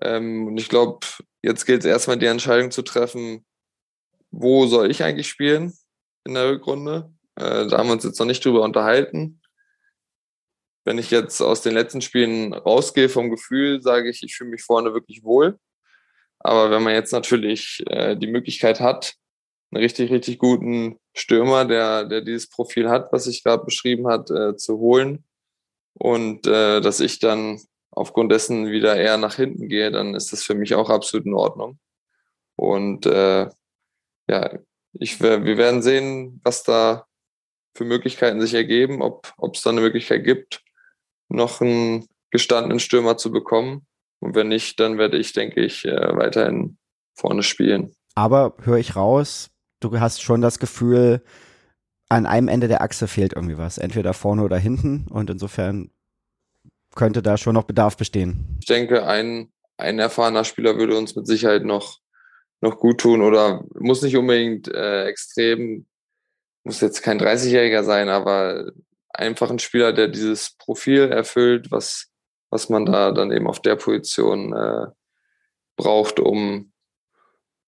Ähm, 0.00 0.48
und 0.48 0.56
ich 0.58 0.68
glaube, 0.68 1.06
jetzt 1.42 1.66
gilt 1.66 1.80
es 1.80 1.86
erstmal 1.86 2.18
die 2.18 2.26
Entscheidung 2.26 2.70
zu 2.70 2.82
treffen, 2.82 3.44
wo 4.30 4.66
soll 4.66 4.90
ich 4.90 5.04
eigentlich 5.04 5.28
spielen 5.28 5.72
in 6.24 6.34
der 6.34 6.48
Rückrunde. 6.50 7.12
Äh, 7.36 7.66
da 7.66 7.78
haben 7.78 7.88
wir 7.88 7.92
uns 7.92 8.04
jetzt 8.04 8.18
noch 8.18 8.26
nicht 8.26 8.44
drüber 8.44 8.62
unterhalten. 8.62 9.40
Wenn 10.84 10.98
ich 10.98 11.10
jetzt 11.10 11.40
aus 11.40 11.62
den 11.62 11.74
letzten 11.74 12.00
Spielen 12.00 12.52
rausgehe 12.52 13.08
vom 13.08 13.30
Gefühl, 13.30 13.80
sage 13.80 14.10
ich, 14.10 14.22
ich 14.22 14.36
fühle 14.36 14.50
mich 14.50 14.62
vorne 14.62 14.92
wirklich 14.92 15.22
wohl. 15.22 15.58
Aber 16.44 16.70
wenn 16.70 16.82
man 16.82 16.92
jetzt 16.92 17.12
natürlich 17.12 17.82
äh, 17.86 18.16
die 18.16 18.26
Möglichkeit 18.26 18.78
hat, 18.78 19.14
einen 19.72 19.82
richtig, 19.82 20.12
richtig 20.12 20.38
guten 20.38 20.98
Stürmer, 21.14 21.64
der, 21.64 22.04
der 22.04 22.20
dieses 22.20 22.48
Profil 22.48 22.90
hat, 22.90 23.12
was 23.12 23.26
ich 23.26 23.42
gerade 23.42 23.64
beschrieben 23.64 24.06
hat, 24.06 24.30
äh, 24.30 24.54
zu 24.56 24.78
holen 24.78 25.24
und 25.94 26.46
äh, 26.46 26.80
dass 26.80 27.00
ich 27.00 27.18
dann 27.18 27.60
aufgrund 27.90 28.30
dessen 28.30 28.70
wieder 28.70 28.96
eher 28.96 29.16
nach 29.16 29.36
hinten 29.36 29.68
gehe, 29.68 29.90
dann 29.90 30.14
ist 30.14 30.32
das 30.32 30.42
für 30.42 30.54
mich 30.54 30.74
auch 30.74 30.90
absolut 30.90 31.26
in 31.26 31.34
Ordnung. 31.34 31.78
Und 32.56 33.06
äh, 33.06 33.48
ja, 34.28 34.58
ich, 34.92 35.20
wir 35.20 35.56
werden 35.56 35.82
sehen, 35.82 36.40
was 36.44 36.62
da 36.62 37.06
für 37.74 37.84
Möglichkeiten 37.84 38.40
sich 38.40 38.54
ergeben, 38.54 39.02
ob 39.02 39.32
es 39.54 39.62
da 39.62 39.70
eine 39.70 39.80
Möglichkeit 39.80 40.24
gibt, 40.24 40.62
noch 41.28 41.60
einen 41.60 42.06
gestandenen 42.30 42.80
Stürmer 42.80 43.16
zu 43.16 43.32
bekommen. 43.32 43.86
Und 44.24 44.34
wenn 44.34 44.48
nicht, 44.48 44.80
dann 44.80 44.96
werde 44.96 45.18
ich, 45.18 45.34
denke 45.34 45.60
ich, 45.60 45.84
äh, 45.84 46.16
weiterhin 46.16 46.78
vorne 47.14 47.42
spielen. 47.42 47.94
Aber 48.14 48.54
höre 48.62 48.78
ich 48.78 48.96
raus, 48.96 49.50
du 49.80 50.00
hast 50.00 50.22
schon 50.22 50.40
das 50.40 50.58
Gefühl, 50.58 51.22
an 52.08 52.24
einem 52.24 52.48
Ende 52.48 52.66
der 52.66 52.80
Achse 52.80 53.06
fehlt 53.06 53.34
irgendwie 53.34 53.58
was, 53.58 53.76
entweder 53.76 54.14
vorne 54.14 54.42
oder 54.42 54.56
hinten. 54.56 55.08
Und 55.10 55.28
insofern 55.28 55.90
könnte 56.94 57.20
da 57.20 57.36
schon 57.36 57.52
noch 57.52 57.64
Bedarf 57.64 57.98
bestehen. 57.98 58.56
Ich 58.60 58.66
denke, 58.66 59.06
ein, 59.06 59.52
ein 59.76 59.98
erfahrener 59.98 60.44
Spieler 60.44 60.78
würde 60.78 60.96
uns 60.96 61.14
mit 61.16 61.26
Sicherheit 61.26 61.64
noch, 61.64 61.98
noch 62.62 62.78
gut 62.78 63.02
tun 63.02 63.20
oder 63.20 63.62
muss 63.74 64.00
nicht 64.00 64.16
unbedingt 64.16 64.68
äh, 64.68 65.04
extrem, 65.04 65.84
muss 66.62 66.80
jetzt 66.80 67.02
kein 67.02 67.20
30-Jähriger 67.20 67.82
sein, 67.82 68.08
aber 68.08 68.70
einfach 69.10 69.50
ein 69.50 69.58
Spieler, 69.58 69.92
der 69.92 70.08
dieses 70.08 70.56
Profil 70.56 71.10
erfüllt, 71.10 71.70
was, 71.70 72.13
was 72.54 72.68
man 72.68 72.86
da 72.86 73.10
dann 73.10 73.32
eben 73.32 73.48
auf 73.48 73.60
der 73.60 73.74
Position 73.74 74.52
äh, 74.52 74.86
braucht, 75.76 76.20
um, 76.20 76.72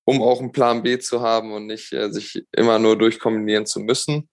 um 0.05 0.22
auch 0.22 0.40
einen 0.40 0.53
Plan 0.53 0.85
B 0.85 1.01
zu 1.01 1.22
haben 1.22 1.53
und 1.53 1.66
nicht 1.66 1.92
äh, 1.92 2.09
sich 2.12 2.46
immer 2.53 2.79
nur 2.79 2.96
durchkombinieren 2.96 3.66
zu 3.66 3.81
müssen 3.81 4.29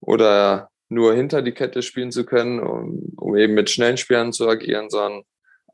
oder 0.00 0.68
nur 0.88 1.14
hinter 1.14 1.42
die 1.42 1.52
Kette 1.52 1.82
spielen 1.82 2.10
zu 2.10 2.26
können, 2.26 2.58
um, 2.58 3.12
um 3.16 3.36
eben 3.36 3.54
mit 3.54 3.70
schnellen 3.70 3.98
Spielern 3.98 4.32
zu 4.32 4.48
agieren, 4.48 4.90
sondern 4.90 5.22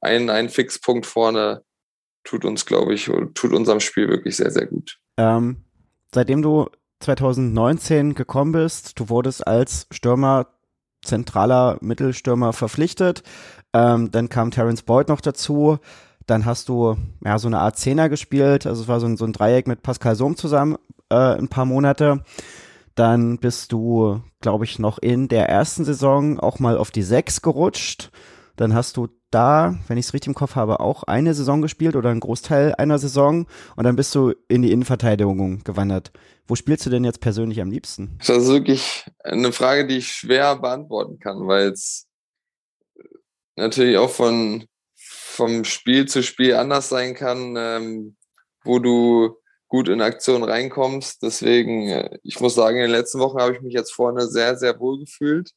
ein, 0.02 0.28
ein 0.28 0.50
Fixpunkt 0.50 1.06
vorne 1.06 1.64
tut 2.24 2.44
uns, 2.44 2.66
glaube 2.66 2.92
ich, 2.92 3.10
tut 3.34 3.54
unserem 3.54 3.80
Spiel 3.80 4.08
wirklich 4.08 4.36
sehr, 4.36 4.50
sehr 4.50 4.66
gut. 4.66 4.98
Ähm, 5.16 5.64
seitdem 6.12 6.42
du 6.42 6.68
2019 7.00 8.14
gekommen 8.14 8.52
bist, 8.52 9.00
du 9.00 9.08
wurdest 9.08 9.46
als 9.46 9.86
Stürmer, 9.90 10.48
zentraler 11.04 11.78
Mittelstürmer 11.80 12.52
verpflichtet. 12.52 13.22
Ähm, 13.72 14.10
dann 14.10 14.28
kam 14.28 14.50
Terence 14.50 14.82
Boyd 14.82 15.08
noch 15.08 15.20
dazu. 15.20 15.78
Dann 16.26 16.44
hast 16.46 16.68
du 16.68 16.96
ja 17.24 17.38
so 17.38 17.48
eine 17.48 17.60
Art 17.60 17.76
Zehner 17.76 18.08
gespielt. 18.08 18.66
Also 18.66 18.82
es 18.82 18.88
war 18.88 19.00
so 19.00 19.06
ein, 19.06 19.16
so 19.16 19.24
ein 19.24 19.32
Dreieck 19.32 19.66
mit 19.66 19.82
Pascal 19.82 20.16
Sohm 20.16 20.36
zusammen 20.36 20.76
äh, 21.10 21.14
ein 21.14 21.48
paar 21.48 21.64
Monate. 21.64 22.22
Dann 22.94 23.38
bist 23.38 23.72
du, 23.72 24.22
glaube 24.40 24.64
ich, 24.64 24.78
noch 24.78 24.98
in 24.98 25.28
der 25.28 25.48
ersten 25.48 25.84
Saison 25.84 26.38
auch 26.38 26.58
mal 26.60 26.76
auf 26.78 26.90
die 26.90 27.02
Sechs 27.02 27.42
gerutscht. 27.42 28.10
Dann 28.56 28.74
hast 28.74 28.96
du 28.96 29.08
da, 29.30 29.78
wenn 29.88 29.98
ich 29.98 30.06
es 30.06 30.14
richtig 30.14 30.28
im 30.28 30.34
Kopf 30.34 30.54
habe, 30.54 30.80
auch 30.80 31.02
eine 31.02 31.34
Saison 31.34 31.60
gespielt 31.60 31.96
oder 31.96 32.10
einen 32.10 32.20
Großteil 32.20 32.74
einer 32.76 32.98
Saison 32.98 33.46
und 33.76 33.84
dann 33.84 33.96
bist 33.96 34.14
du 34.14 34.32
in 34.48 34.62
die 34.62 34.70
Innenverteidigung 34.70 35.64
gewandert. 35.64 36.12
Wo 36.46 36.54
spielst 36.54 36.86
du 36.86 36.90
denn 36.90 37.04
jetzt 37.04 37.20
persönlich 37.20 37.60
am 37.60 37.70
liebsten? 37.70 38.18
Das 38.18 38.44
ist 38.44 38.48
wirklich 38.48 39.06
eine 39.24 39.50
Frage, 39.52 39.86
die 39.86 39.98
ich 39.98 40.12
schwer 40.12 40.56
beantworten 40.56 41.18
kann, 41.18 41.46
weil 41.46 41.68
es 41.68 42.06
natürlich 43.56 43.96
auch 43.98 44.10
von, 44.10 44.66
vom 44.94 45.64
Spiel 45.64 46.06
zu 46.06 46.22
Spiel 46.22 46.54
anders 46.54 46.88
sein 46.88 47.14
kann, 47.14 47.54
ähm, 47.56 48.16
wo 48.62 48.78
du 48.78 49.36
gut 49.68 49.88
in 49.88 50.00
Aktion 50.00 50.44
reinkommst. 50.44 51.22
Deswegen, 51.22 51.88
äh, 51.88 52.18
ich 52.22 52.38
muss 52.40 52.54
sagen, 52.54 52.76
in 52.76 52.82
den 52.82 52.90
letzten 52.92 53.18
Wochen 53.18 53.40
habe 53.40 53.54
ich 53.54 53.60
mich 53.60 53.74
jetzt 53.74 53.92
vorne 53.92 54.28
sehr, 54.28 54.56
sehr 54.56 54.78
wohl 54.78 55.00
gefühlt. 55.00 55.50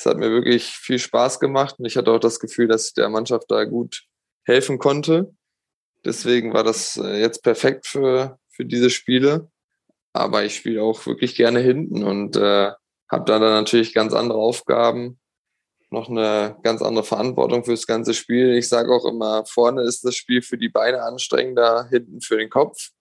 Es 0.00 0.06
hat 0.06 0.16
mir 0.16 0.30
wirklich 0.30 0.64
viel 0.64 0.98
Spaß 0.98 1.40
gemacht 1.40 1.74
und 1.78 1.84
ich 1.84 1.98
hatte 1.98 2.10
auch 2.10 2.18
das 2.18 2.40
Gefühl, 2.40 2.68
dass 2.68 2.86
ich 2.86 2.94
der 2.94 3.10
Mannschaft 3.10 3.50
da 3.50 3.64
gut 3.64 4.04
helfen 4.44 4.78
konnte. 4.78 5.34
Deswegen 6.06 6.54
war 6.54 6.64
das 6.64 6.96
äh, 6.96 7.20
jetzt 7.20 7.42
perfekt 7.42 7.86
für, 7.86 8.38
für 8.48 8.64
diese 8.64 8.88
Spiele. 8.88 9.50
Aber 10.14 10.42
ich 10.42 10.56
spiele 10.56 10.82
auch 10.82 11.04
wirklich 11.04 11.34
gerne 11.34 11.60
hinten 11.60 12.02
und 12.02 12.34
äh, 12.36 12.70
habe 13.10 13.24
da 13.26 13.38
dann 13.38 13.52
natürlich 13.52 13.92
ganz 13.92 14.14
andere 14.14 14.38
Aufgaben, 14.38 15.20
noch 15.90 16.08
eine 16.08 16.56
ganz 16.62 16.80
andere 16.80 17.04
Verantwortung 17.04 17.64
fürs 17.66 17.86
ganze 17.86 18.14
Spiel. 18.14 18.54
Ich 18.54 18.70
sage 18.70 18.90
auch 18.94 19.04
immer, 19.04 19.44
vorne 19.44 19.82
ist 19.82 20.02
das 20.06 20.16
Spiel 20.16 20.40
für 20.40 20.56
die 20.56 20.70
Beine 20.70 21.02
anstrengender, 21.02 21.88
hinten 21.90 22.22
für 22.22 22.38
den 22.38 22.48
Kopf 22.48 22.92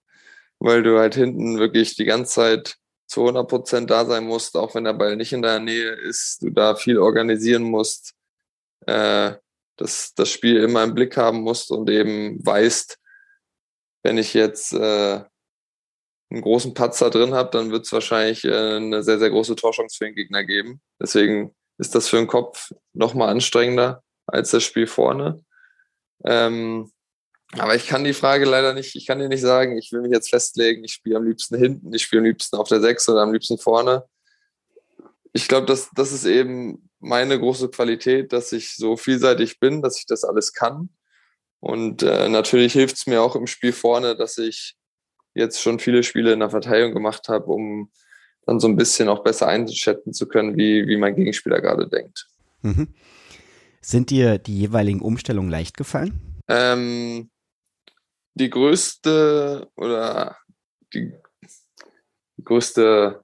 weil 0.60 0.84
du 0.84 1.00
halt 1.00 1.16
hinten 1.16 1.58
wirklich 1.58 1.96
die 1.96 2.06
ganze 2.06 2.34
Zeit 2.34 2.78
zu 3.10 3.22
100 3.22 3.50
Prozent 3.50 3.90
da 3.90 4.06
sein 4.06 4.26
musst, 4.26 4.56
auch 4.56 4.76
wenn 4.76 4.84
der 4.84 4.94
Ball 4.94 5.16
nicht 5.16 5.34
in 5.34 5.42
deiner 5.42 5.64
Nähe 5.64 5.92
ist, 5.92 6.44
du 6.44 6.52
da 6.52 6.76
viel 6.76 7.00
organisieren 7.00 7.64
musst, 7.64 8.14
äh, 8.86 9.34
das, 9.78 10.14
das 10.14 10.30
Spiel 10.30 10.58
immer 10.58 10.84
im 10.84 10.94
Blick 10.94 11.18
haben 11.18 11.42
musst 11.42 11.72
und 11.72 11.90
eben 11.90 12.46
weißt, 12.46 13.00
wenn 14.04 14.18
ich 14.18 14.34
jetzt 14.34 14.74
äh, 14.74 15.24
einen 16.32 16.42
großen 16.42 16.74
Patzer 16.76 17.10
drin 17.10 17.34
habe, 17.34 17.50
dann 17.50 17.72
wird 17.72 17.86
es 17.86 17.92
wahrscheinlich 17.92 18.46
äh, 18.46 18.76
eine 18.76 19.02
sehr, 19.02 19.18
sehr 19.18 19.32
große 19.32 19.56
Torchance 19.56 19.98
für 19.98 20.06
den 20.06 20.16
Gegner 20.16 20.44
geben. 20.44 20.80
Deswegen 21.02 21.56
ist 21.80 21.96
das 21.96 22.08
für 22.08 22.18
den 22.18 22.28
Kopf 22.28 22.72
nochmal 22.94 23.30
anstrengender 23.30 24.04
als 24.28 24.52
das 24.52 24.64
Spiel 24.64 24.86
vorne. 24.86 25.44
Ähm, 26.26 26.92
aber 27.58 27.76
ich 27.76 27.88
kann 27.88 28.04
die 28.04 28.14
Frage 28.14 28.46
leider 28.46 28.74
nicht, 28.74 28.96
ich 28.96 29.08
kann 29.08 29.20
dir 29.20 29.28
nicht 29.28 29.42
sagen, 29.42 29.78
ich 29.78 29.92
will 29.92 30.02
mich 30.02 30.12
jetzt 30.12 30.30
festlegen, 30.30 30.84
ich 30.84 30.94
spiele 30.94 31.18
am 31.18 31.26
liebsten 31.26 31.58
hinten, 31.58 31.94
ich 31.94 32.04
spiele 32.04 32.22
am 32.22 32.26
liebsten 32.26 32.58
auf 32.58 32.68
der 32.68 32.80
6 32.80 33.10
oder 33.10 33.22
am 33.22 33.34
liebsten 33.34 33.58
vorne. 33.58 34.04
Ich 35.34 35.48
glaube, 35.48 35.66
das, 35.66 35.90
das 35.96 36.12
ist 36.12 36.26
eben 36.26 36.90
meine 37.00 37.40
große 37.40 37.70
Qualität, 37.70 38.34
dass 38.34 38.52
ich 38.52 38.76
so 38.76 38.98
vielseitig 38.98 39.60
bin, 39.60 39.82
dass 39.82 39.98
ich 39.98 40.06
das 40.06 40.24
alles 40.24 40.54
kann. 40.54 40.90
Und 41.60 42.04
äh, 42.04 42.30
natürlich 42.30 42.74
hilft 42.74 42.98
es 42.98 43.08
mir 43.08 43.22
auch 43.22 43.36
im 43.36 43.48
Spiel 43.48 43.74
vorne, 43.74 44.16
dass 44.16 44.38
ich 44.38 44.76
jetzt 45.34 45.62
schon 45.62 45.80
viele 45.80 46.04
Spiele 46.04 46.34
in 46.34 46.40
der 46.40 46.50
Verteidigung 46.50 46.94
gemacht 46.94 47.30
habe, 47.30 47.46
um 47.46 47.92
dann 48.46 48.60
so 48.60 48.68
ein 48.68 48.76
bisschen 48.76 49.10
auch 49.10 49.24
besser 49.24 49.48
einschätzen 49.48 50.14
zu 50.14 50.28
können, 50.28 50.58
wie, 50.58 50.88
wie 50.88 50.98
mein 50.98 51.16
Gegenspieler 51.16 51.62
gerade 51.62 51.88
denkt. 51.88 52.28
Mhm. 52.62 52.94
Sind 53.82 54.10
dir 54.10 54.38
die 54.38 54.58
jeweiligen 54.60 55.02
Umstellungen 55.02 55.50
leicht 55.50 55.78
gefallen? 55.78 56.42
Ähm, 56.48 57.30
die 58.40 58.50
größte 58.50 59.70
oder 59.76 60.38
die 60.94 61.14
größte 62.44 63.22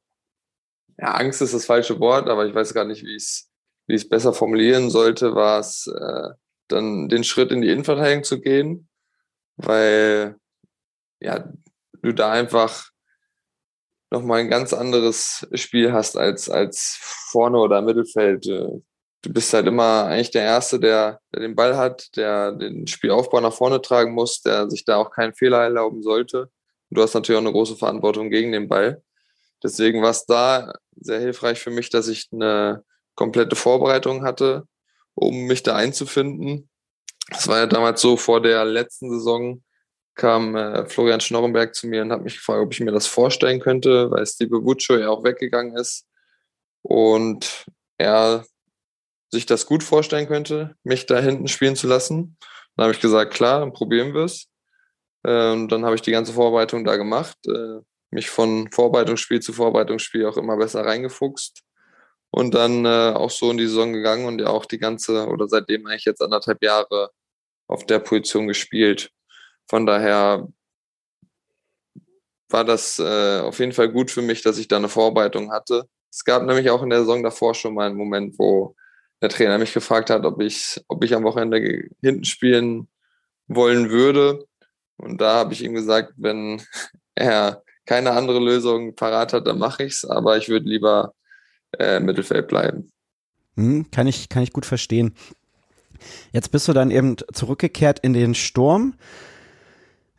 ja, 0.97 1.12
Angst 1.13 1.41
ist 1.41 1.54
das 1.54 1.65
falsche 1.65 1.99
Wort, 1.99 2.30
aber 2.30 2.45
ich 2.45 2.54
weiß 2.54 2.73
gar 2.73 2.86
nicht, 2.86 3.04
wie 3.04 3.15
ich 3.15 3.23
es 3.23 3.51
wie 3.88 3.93
es 3.93 4.10
besser 4.10 4.34
formulieren 4.34 4.89
sollte, 4.89 5.36
war 5.36 5.60
es 5.60 5.88
äh, 5.88 6.30
dann 6.67 7.08
den 7.08 7.23
Schritt 7.23 7.51
in 7.51 7.62
die 7.62 7.69
Innenverteidigung 7.69 8.23
zu 8.23 8.41
gehen, 8.41 8.89
weil 9.58 10.38
ja 11.19 11.51
du 12.01 12.12
da 12.12 12.32
einfach 12.32 12.89
nochmal 14.10 14.39
ein 14.39 14.49
ganz 14.49 14.73
anderes 14.73 15.47
Spiel 15.53 15.93
hast 15.93 16.18
als 16.18 16.49
als 16.49 16.97
vorne 16.99 17.59
oder 17.59 17.82
Mittelfeld. 17.82 18.47
Du 19.26 19.34
bist 19.34 19.51
halt 19.53 19.65
immer 19.65 20.05
eigentlich 20.05 20.30
der 20.30 20.43
Erste, 20.43 20.80
der, 20.80 21.19
der 21.34 21.41
den 21.41 21.55
Ball 21.55 21.76
hat, 21.76 22.15
der 22.15 22.51
den 22.51 22.86
Spielaufbau 22.86 23.41
nach 23.41 23.53
vorne 23.53 23.82
tragen 23.82 24.13
muss, 24.13 24.41
der 24.41 24.69
sich 24.69 24.86
da 24.86 24.97
auch 24.97 25.09
keinen 25.09 25.34
Fehler 25.34 25.63
erlauben 25.63 26.03
sollte. 26.03 26.41
Und 26.41 26.97
du 26.97 27.01
hast 27.01 27.15
natürlich 27.15 27.39
auch 27.39 27.43
eine 27.43 27.51
große 27.51 27.76
Verantwortung 27.76 28.30
gegen 28.30 28.51
den 28.51 28.67
Ball. 28.67 29.01
Deswegen 29.63 30.03
war 30.03 30.11
es 30.11 30.28
da 30.28 30.73
sehr 30.95 31.19
hilfreich 31.19 31.59
für 31.59 31.71
mich, 31.71 31.89
dass 31.89 32.07
ich 32.07 32.28
eine 32.32 32.84
komplette 33.15 33.55
Vorbereitung 33.55 34.23
hatte, 34.23 34.67
um 35.15 35.47
mich 35.47 35.63
da 35.63 35.76
einzufinden. 35.76 36.69
das 37.30 37.47
war 37.47 37.57
ja 37.57 37.65
damals 37.65 38.01
so, 38.01 38.17
vor 38.17 38.43
der 38.43 38.63
letzten 38.63 39.09
Saison 39.09 39.63
kam 40.13 40.55
äh, 40.55 40.86
Florian 40.86 41.19
Schnorrenberg 41.19 41.73
zu 41.73 41.88
mir 41.88 42.03
und 42.03 42.11
hat 42.11 42.21
mich 42.21 42.36
gefragt, 42.36 42.61
ob 42.61 42.71
ich 42.71 42.80
mir 42.80 42.91
das 42.91 43.07
vorstellen 43.07 43.59
könnte, 43.59 44.11
weil 44.11 44.26
Steve 44.28 44.61
Buccio 44.61 44.97
ja 44.97 45.09
auch 45.09 45.23
weggegangen 45.23 45.76
ist 45.76 46.05
und 46.84 47.65
er 47.97 48.45
sich 49.32 49.45
das 49.45 49.65
gut 49.65 49.84
vorstellen 49.84 50.28
könnte, 50.28 50.76
mich 50.84 51.05
da 51.05 51.19
hinten 51.19 51.47
spielen 51.47 51.76
zu 51.76 51.88
lassen. 51.88 52.38
Dann 52.76 52.86
habe 52.86 52.93
ich 52.93 53.01
gesagt, 53.01 53.34
klar, 53.34 53.59
dann 53.59 53.73
probieren 53.73 54.13
wir 54.13 54.23
es. 54.23 54.49
Ähm, 55.26 55.67
dann 55.67 55.86
habe 55.86 55.95
ich 55.95 56.01
die 56.01 56.11
ganze 56.11 56.34
Vorbereitung 56.34 56.86
da 56.86 56.97
gemacht, 56.97 57.38
äh, 57.47 57.80
mich 58.11 58.30
von 58.30 58.71
Vorbereitungsspiel 58.71 59.41
zu 59.41 59.53
Vorbereitungsspiel 59.53 60.26
auch 60.26 60.38
immer 60.38 60.57
besser 60.57 60.86
reingefuchst 60.86 61.63
und 62.30 62.53
dann 62.53 62.86
äh, 62.86 63.13
auch 63.15 63.32
so 63.32 63.49
in 63.49 63.57
die 63.57 63.65
Saison 63.65 63.93
gegangen 63.93 64.26
und 64.26 64.39
ja 64.39 64.47
auch 64.47 64.65
die 64.65 64.78
ganze 64.78 65.28
oder 65.28 65.47
seitdem 65.47 65.88
eigentlich 65.88 66.05
jetzt 66.05 66.21
anderthalb 66.21 66.61
Jahre 66.63 67.11
auf 67.67 67.86
der 67.86 67.99
Position 67.99 68.47
gespielt. 68.47 69.09
Von 69.67 69.86
daher 69.86 70.47
war 72.49 72.63
das 72.63 72.99
äh, 72.99 73.39
auf 73.39 73.59
jeden 73.59 73.71
Fall 73.71 73.89
gut 73.89 74.11
für 74.11 74.21
mich, 74.21 74.43
dass 74.43 74.57
ich 74.57 74.67
da 74.67 74.78
eine 74.78 74.89
Vorbereitung 74.89 75.51
hatte. 75.51 75.89
Es 76.11 76.23
gab 76.23 76.43
nämlich 76.43 76.69
auch 76.69 76.84
in 76.84 76.89
der 76.89 76.99
Saison 76.99 77.23
davor 77.23 77.55
schon 77.55 77.73
mal 77.73 77.88
einen 77.88 77.97
Moment, 77.97 78.38
wo 78.38 78.76
der 79.22 79.30
Trainer 79.30 79.57
mich 79.57 79.74
gefragt 79.74 80.09
hat, 80.09 80.26
ob 80.26 80.41
ich, 80.41 80.82
ob 80.88 81.03
ich 81.03 81.16
am 81.16 81.24
Wochenende 81.24 81.89
hinten 82.01 82.26
spielen 82.26 82.88
wollen 83.47 83.89
würde. 83.89 84.45
Und 84.97 85.20
da 85.22 85.36
habe 85.36 85.53
ich 85.53 85.63
ihm 85.63 85.74
gesagt, 85.74 86.13
wenn 86.18 86.61
er 87.16 87.63
keine 87.86 88.11
andere 88.11 88.39
Lösung 88.39 88.95
parat 88.95 89.34
hat, 89.34 89.47
dann 89.47 89.59
mache 89.59 89.84
ich 89.84 89.93
es, 89.93 90.05
aber 90.05 90.38
ich 90.38 90.49
würde 90.49 90.68
lieber 90.68 91.13
äh, 91.78 91.97
im 91.97 92.05
Mittelfeld 92.05 92.47
bleiben. 92.47 92.91
Hm, 93.55 93.89
kann, 93.91 94.07
ich, 94.07 94.30
kann 94.30 94.43
ich 94.43 94.53
gut 94.53 94.66
verstehen. 94.66 95.13
Jetzt 96.32 96.51
bist 96.51 96.68
du 96.68 96.74
dann 96.74 96.91
eben 96.91 97.16
zurückgekehrt 97.32 97.99
in 97.99 98.13
den 98.13 98.36
Sturm. 98.36 98.95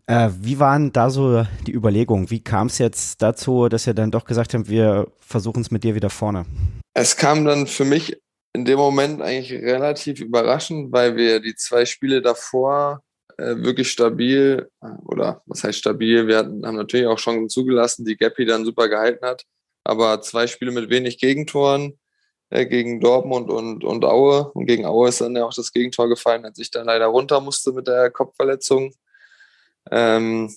Äh, 0.07 0.31
wie 0.41 0.59
waren 0.59 0.93
da 0.93 1.11
so 1.11 1.45
die 1.67 1.73
Überlegungen? 1.73 2.31
Wie 2.31 2.41
kam 2.41 2.69
es 2.69 2.79
jetzt 2.79 3.21
dazu, 3.23 3.69
dass 3.69 3.87
ihr 3.87 3.95
dann 3.95 4.13
doch 4.13 4.25
gesagt 4.25 4.55
habt, 4.55 4.69
wir 4.69 5.09
versuchen 5.19 5.61
es 5.61 5.71
mit 5.71 5.83
dir 5.85 5.95
wieder 5.95 6.11
vorne? 6.11 6.47
Es 6.95 7.17
kam 7.17 7.45
dann 7.45 7.67
für 7.67 7.85
mich 7.85 8.17
in 8.57 8.65
dem 8.65 8.79
Moment 8.79 9.21
eigentlich 9.21 9.53
relativ 9.53 10.21
überraschend, 10.21 10.91
weil 10.91 11.15
wir 11.15 11.41
die 11.41 11.55
zwei 11.55 11.85
Spiele 11.85 12.23
davor 12.23 13.03
äh, 13.37 13.57
wirklich 13.59 13.91
stabil, 13.91 14.71
oder 15.05 15.43
was 15.45 15.63
heißt 15.63 15.79
stabil, 15.79 16.27
wir 16.27 16.39
hatten, 16.39 16.67
haben 16.67 16.77
natürlich 16.77 17.07
auch 17.07 17.19
Chancen 17.19 17.51
zugelassen, 17.51 18.07
die 18.07 18.17
Gappy 18.17 18.47
dann 18.47 18.65
super 18.65 18.89
gehalten 18.89 19.27
hat, 19.27 19.45
aber 19.85 20.23
zwei 20.23 20.47
Spiele 20.47 20.73
mit 20.73 20.89
wenig 20.89 21.19
Gegentoren 21.19 21.99
äh, 22.49 22.65
gegen 22.65 22.99
Dortmund 22.99 23.51
und, 23.51 23.85
und 23.85 24.05
Aue. 24.07 24.51
Und 24.53 24.65
gegen 24.65 24.87
Aue 24.87 25.11
ist 25.11 25.21
dann 25.21 25.37
ja 25.37 25.45
auch 25.45 25.55
das 25.55 25.71
Gegentor 25.71 26.09
gefallen, 26.09 26.47
als 26.47 26.59
ich 26.59 26.71
dann 26.71 26.87
leider 26.87 27.07
runter 27.07 27.43
musste 27.43 27.73
mit 27.73 27.87
der 27.87 28.11
Kopfverletzung. 28.11 28.95
Ähm, 29.91 30.51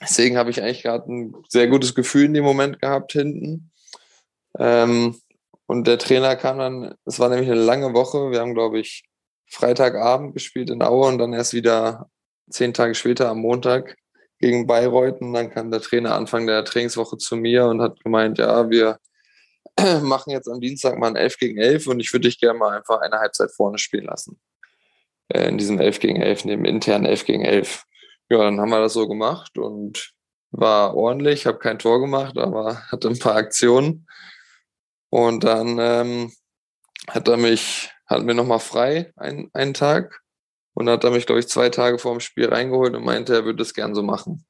deswegen 0.00 0.36
habe 0.36 0.50
ich 0.50 0.62
eigentlich 0.62 0.82
gerade 0.82 1.12
ein 1.12 1.34
sehr 1.48 1.66
gutes 1.66 1.96
Gefühl 1.96 2.26
in 2.26 2.34
dem 2.34 2.44
Moment 2.44 2.80
gehabt 2.80 3.12
hinten. 3.12 3.72
Ähm, 4.58 5.20
und 5.72 5.86
der 5.86 5.98
Trainer 5.98 6.36
kam 6.36 6.58
dann, 6.58 6.94
es 7.06 7.18
war 7.18 7.28
nämlich 7.28 7.50
eine 7.50 7.60
lange 7.60 7.94
Woche. 7.94 8.30
Wir 8.30 8.40
haben, 8.40 8.54
glaube 8.54 8.78
ich, 8.78 9.04
Freitagabend 9.48 10.34
gespielt 10.34 10.70
in 10.70 10.82
Aue 10.82 11.08
und 11.08 11.18
dann 11.18 11.32
erst 11.32 11.54
wieder 11.54 12.10
zehn 12.50 12.74
Tage 12.74 12.94
später 12.94 13.28
am 13.30 13.38
Montag 13.38 13.96
gegen 14.38 14.66
Bayreuth. 14.66 15.20
Und 15.20 15.32
dann 15.32 15.50
kam 15.50 15.70
der 15.70 15.80
Trainer 15.80 16.14
Anfang 16.14 16.46
der 16.46 16.64
Trainingswoche 16.64 17.16
zu 17.16 17.36
mir 17.36 17.66
und 17.66 17.80
hat 17.80 17.98
gemeint, 18.04 18.38
ja, 18.38 18.68
wir 18.68 18.98
machen 20.02 20.30
jetzt 20.30 20.48
am 20.48 20.60
Dienstag 20.60 20.98
mal 20.98 21.08
ein 21.08 21.16
11 21.16 21.38
gegen 21.38 21.58
11 21.58 21.86
und 21.86 22.00
ich 22.00 22.12
würde 22.12 22.28
dich 22.28 22.38
gerne 22.38 22.58
mal 22.58 22.76
einfach 22.76 23.00
eine 23.00 23.18
Halbzeit 23.18 23.50
vorne 23.50 23.78
spielen 23.78 24.04
lassen. 24.04 24.38
Äh, 25.28 25.48
in 25.48 25.58
diesem 25.58 25.80
11 25.80 26.00
gegen 26.00 26.20
11, 26.20 26.44
in 26.44 26.50
dem 26.50 26.64
internen 26.64 27.06
11 27.06 27.24
gegen 27.24 27.44
11 27.44 27.84
ja, 28.32 28.38
dann 28.38 28.60
haben 28.60 28.70
wir 28.70 28.80
das 28.80 28.94
so 28.94 29.06
gemacht 29.06 29.58
und 29.58 30.14
war 30.52 30.94
ordentlich, 30.94 31.44
habe 31.44 31.58
kein 31.58 31.78
Tor 31.78 32.00
gemacht, 32.00 32.38
aber 32.38 32.76
hatte 32.90 33.08
ein 33.08 33.18
paar 33.18 33.36
Aktionen. 33.36 34.06
Und 35.12 35.44
dann 35.44 35.76
ähm, 35.78 36.32
hat 37.06 37.28
er 37.28 37.36
mich, 37.36 37.90
hatten 38.06 38.26
wir 38.26 38.32
nochmal 38.32 38.60
frei 38.60 39.12
ein, 39.16 39.50
einen 39.52 39.74
Tag 39.74 40.22
und 40.72 40.88
hat 40.88 41.04
er 41.04 41.10
mich, 41.10 41.26
glaube 41.26 41.40
ich, 41.40 41.48
zwei 41.48 41.68
Tage 41.68 41.98
vor 41.98 42.12
dem 42.12 42.20
Spiel 42.20 42.48
reingeholt 42.48 42.94
und 42.96 43.04
meinte, 43.04 43.34
er 43.34 43.44
würde 43.44 43.62
es 43.62 43.74
gern 43.74 43.94
so 43.94 44.02
machen. 44.02 44.46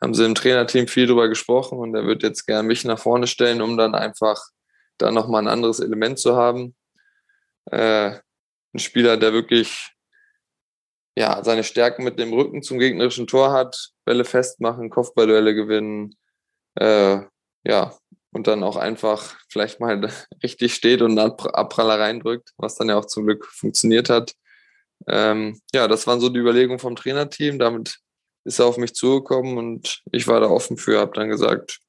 Haben 0.00 0.14
sie 0.14 0.24
im 0.24 0.34
Trainerteam 0.34 0.88
viel 0.88 1.06
drüber 1.06 1.28
gesprochen 1.28 1.78
und 1.78 1.94
er 1.94 2.06
wird 2.06 2.22
jetzt 2.22 2.46
gern 2.46 2.66
mich 2.66 2.82
nach 2.86 2.98
vorne 2.98 3.26
stellen, 3.26 3.60
um 3.60 3.76
dann 3.76 3.94
einfach 3.94 4.42
da 4.96 5.10
nochmal 5.10 5.42
ein 5.42 5.48
anderes 5.48 5.80
Element 5.80 6.18
zu 6.18 6.34
haben. 6.34 6.74
Äh, 7.70 8.12
ein 8.72 8.78
Spieler, 8.78 9.18
der 9.18 9.34
wirklich 9.34 9.92
ja, 11.14 11.44
seine 11.44 11.62
Stärken 11.62 12.04
mit 12.04 12.18
dem 12.18 12.32
Rücken 12.32 12.62
zum 12.62 12.78
gegnerischen 12.78 13.26
Tor 13.26 13.52
hat, 13.52 13.90
Bälle 14.06 14.24
festmachen, 14.24 14.88
Kopfballduelle 14.88 15.54
gewinnen, 15.54 16.16
äh, 16.76 17.20
ja, 17.64 17.94
und 18.36 18.46
dann 18.46 18.62
auch 18.62 18.76
einfach 18.76 19.34
vielleicht 19.48 19.80
mal 19.80 20.00
richtig 20.42 20.74
steht 20.74 21.02
und 21.02 21.18
einen 21.18 21.32
Abpraller 21.32 21.98
reindrückt, 21.98 22.52
was 22.58 22.76
dann 22.76 22.90
ja 22.90 22.98
auch 22.98 23.06
zum 23.06 23.24
Glück 23.24 23.46
funktioniert 23.46 24.10
hat. 24.10 24.34
Ähm, 25.08 25.60
ja, 25.74 25.88
das 25.88 26.06
waren 26.06 26.20
so 26.20 26.28
die 26.28 26.38
Überlegungen 26.38 26.78
vom 26.78 26.96
Trainerteam. 26.96 27.58
Damit 27.58 27.98
ist 28.44 28.58
er 28.58 28.66
auf 28.66 28.76
mich 28.76 28.94
zugekommen 28.94 29.56
und 29.58 30.02
ich 30.12 30.28
war 30.28 30.40
da 30.40 30.48
offen 30.48 30.76
für, 30.76 31.00
habe 31.00 31.12
dann 31.14 31.28
gesagt, 31.28 31.80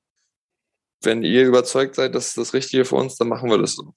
wenn 1.04 1.22
ihr 1.22 1.46
überzeugt 1.46 1.96
seid, 1.96 2.16
das 2.16 2.30
ist 2.30 2.38
das 2.38 2.54
Richtige 2.54 2.86
für 2.86 2.96
uns, 2.96 3.18
dann 3.18 3.28
machen 3.28 3.50
wir 3.50 3.58
das 3.58 3.74
so. 3.74 3.94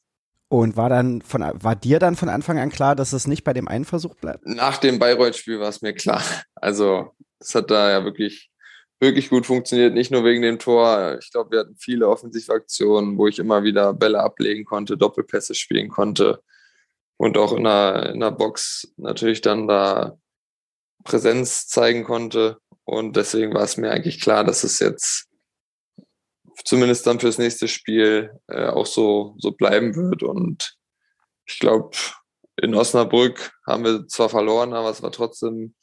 Und 0.48 0.76
war 0.76 0.88
dann 0.88 1.22
von, 1.22 1.42
war 1.54 1.76
dir 1.76 2.00
dann 2.00 2.16
von 2.16 2.28
Anfang 2.28 2.58
an 2.58 2.70
klar, 2.70 2.96
dass 2.96 3.12
es 3.12 3.28
nicht 3.28 3.44
bei 3.44 3.52
dem 3.52 3.68
einen 3.68 3.84
Versuch 3.84 4.16
bleibt? 4.16 4.44
Nach 4.44 4.78
dem 4.78 4.98
Bayreuth-Spiel 4.98 5.60
war 5.60 5.68
es 5.68 5.80
mir 5.80 5.94
klar. 5.94 6.22
Also, 6.56 7.14
es 7.38 7.54
hat 7.54 7.70
da 7.70 7.90
ja 7.90 8.04
wirklich, 8.04 8.49
wirklich 9.00 9.30
gut 9.30 9.46
funktioniert. 9.46 9.94
Nicht 9.94 10.10
nur 10.10 10.24
wegen 10.24 10.42
dem 10.42 10.58
Tor. 10.58 11.18
Ich 11.20 11.32
glaube, 11.32 11.50
wir 11.50 11.60
hatten 11.60 11.76
viele 11.76 12.08
Offensivaktionen, 12.08 13.16
wo 13.18 13.26
ich 13.26 13.38
immer 13.38 13.64
wieder 13.64 13.94
Bälle 13.94 14.20
ablegen 14.20 14.64
konnte, 14.64 14.96
Doppelpässe 14.96 15.54
spielen 15.54 15.88
konnte. 15.88 16.42
Und 17.16 17.36
auch 17.36 17.52
in 17.52 17.64
der, 17.64 18.10
in 18.14 18.20
der 18.20 18.30
Box 18.30 18.92
natürlich 18.96 19.40
dann 19.40 19.66
da 19.66 20.18
Präsenz 21.04 21.66
zeigen 21.66 22.04
konnte. 22.04 22.58
Und 22.84 23.16
deswegen 23.16 23.54
war 23.54 23.62
es 23.62 23.76
mir 23.76 23.90
eigentlich 23.90 24.20
klar, 24.20 24.44
dass 24.44 24.64
es 24.64 24.78
jetzt 24.78 25.28
zumindest 26.64 27.06
dann 27.06 27.20
fürs 27.20 27.38
nächste 27.38 27.68
Spiel 27.68 28.38
äh, 28.48 28.66
auch 28.66 28.86
so, 28.86 29.34
so 29.38 29.52
bleiben 29.52 29.94
wird. 29.96 30.22
Und 30.22 30.76
ich 31.46 31.58
glaube, 31.58 31.96
in 32.56 32.74
Osnabrück 32.74 33.52
haben 33.66 33.84
wir 33.84 34.06
zwar 34.08 34.28
verloren, 34.28 34.74
aber 34.74 34.90
es 34.90 35.02
war 35.02 35.12
trotzdem 35.12 35.74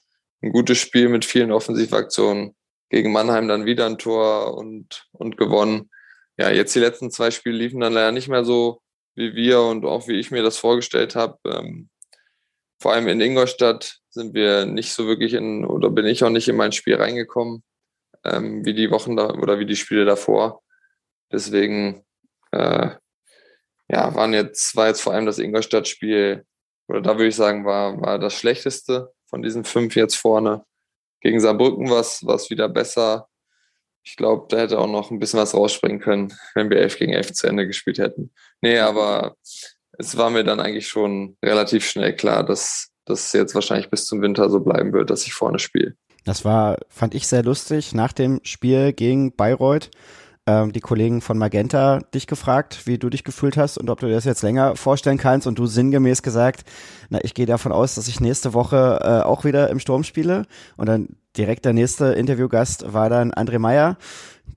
ein 0.42 0.52
gutes 0.52 0.78
Spiel 0.78 1.10
mit 1.10 1.26
vielen 1.26 1.52
Offensivaktionen. 1.52 2.56
Gegen 2.90 3.12
Mannheim 3.12 3.48
dann 3.48 3.66
wieder 3.66 3.86
ein 3.86 3.98
Tor 3.98 4.58
und, 4.58 5.08
und 5.12 5.38
gewonnen. 5.38 5.90
Ja, 6.38 6.50
jetzt 6.52 6.76
die 6.76 6.80
letzten 6.80 7.12
zwei 7.12 7.32
Spiele 7.32 7.58
liefen 7.58 7.80
dann 7.80 7.94
leider 7.94 8.12
nicht 8.12 8.30
mehr 8.30 8.46
so, 8.46 8.82
wie 9.16 9.36
wir 9.36 9.62
und 9.62 9.86
auch 9.86 10.08
wie 10.08 10.20
ich 10.20 10.32
mir 10.32 10.44
das 10.44 10.58
vorgestellt 10.58 11.16
habe. 11.16 11.38
Ähm, 11.46 11.90
vor 12.80 12.94
allem 12.94 13.08
in 13.08 13.20
Ingolstadt 13.20 14.00
sind 14.10 14.34
wir 14.34 14.66
nicht 14.66 14.94
so 14.94 15.08
wirklich 15.08 15.34
in, 15.34 15.66
oder 15.66 15.90
bin 15.90 16.06
ich 16.06 16.24
auch 16.24 16.30
nicht 16.30 16.48
in 16.48 16.56
mein 16.56 16.72
Spiel 16.72 16.96
reingekommen, 16.96 17.64
ähm, 18.24 18.64
wie 18.66 18.74
die 18.74 18.92
Wochen 18.92 19.16
da 19.16 19.34
oder 19.34 19.60
wie 19.60 19.66
die 19.66 19.76
Spiele 19.76 20.06
davor. 20.06 20.62
Deswegen, 21.32 22.06
äh, 22.52 22.92
ja, 23.90 24.16
waren 24.16 24.34
jetzt, 24.34 24.76
war 24.76 24.88
jetzt 24.88 25.02
vor 25.02 25.14
allem 25.14 25.26
das 25.26 25.40
Ingolstadt-Spiel, 25.40 26.46
oder 26.88 27.02
da 27.02 27.16
würde 27.16 27.28
ich 27.28 27.36
sagen, 27.36 27.66
war, 27.66 28.00
war 28.00 28.20
das 28.20 28.34
schlechteste 28.34 29.12
von 29.26 29.42
diesen 29.42 29.64
fünf 29.66 29.96
jetzt 29.96 30.16
vorne. 30.16 30.64
Gegen 31.22 31.40
Saarbrücken 31.40 31.90
war 31.90 32.00
es 32.02 32.50
wieder 32.50 32.70
besser. 32.70 33.28
Ich 34.04 34.16
glaube, 34.16 34.46
da 34.50 34.58
hätte 34.58 34.80
auch 34.80 34.88
noch 34.88 35.12
ein 35.12 35.20
bisschen 35.20 35.40
was 35.40 35.54
rausspringen 35.54 36.00
können, 36.00 36.34
wenn 36.56 36.70
wir 36.70 36.78
elf 36.78 36.98
gegen 36.98 37.14
elf 37.14 37.34
zu 37.34 37.48
Ende 37.48 37.68
gespielt 37.68 37.98
hätten. 37.98 38.32
Nee, 38.62 38.80
aber 38.80 39.36
es 39.98 40.16
war 40.18 40.30
mir 40.30 40.44
dann 40.44 40.60
eigentlich 40.60 40.88
schon 40.88 41.38
relativ 41.44 41.86
schnell 41.86 42.16
klar, 42.16 42.46
dass 42.46 42.90
das 43.06 43.34
jetzt 43.34 43.56
wahrscheinlich 43.56 43.90
bis 43.90 44.06
zum 44.06 44.22
Winter 44.22 44.50
so 44.50 44.60
bleiben 44.60 44.94
wird, 44.94 45.10
dass 45.10 45.26
ich 45.26 45.34
vorne 45.34 45.60
spiele. 45.60 45.96
Das 46.24 46.46
war, 46.46 46.78
fand 46.90 47.16
ich 47.16 47.28
sehr 47.28 47.44
lustig, 47.44 47.94
nach 47.94 48.14
dem 48.14 48.40
Spiel 48.44 48.94
gegen 48.94 49.36
Bayreuth 49.36 49.90
ähm, 50.48 50.72
die 50.72 50.80
Kollegen 50.80 51.22
von 51.22 51.38
Magenta 51.38 52.00
dich 52.14 52.26
gefragt, 52.26 52.88
wie 52.88 52.98
du 52.98 53.10
dich 53.10 53.24
gefühlt 53.24 53.58
hast 53.58 53.78
und 53.78 53.90
ob 53.90 54.00
du 54.00 54.08
dir 54.08 54.16
das 54.16 54.26
jetzt 54.26 54.42
länger 54.42 54.76
vorstellen 54.76 55.18
kannst 55.18 55.46
und 55.46 55.60
du 55.60 55.68
sinngemäß 55.68 56.24
gesagt, 56.24 56.64
na, 57.10 57.20
ich 57.24 57.34
gehe 57.34 57.46
davon 57.46 57.72
aus, 57.72 57.96
dass 57.96 58.08
ich 58.08 58.22
nächste 58.22 58.54
Woche 58.54 59.00
äh, 59.04 59.26
auch 59.26 59.44
wieder 59.44 59.70
im 59.70 59.80
Sturm 59.80 60.04
spiele 60.04 60.46
und 60.78 60.88
dann 60.88 61.10
direkt 61.38 61.66
der 61.66 61.74
nächste 61.74 62.14
Interviewgast 62.14 62.94
war 62.94 63.10
dann 63.10 63.32
André 63.34 63.60
Meyer. 63.60 63.98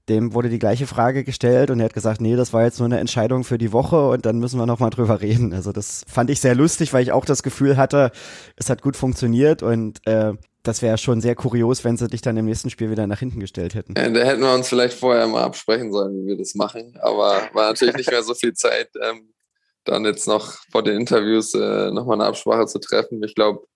Dem 0.09 0.35
wurde 0.35 0.49
die 0.49 0.59
gleiche 0.59 0.87
Frage 0.87 1.25
gestellt 1.25 1.71
und 1.71 1.81
er 1.81 1.87
hat 1.87 1.93
gesagt, 1.93 2.21
nee, 2.21 2.37
das 2.37 2.53
war 2.53 2.63
jetzt 2.63 2.79
nur 2.79 2.87
eine 2.87 2.99
Entscheidung 2.99 3.45
für 3.45 3.59
die 3.59 3.73
Woche 3.73 4.09
und 4.09 4.25
dann 4.25 4.39
müssen 4.39 4.59
wir 4.59 4.67
nochmal 4.67 4.91
drüber 4.91 5.21
reden. 5.21 5.53
Also 5.53 5.73
das 5.73 6.05
fand 6.09 6.31
ich 6.31 6.41
sehr 6.41 6.55
lustig, 6.55 6.93
weil 6.93 7.03
ich 7.03 7.13
auch 7.13 7.25
das 7.25 7.43
Gefühl 7.43 7.77
hatte, 7.77 8.11
es 8.57 8.71
hat 8.71 8.83
gut 8.83 8.97
funktioniert 8.97 9.63
und 9.63 10.05
äh, 10.07 10.35
das 10.63 10.83
wäre 10.83 10.99
schon 10.99 11.21
sehr 11.21 11.35
kurios, 11.35 11.85
wenn 11.85 11.97
sie 11.97 12.09
dich 12.09 12.21
dann 12.23 12.37
im 12.37 12.45
nächsten 12.45 12.71
Spiel 12.71 12.91
wieder 12.91 13.07
nach 13.07 13.19
hinten 13.19 13.41
gestellt 13.41 13.75
hätten. 13.75 13.95
Ja, 13.97 14.09
da 14.09 14.21
hätten 14.21 14.43
wir 14.43 14.53
uns 14.53 14.69
vielleicht 14.69 14.99
vorher 14.99 15.27
mal 15.27 15.45
absprechen 15.45 15.93
sollen, 15.93 16.23
wie 16.23 16.29
wir 16.29 16.37
das 16.37 16.55
machen. 16.55 16.99
Aber 17.01 17.49
war 17.53 17.69
natürlich 17.69 17.97
nicht 17.97 18.11
mehr 18.11 18.23
so 18.23 18.35
viel 18.35 18.53
Zeit, 18.53 18.91
ähm, 19.03 19.33
dann 19.85 20.05
jetzt 20.05 20.27
noch 20.27 20.53
vor 20.71 20.83
den 20.83 21.01
Interviews 21.01 21.55
äh, 21.55 21.91
nochmal 21.91 22.21
eine 22.21 22.27
Absprache 22.29 22.67
zu 22.67 22.79
treffen. 22.79 23.23
Ich 23.23 23.35
glaube, 23.35 23.67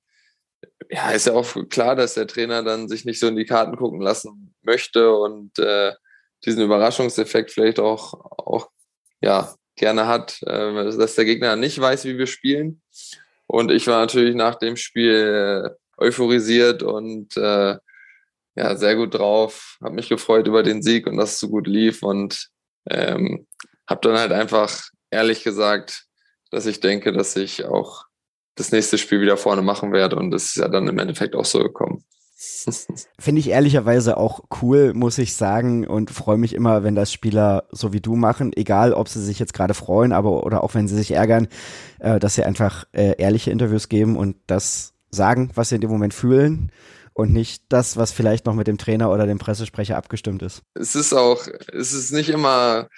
ja, 0.91 1.11
ist 1.11 1.26
ja 1.26 1.32
auch 1.32 1.57
klar, 1.70 1.97
dass 1.97 2.14
der 2.14 2.26
Trainer 2.26 2.62
dann 2.62 2.89
sich 2.89 3.05
nicht 3.05 3.18
so 3.18 3.28
in 3.28 3.37
die 3.37 3.47
Karten 3.47 3.76
gucken 3.76 4.01
lassen 4.01 4.55
möchte 4.62 5.14
und 5.14 5.59
äh, 5.59 5.93
diesen 6.45 6.62
Überraschungseffekt 6.62 7.51
vielleicht 7.51 7.80
auch, 7.80 8.14
auch 8.14 8.68
ja, 9.22 9.55
gerne 9.76 10.07
hat, 10.07 10.43
äh, 10.43 10.97
dass 10.97 11.14
der 11.14 11.24
Gegner 11.24 11.57
nicht 11.57 11.80
weiß, 11.80 12.05
wie 12.05 12.18
wir 12.18 12.26
spielen. 12.26 12.82
Und 13.47 13.70
ich 13.70 13.87
war 13.87 14.01
natürlich 14.01 14.35
nach 14.35 14.57
dem 14.57 14.76
Spiel 14.76 15.70
äh, 15.70 15.84
euphorisiert 15.99 16.82
und 16.82 17.36
äh, 17.36 17.76
ja, 18.57 18.76
sehr 18.76 18.97
gut 18.97 19.14
drauf, 19.14 19.78
habe 19.82 19.95
mich 19.95 20.09
gefreut 20.09 20.47
über 20.47 20.62
den 20.62 20.82
Sieg 20.82 21.07
und 21.07 21.16
dass 21.16 21.32
es 21.32 21.40
so 21.40 21.49
gut 21.49 21.66
lief 21.66 22.03
und 22.03 22.49
ähm, 22.88 23.47
habe 23.88 24.01
dann 24.03 24.18
halt 24.18 24.32
einfach 24.32 24.88
ehrlich 25.11 25.42
gesagt, 25.42 26.05
dass 26.51 26.66
ich 26.66 26.80
denke, 26.80 27.12
dass 27.12 27.34
ich 27.36 27.64
auch 27.64 28.05
das 28.55 28.70
nächste 28.70 28.99
Spiel 28.99 29.20
wieder 29.20 29.36
vorne 29.36 29.62
machen 29.62 29.92
werde 29.92 30.16
und 30.16 30.32
es 30.32 30.47
ist 30.47 30.57
ja 30.57 30.68
dann 30.68 30.86
im 30.86 30.99
Endeffekt 30.99 31.34
auch 31.34 31.45
so 31.45 31.59
gekommen. 31.61 32.05
Finde 33.18 33.40
ich 33.40 33.49
ehrlicherweise 33.49 34.16
auch 34.16 34.45
cool, 34.62 34.92
muss 34.92 35.18
ich 35.18 35.34
sagen, 35.34 35.86
und 35.86 36.11
freue 36.11 36.36
mich 36.36 36.55
immer, 36.55 36.82
wenn 36.82 36.95
das 36.95 37.12
Spieler 37.12 37.64
so 37.70 37.92
wie 37.92 38.01
du 38.01 38.16
machen, 38.16 38.53
egal 38.55 38.92
ob 38.92 39.09
sie 39.09 39.22
sich 39.22 39.38
jetzt 39.38 39.55
gerade 39.55 39.74
freuen, 39.74 40.12
aber 40.12 40.45
oder 40.45 40.62
auch 40.62 40.74
wenn 40.74 40.88
sie 40.88 40.97
sich 40.97 41.12
ärgern, 41.12 41.49
äh, 42.01 42.18
dass 42.18 42.34
sie 42.34 42.45
einfach 42.45 42.86
äh, 42.92 43.14
ehrliche 43.18 43.51
Interviews 43.51 43.88
geben 43.88 44.16
und 44.16 44.36
das 44.47 44.93
sagen, 45.15 45.51
was 45.55 45.71
sie 45.71 45.77
in 45.77 45.81
dem 45.81 45.91
Moment 45.91 46.15
fühlen 46.15 46.71
und 47.15 47.33
nicht 47.33 47.62
das, 47.69 47.97
was 47.97 48.12
vielleicht 48.12 48.45
noch 48.45 48.55
mit 48.55 48.67
dem 48.67 48.77
Trainer 48.77 49.11
oder 49.11 49.27
dem 49.27 49.39
Pressesprecher 49.39 49.97
abgestimmt 49.97 50.43
ist. 50.43 50.62
Es 50.75 50.95
ist 50.95 51.12
auch, 51.12 51.47
es 51.73 51.93
ist 51.93 52.12
nicht 52.12 52.29
immer, 52.29 52.89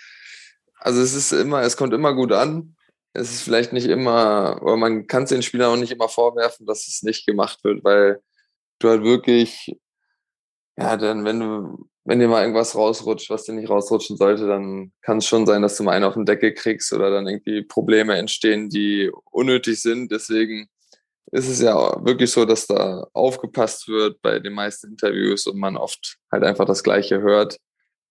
also 0.79 1.01
es 1.01 1.15
ist 1.15 1.33
immer, 1.33 1.63
es 1.63 1.77
kommt 1.77 1.93
immer 1.93 2.15
gut 2.15 2.33
an. 2.33 2.77
Es 3.13 3.31
ist 3.31 3.43
vielleicht 3.43 3.73
nicht 3.73 3.87
immer, 3.87 4.59
oder 4.63 4.77
man 4.77 5.07
kann 5.07 5.23
es 5.23 5.31
den 5.31 5.43
Spielern 5.43 5.73
auch 5.73 5.81
nicht 5.81 5.93
immer 5.93 6.09
vorwerfen, 6.09 6.67
dass 6.67 6.87
es 6.87 7.03
nicht 7.03 7.27
gemacht 7.27 7.63
wird, 7.65 7.83
weil 7.83 8.21
du 8.79 8.89
halt 8.91 9.03
wirklich, 9.03 9.79
ja, 10.77 10.97
dann, 10.97 11.25
wenn 11.25 11.41
du, 11.41 11.89
wenn 12.05 12.19
dir 12.19 12.29
mal 12.29 12.43
irgendwas 12.43 12.75
rausrutscht, 12.75 13.31
was 13.31 13.45
dir 13.45 13.55
nicht 13.55 13.71
rausrutschen 13.71 14.17
sollte, 14.17 14.47
dann 14.47 14.93
kann 15.03 15.19
es 15.19 15.27
schon 15.27 15.47
sein, 15.47 15.63
dass 15.63 15.77
du 15.77 15.83
mal 15.83 15.93
einen 15.93 16.05
auf 16.05 16.15
den 16.15 16.27
Deckel 16.27 16.53
kriegst 16.55 16.93
oder 16.93 17.11
dann 17.11 17.27
irgendwie 17.27 17.63
Probleme 17.63 18.17
entstehen, 18.17 18.69
die 18.69 19.11
unnötig 19.31 19.81
sind. 19.81 20.13
Deswegen 20.13 20.69
ist 21.33 21.49
es 21.49 21.61
ja 21.61 22.05
wirklich 22.05 22.31
so, 22.31 22.45
dass 22.45 22.67
da 22.67 23.07
aufgepasst 23.13 23.89
wird 23.89 24.21
bei 24.23 24.39
den 24.39 24.53
meisten 24.53 24.91
Interviews 24.91 25.47
und 25.47 25.59
man 25.59 25.77
oft 25.77 26.17
halt 26.31 26.45
einfach 26.45 26.65
das 26.65 26.83
Gleiche 26.83 27.21
hört. 27.21 27.59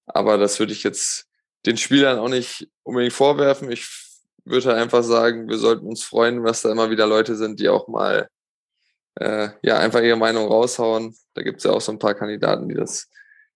Aber 0.05 0.37
das 0.37 0.59
würde 0.59 0.73
ich 0.73 0.83
jetzt 0.83 1.25
den 1.65 1.77
Spielern 1.77 2.19
auch 2.19 2.29
nicht 2.29 2.67
unbedingt 2.83 3.13
vorwerfen. 3.13 3.71
Ich 3.71 3.89
würde 4.43 4.67
halt 4.67 4.77
einfach 4.77 5.03
sagen, 5.03 5.49
wir 5.49 5.57
sollten 5.57 5.87
uns 5.87 6.03
freuen, 6.03 6.43
dass 6.43 6.61
da 6.61 6.71
immer 6.71 6.89
wieder 6.89 7.07
Leute 7.07 7.35
sind, 7.35 7.59
die 7.59 7.69
auch 7.69 7.87
mal 7.87 8.27
äh, 9.15 9.49
ja 9.63 9.77
einfach 9.77 10.01
ihre 10.01 10.17
Meinung 10.17 10.47
raushauen. 10.47 11.15
Da 11.33 11.41
gibt 11.41 11.59
es 11.59 11.63
ja 11.63 11.71
auch 11.71 11.81
so 11.81 11.91
ein 11.91 11.99
paar 11.99 12.13
Kandidaten, 12.13 12.69
die 12.69 12.75
das, 12.75 13.09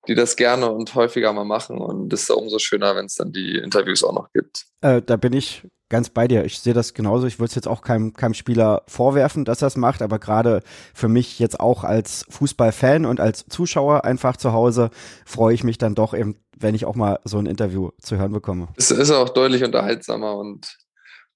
die 0.08 0.16
das 0.16 0.36
gerne 0.36 0.72
und 0.72 0.96
häufiger 0.96 1.32
mal 1.34 1.46
machen. 1.46 1.78
Und 1.78 2.12
es 2.14 2.24
ist 2.24 2.32
umso 2.32 2.60
schöner, 2.60 2.96
wenn 2.96 3.06
es 3.06 3.16
dann 3.16 3.32
die 3.32 3.58
Interviews 3.58 4.04
auch 4.04 4.14
noch 4.14 4.32
gibt. 4.34 4.66
Äh, 4.82 5.02
da 5.02 5.18
bin 5.18 5.34
ich 5.34 5.64
ganz 5.90 6.10
bei 6.10 6.28
dir. 6.28 6.46
Ich 6.46 6.60
sehe 6.60 6.74
das 6.74 6.94
genauso. 6.94 7.28
Ich 7.28 7.40
würde 7.40 7.50
es 7.50 7.56
jetzt 7.56 7.68
auch 7.68 7.82
keinem, 7.82 8.14
keinem 8.14 8.34
Spieler 8.34 8.84
vorwerfen, 8.88 9.46
dass 9.46 9.62
er 9.62 9.68
es 9.68 9.76
macht, 9.76 10.02
aber 10.02 10.20
gerade 10.20 10.62
für 10.94 11.08
mich 11.08 11.40
jetzt 11.40 11.60
auch 11.60 11.84
als 11.84 12.26
Fußballfan 12.30 13.06
und 13.06 13.20
als 13.20 13.46
Zuschauer 13.50 14.06
einfach 14.06 14.38
zu 14.38 14.54
Hause 14.54 14.92
freue 15.26 15.54
ich 15.54 15.64
mich 15.64 15.78
dann 15.78 15.96
doch 15.96 16.14
eben, 16.14 16.36
wenn 16.58 16.76
ich 16.76 16.86
auch 16.86 16.96
mal 16.96 17.20
so 17.24 17.40
ein 17.40 17.48
Interview 17.48 17.90
zu 18.02 18.18
hören 18.18 18.32
bekomme. 18.32 18.70
Es 18.78 18.92
ist 18.92 19.12
auch 19.12 19.30
deutlich 19.30 19.64
unterhaltsamer 19.64 20.38
und, 20.38 20.78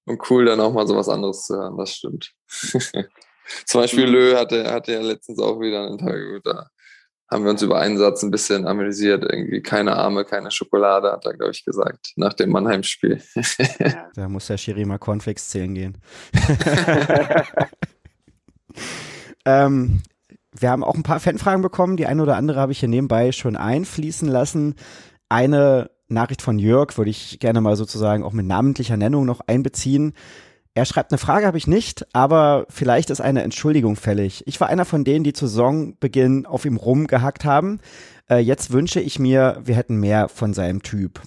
und 0.06 0.30
cool, 0.30 0.44
dann 0.44 0.60
auch 0.60 0.72
mal 0.72 0.86
so 0.86 0.96
was 0.96 1.08
anderes 1.08 1.44
zu 1.44 1.54
hören. 1.54 1.76
Das 1.76 1.90
stimmt. 1.94 2.32
Zum 3.66 3.80
Beispiel 3.80 4.06
mhm. 4.06 4.12
Lö 4.12 4.36
hatte, 4.36 4.72
hatte 4.72 4.92
ja 4.92 5.00
letztens 5.02 5.38
auch 5.38 5.60
wieder 5.60 5.86
ein 5.86 5.98
Interview 5.98 6.38
da. 6.42 6.68
Haben 7.30 7.44
wir 7.44 7.50
uns 7.50 7.62
über 7.62 7.78
einen 7.78 7.96
Satz 7.96 8.22
ein 8.22 8.30
bisschen 8.30 8.66
amüsiert. 8.66 9.24
Irgendwie 9.24 9.62
keine 9.62 9.96
Arme, 9.96 10.24
keine 10.24 10.50
Schokolade, 10.50 11.10
hat 11.10 11.24
er, 11.24 11.34
glaube 11.34 11.52
ich, 11.52 11.64
gesagt, 11.64 12.12
nach 12.16 12.34
dem 12.34 12.50
Mannheim-Spiel. 12.50 13.22
da 14.14 14.28
muss 14.28 14.46
der 14.46 14.58
Schiri 14.58 14.84
mal 14.84 14.98
Cornflakes 14.98 15.48
zählen 15.48 15.74
gehen. 15.74 15.98
ähm, 19.46 20.02
wir 20.58 20.70
haben 20.70 20.84
auch 20.84 20.94
ein 20.94 21.02
paar 21.02 21.20
Fanfragen 21.20 21.62
bekommen. 21.62 21.96
Die 21.96 22.06
eine 22.06 22.22
oder 22.22 22.36
andere 22.36 22.60
habe 22.60 22.72
ich 22.72 22.80
hier 22.80 22.88
nebenbei 22.88 23.32
schon 23.32 23.56
einfließen 23.56 24.28
lassen. 24.28 24.74
Eine 25.28 25.90
Nachricht 26.08 26.42
von 26.42 26.58
Jörg 26.58 26.96
würde 26.96 27.10
ich 27.10 27.40
gerne 27.40 27.60
mal 27.60 27.76
sozusagen 27.76 28.22
auch 28.22 28.32
mit 28.32 28.46
namentlicher 28.46 28.96
Nennung 28.96 29.24
noch 29.24 29.40
einbeziehen. 29.46 30.12
Er 30.76 30.84
schreibt, 30.84 31.12
eine 31.12 31.18
Frage 31.18 31.46
habe 31.46 31.56
ich 31.56 31.68
nicht, 31.68 32.04
aber 32.12 32.66
vielleicht 32.68 33.10
ist 33.10 33.20
eine 33.20 33.42
Entschuldigung 33.42 33.94
fällig. 33.94 34.42
Ich 34.46 34.60
war 34.60 34.68
einer 34.68 34.84
von 34.84 35.04
denen, 35.04 35.22
die 35.22 35.32
zu 35.32 35.46
Saisonbeginn 35.46 36.46
auf 36.46 36.64
ihm 36.64 36.76
rumgehackt 36.76 37.44
haben. 37.44 37.78
Äh, 38.28 38.38
jetzt 38.38 38.72
wünsche 38.72 39.00
ich 39.00 39.20
mir, 39.20 39.60
wir 39.64 39.76
hätten 39.76 39.96
mehr 39.96 40.28
von 40.28 40.52
seinem 40.52 40.82
Typ. 40.82 41.20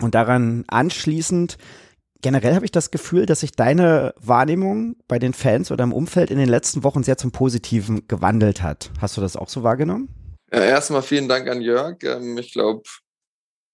Und 0.00 0.14
daran 0.14 0.64
anschließend, 0.68 1.58
generell 2.22 2.54
habe 2.54 2.64
ich 2.64 2.70
das 2.70 2.92
Gefühl, 2.92 3.26
dass 3.26 3.40
sich 3.40 3.52
deine 3.52 4.14
Wahrnehmung 4.20 4.94
bei 5.08 5.18
den 5.18 5.32
Fans 5.32 5.72
oder 5.72 5.82
im 5.82 5.92
Umfeld 5.92 6.30
in 6.30 6.38
den 6.38 6.48
letzten 6.48 6.84
Wochen 6.84 7.02
sehr 7.02 7.18
zum 7.18 7.32
Positiven 7.32 8.06
gewandelt 8.06 8.62
hat. 8.62 8.90
Hast 9.00 9.16
du 9.16 9.20
das 9.20 9.36
auch 9.36 9.48
so 9.48 9.64
wahrgenommen? 9.64 10.08
Ja, 10.52 10.60
erstmal 10.60 11.02
vielen 11.02 11.28
Dank 11.28 11.48
an 11.48 11.60
Jörg. 11.60 11.96
Ähm, 12.04 12.38
ich 12.38 12.52
glaube, 12.52 12.84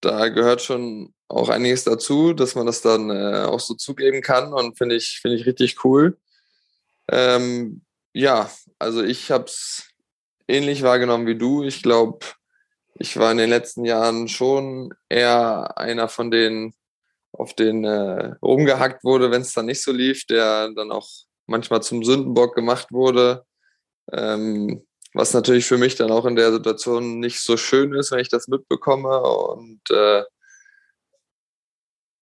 da 0.02 0.28
gehört 0.28 0.60
schon 0.60 1.14
auch 1.28 1.48
einiges 1.48 1.84
dazu, 1.84 2.34
dass 2.34 2.54
man 2.54 2.66
das 2.66 2.82
dann 2.82 3.10
äh, 3.10 3.44
auch 3.46 3.60
so 3.60 3.74
zugeben 3.74 4.20
kann 4.20 4.52
und 4.52 4.76
finde 4.76 4.96
ich, 4.96 5.20
finde 5.22 5.38
ich 5.38 5.46
richtig 5.46 5.84
cool. 5.84 6.18
Ähm, 7.10 7.82
ja, 8.12 8.50
also 8.78 9.02
ich 9.02 9.30
habe 9.30 9.44
es 9.44 9.88
ähnlich 10.46 10.82
wahrgenommen 10.82 11.26
wie 11.26 11.38
du. 11.38 11.62
Ich 11.64 11.82
glaube, 11.82 12.26
ich 12.94 13.16
war 13.16 13.32
in 13.32 13.38
den 13.38 13.48
letzten 13.50 13.84
Jahren 13.84 14.28
schon 14.28 14.92
eher 15.08 15.78
einer 15.78 16.08
von 16.08 16.30
denen, 16.30 16.74
auf 17.32 17.54
den 17.54 17.84
äh, 17.84 18.34
rumgehackt 18.42 19.04
wurde, 19.04 19.30
wenn 19.30 19.40
es 19.40 19.54
dann 19.54 19.66
nicht 19.66 19.82
so 19.82 19.90
lief, 19.90 20.26
der 20.26 20.70
dann 20.70 20.92
auch 20.92 21.08
manchmal 21.46 21.82
zum 21.82 22.04
Sündenbock 22.04 22.54
gemacht 22.54 22.88
wurde. 22.92 23.46
Ähm, 24.12 24.86
was 25.14 25.34
natürlich 25.34 25.66
für 25.66 25.78
mich 25.78 25.96
dann 25.96 26.10
auch 26.10 26.24
in 26.26 26.36
der 26.36 26.52
Situation 26.52 27.20
nicht 27.20 27.40
so 27.40 27.56
schön 27.56 27.94
ist, 27.94 28.10
wenn 28.12 28.20
ich 28.20 28.28
das 28.28 28.48
mitbekomme. 28.48 29.20
Und 29.20 29.80
äh, 29.90 30.24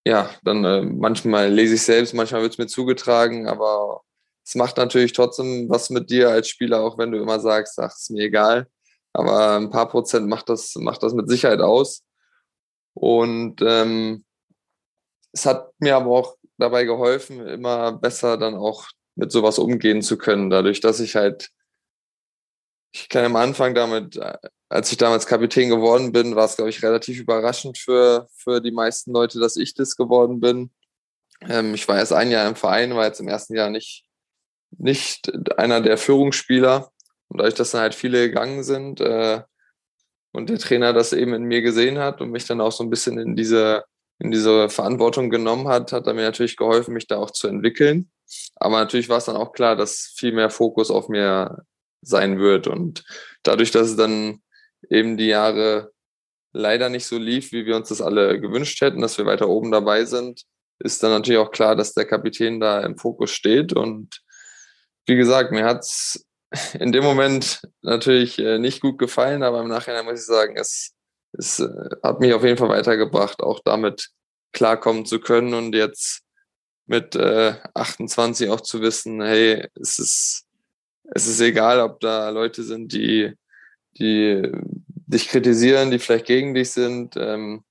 ja, 0.05 0.31
dann 0.43 0.65
äh, 0.65 0.83
manchmal 0.83 1.53
lese 1.53 1.75
ich 1.75 1.83
selbst, 1.83 2.15
manchmal 2.15 2.43
wird 2.43 2.53
es 2.53 2.59
mir 2.59 2.67
zugetragen, 2.67 3.47
aber 3.47 4.03
es 4.45 4.55
macht 4.55 4.77
natürlich 4.79 5.13
trotzdem 5.13 5.69
was 5.69 5.91
mit 5.91 6.11
dir 6.11 6.31
als 6.31 6.49
Spieler, 6.49 6.81
auch 6.81 6.99
wenn 6.99 7.13
du 7.13 7.19
immer 7.19 7.39
sagst, 7.41 7.79
ach, 7.79 7.95
ist 7.95 8.11
mir 8.11 8.25
egal. 8.25 8.67
Aber 9.13 9.57
ein 9.57 9.71
paar 9.71 9.89
Prozent 9.89 10.29
macht 10.29 10.49
das, 10.49 10.75
macht 10.77 11.03
das 11.03 11.15
mit 11.15 11.29
Sicherheit 11.29 11.61
aus. 11.61 12.05
Und 12.95 13.61
ähm, 13.63 14.25
es 15.33 15.47
hat 15.47 15.71
mir 15.79 15.97
aber 15.97 16.11
auch 16.11 16.37
dabei 16.59 16.85
geholfen, 16.85 17.47
immer 17.47 17.93
besser 17.93 18.37
dann 18.37 18.55
auch 18.57 18.89
mit 19.15 19.33
sowas 19.33 19.59
umgehen 19.59 20.03
zu 20.03 20.19
können, 20.19 20.51
dadurch, 20.51 20.81
dass 20.81 21.01
ich 21.01 21.17
halt 21.17 21.51
ich 22.93 23.09
kann 23.09 23.25
am 23.25 23.37
Anfang 23.37 23.75
damit, 23.75 24.17
äh, 24.17 24.37
als 24.69 24.91
ich 24.91 24.99
damals 24.99 25.27
Kapitän 25.27 25.69
geworden 25.69 26.13
bin, 26.13 26.37
war 26.37 26.45
es, 26.45 26.57
glaube 26.57 26.71
ich, 26.71 26.83
relativ 26.83 27.21
überraschend 27.21 27.79
für, 27.79 28.29
für 28.35 28.61
die 28.61 28.73
meisten 28.73 29.13
Leute, 29.13 29.39
dass 29.39 29.57
ich 29.57 29.75
das 29.75 29.97
geworden 29.97 30.41
bin. 30.41 30.71
Ähm, 31.49 31.75
ich 31.75 31.87
war 31.89 31.99
erst 31.99 32.13
ein 32.13 32.31
Jahr 32.31 32.49
im 32.49 32.57
Verein, 32.57 32.95
war 32.95 33.07
jetzt 33.07 33.21
im 33.21 33.29
ersten 33.29 33.55
Jahr 33.55 33.71
nicht, 33.71 34.05
nicht 34.77 35.33
einer 35.59 35.81
der 35.81 35.99
Führungsspieler. 35.99 36.91
Und 37.29 37.39
dadurch, 37.39 37.55
dass 37.55 37.71
dann 37.71 37.83
halt 37.83 37.95
viele 37.95 38.29
gegangen 38.29 38.65
sind 38.65 39.01
äh, 39.01 39.43
und 40.33 40.51
der 40.51 40.59
Trainer 40.59 40.93
das 40.93 41.13
eben 41.13 41.33
in 41.35 41.45
mir 41.45 41.63
gesehen 41.63 41.99
hat 41.99 42.21
und 42.21 42.31
mich 42.31 42.45
dann 42.47 42.61
auch 42.61 42.73
so 42.73 42.83
ein 42.83 42.91
bisschen 42.91 43.19
in 43.19 43.37
diese, 43.37 43.85
in 44.19 44.33
diese 44.33 44.69
Verantwortung 44.69 45.31
genommen 45.31 45.69
hat, 45.69 45.93
hat 45.93 46.07
er 46.07 46.15
mir 46.15 46.23
natürlich 46.23 46.57
geholfen, 46.57 46.95
mich 46.95 47.07
da 47.07 47.19
auch 47.19 47.31
zu 47.31 47.47
entwickeln. 47.47 48.11
Aber 48.57 48.79
natürlich 48.79 49.09
war 49.09 49.19
es 49.19 49.25
dann 49.25 49.37
auch 49.37 49.53
klar, 49.53 49.77
dass 49.77 50.13
viel 50.17 50.33
mehr 50.33 50.51
Fokus 50.51 50.91
auf 50.91 51.09
mir 51.09 51.65
sein 52.03 52.39
wird. 52.39 52.67
Und 52.67 53.05
dadurch, 53.43 53.71
dass 53.71 53.89
es 53.91 53.97
dann 53.97 54.43
eben 54.89 55.17
die 55.17 55.27
Jahre 55.27 55.93
leider 56.53 56.89
nicht 56.89 57.07
so 57.07 57.17
lief, 57.19 57.53
wie 57.53 57.67
wir 57.67 57.77
uns 57.77 57.89
das 57.89 58.01
alle 58.01 58.41
gewünscht 58.41 58.81
hätten, 58.81 59.01
dass 59.01 59.19
wir 59.19 59.27
weiter 59.27 59.49
oben 59.49 59.71
dabei 59.71 60.05
sind, 60.05 60.43
ist 60.79 61.03
dann 61.03 61.11
natürlich 61.11 61.39
auch 61.39 61.51
klar, 61.51 61.77
dass 61.77 61.95
der 61.95 62.07
Kapitän 62.07 62.61
da 62.61 62.81
im 62.81 62.97
Fokus 62.97 63.31
steht. 63.31 63.73
Und 63.73 64.23
wie 65.07 65.17
gesagt, 65.17 65.53
mir 65.53 65.65
hat 65.65 65.81
es 65.81 66.27
in 66.79 66.93
dem 66.93 67.05
Moment 67.05 67.63
natürlich 67.83 68.39
äh, 68.39 68.59
nicht 68.59 68.81
gut 68.81 68.99
gefallen, 68.99 69.43
aber 69.43 69.61
im 69.61 69.69
Nachhinein 69.69 70.05
muss 70.05 70.21
ich 70.21 70.27
sagen, 70.27 70.57
es, 70.57 70.93
es 71.33 71.61
äh, 71.61 71.69
hat 72.03 72.21
mich 72.21 72.33
auf 72.33 72.45
jeden 72.45 72.57
Fall 72.57 72.71
weitergebracht, 72.71 73.41
auch 73.41 73.61
damit 73.65 74.09
klarkommen 74.53 75.07
zu 75.07 75.21
können 75.21 75.55
und 75.55 75.75
jetzt 75.75 76.23
mit 76.87 77.15
äh, 77.15 77.55
28 77.75 78.51
auch 78.51 78.61
zu 78.61 78.81
wissen, 78.81 79.23
hey, 79.23 79.69
es 79.81 80.01
ist 80.01 80.47
es 81.11 81.27
ist 81.27 81.41
egal, 81.41 81.81
ob 81.81 82.01
da 82.01 82.31
Leute 82.31 82.63
sind, 82.63 82.93
die, 82.93 83.33
die 83.99 84.43
dich 85.07 85.29
kritisieren, 85.29 85.91
die 85.91 85.99
vielleicht 85.99 86.27
gegen 86.27 86.55
dich 86.55 86.71
sind. 86.71 87.17
Ähm, 87.17 87.65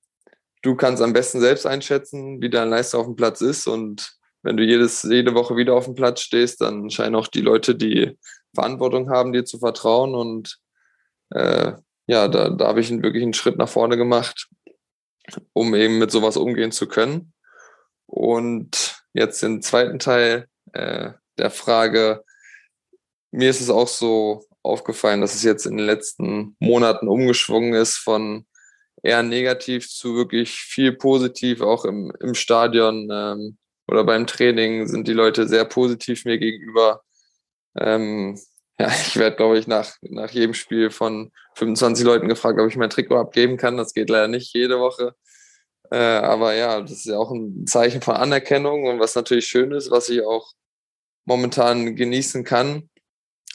du 0.62 0.74
kannst 0.74 1.02
am 1.02 1.12
besten 1.12 1.40
selbst 1.40 1.66
einschätzen, 1.66 2.40
wie 2.42 2.50
deine 2.50 2.70
Leistung 2.70 3.00
auf 3.00 3.06
dem 3.06 3.16
Platz 3.16 3.40
ist. 3.40 3.66
Und 3.66 4.12
wenn 4.42 4.56
du 4.56 4.62
jedes, 4.62 5.02
jede 5.02 5.34
Woche 5.34 5.56
wieder 5.56 5.74
auf 5.74 5.86
dem 5.86 5.94
Platz 5.94 6.20
stehst, 6.20 6.60
dann 6.60 6.90
scheinen 6.90 7.14
auch 7.14 7.28
die 7.28 7.40
Leute, 7.40 7.74
die 7.74 8.18
Verantwortung 8.54 9.10
haben, 9.10 9.32
dir 9.32 9.44
zu 9.44 9.58
vertrauen. 9.58 10.14
Und 10.14 10.58
äh, 11.30 11.72
ja, 12.06 12.28
da, 12.28 12.50
da 12.50 12.68
habe 12.68 12.80
ich 12.80 12.90
wirklich 12.90 13.22
einen 13.22 13.34
Schritt 13.34 13.56
nach 13.56 13.68
vorne 13.68 13.96
gemacht, 13.96 14.48
um 15.52 15.74
eben 15.74 15.98
mit 15.98 16.10
sowas 16.10 16.36
umgehen 16.36 16.72
zu 16.72 16.88
können. 16.88 17.32
Und 18.06 19.02
jetzt 19.14 19.42
den 19.42 19.62
zweiten 19.62 19.98
Teil 19.98 20.46
äh, 20.72 21.12
der 21.38 21.50
Frage. 21.50 22.24
Mir 23.30 23.50
ist 23.50 23.60
es 23.60 23.70
auch 23.70 23.88
so 23.88 24.44
aufgefallen, 24.62 25.20
dass 25.20 25.34
es 25.34 25.42
jetzt 25.42 25.66
in 25.66 25.76
den 25.76 25.86
letzten 25.86 26.56
Monaten 26.58 27.08
umgeschwungen 27.08 27.74
ist 27.74 27.96
von 27.96 28.46
eher 29.02 29.22
negativ 29.22 29.88
zu 29.88 30.14
wirklich 30.14 30.52
viel 30.52 30.92
positiv, 30.92 31.62
auch 31.62 31.84
im, 31.84 32.12
im 32.20 32.34
Stadion 32.34 33.08
ähm, 33.10 33.56
oder 33.88 34.04
beim 34.04 34.26
Training 34.26 34.86
sind 34.86 35.08
die 35.08 35.14
Leute 35.14 35.48
sehr 35.48 35.64
positiv 35.64 36.24
mir 36.24 36.38
gegenüber. 36.38 37.02
Ähm, 37.78 38.38
ja, 38.78 38.88
ich 39.06 39.16
werde, 39.16 39.36
glaube 39.36 39.58
ich, 39.58 39.66
nach, 39.66 39.96
nach 40.02 40.30
jedem 40.30 40.54
Spiel 40.54 40.90
von 40.90 41.32
25 41.54 42.04
Leuten 42.04 42.28
gefragt, 42.28 42.60
ob 42.60 42.68
ich 42.68 42.76
mein 42.76 42.90
Trikot 42.90 43.18
abgeben 43.18 43.56
kann. 43.56 43.76
Das 43.76 43.94
geht 43.94 44.10
leider 44.10 44.28
nicht 44.28 44.54
jede 44.54 44.78
Woche. 44.78 45.14
Äh, 45.90 45.96
aber 45.96 46.54
ja, 46.54 46.80
das 46.80 46.92
ist 46.92 47.06
ja 47.06 47.18
auch 47.18 47.32
ein 47.32 47.66
Zeichen 47.66 48.00
von 48.00 48.14
Anerkennung 48.16 48.86
und 48.86 49.00
was 49.00 49.14
natürlich 49.14 49.46
schön 49.46 49.72
ist, 49.72 49.90
was 49.90 50.08
ich 50.08 50.22
auch 50.22 50.52
momentan 51.24 51.96
genießen 51.96 52.44
kann. 52.44 52.89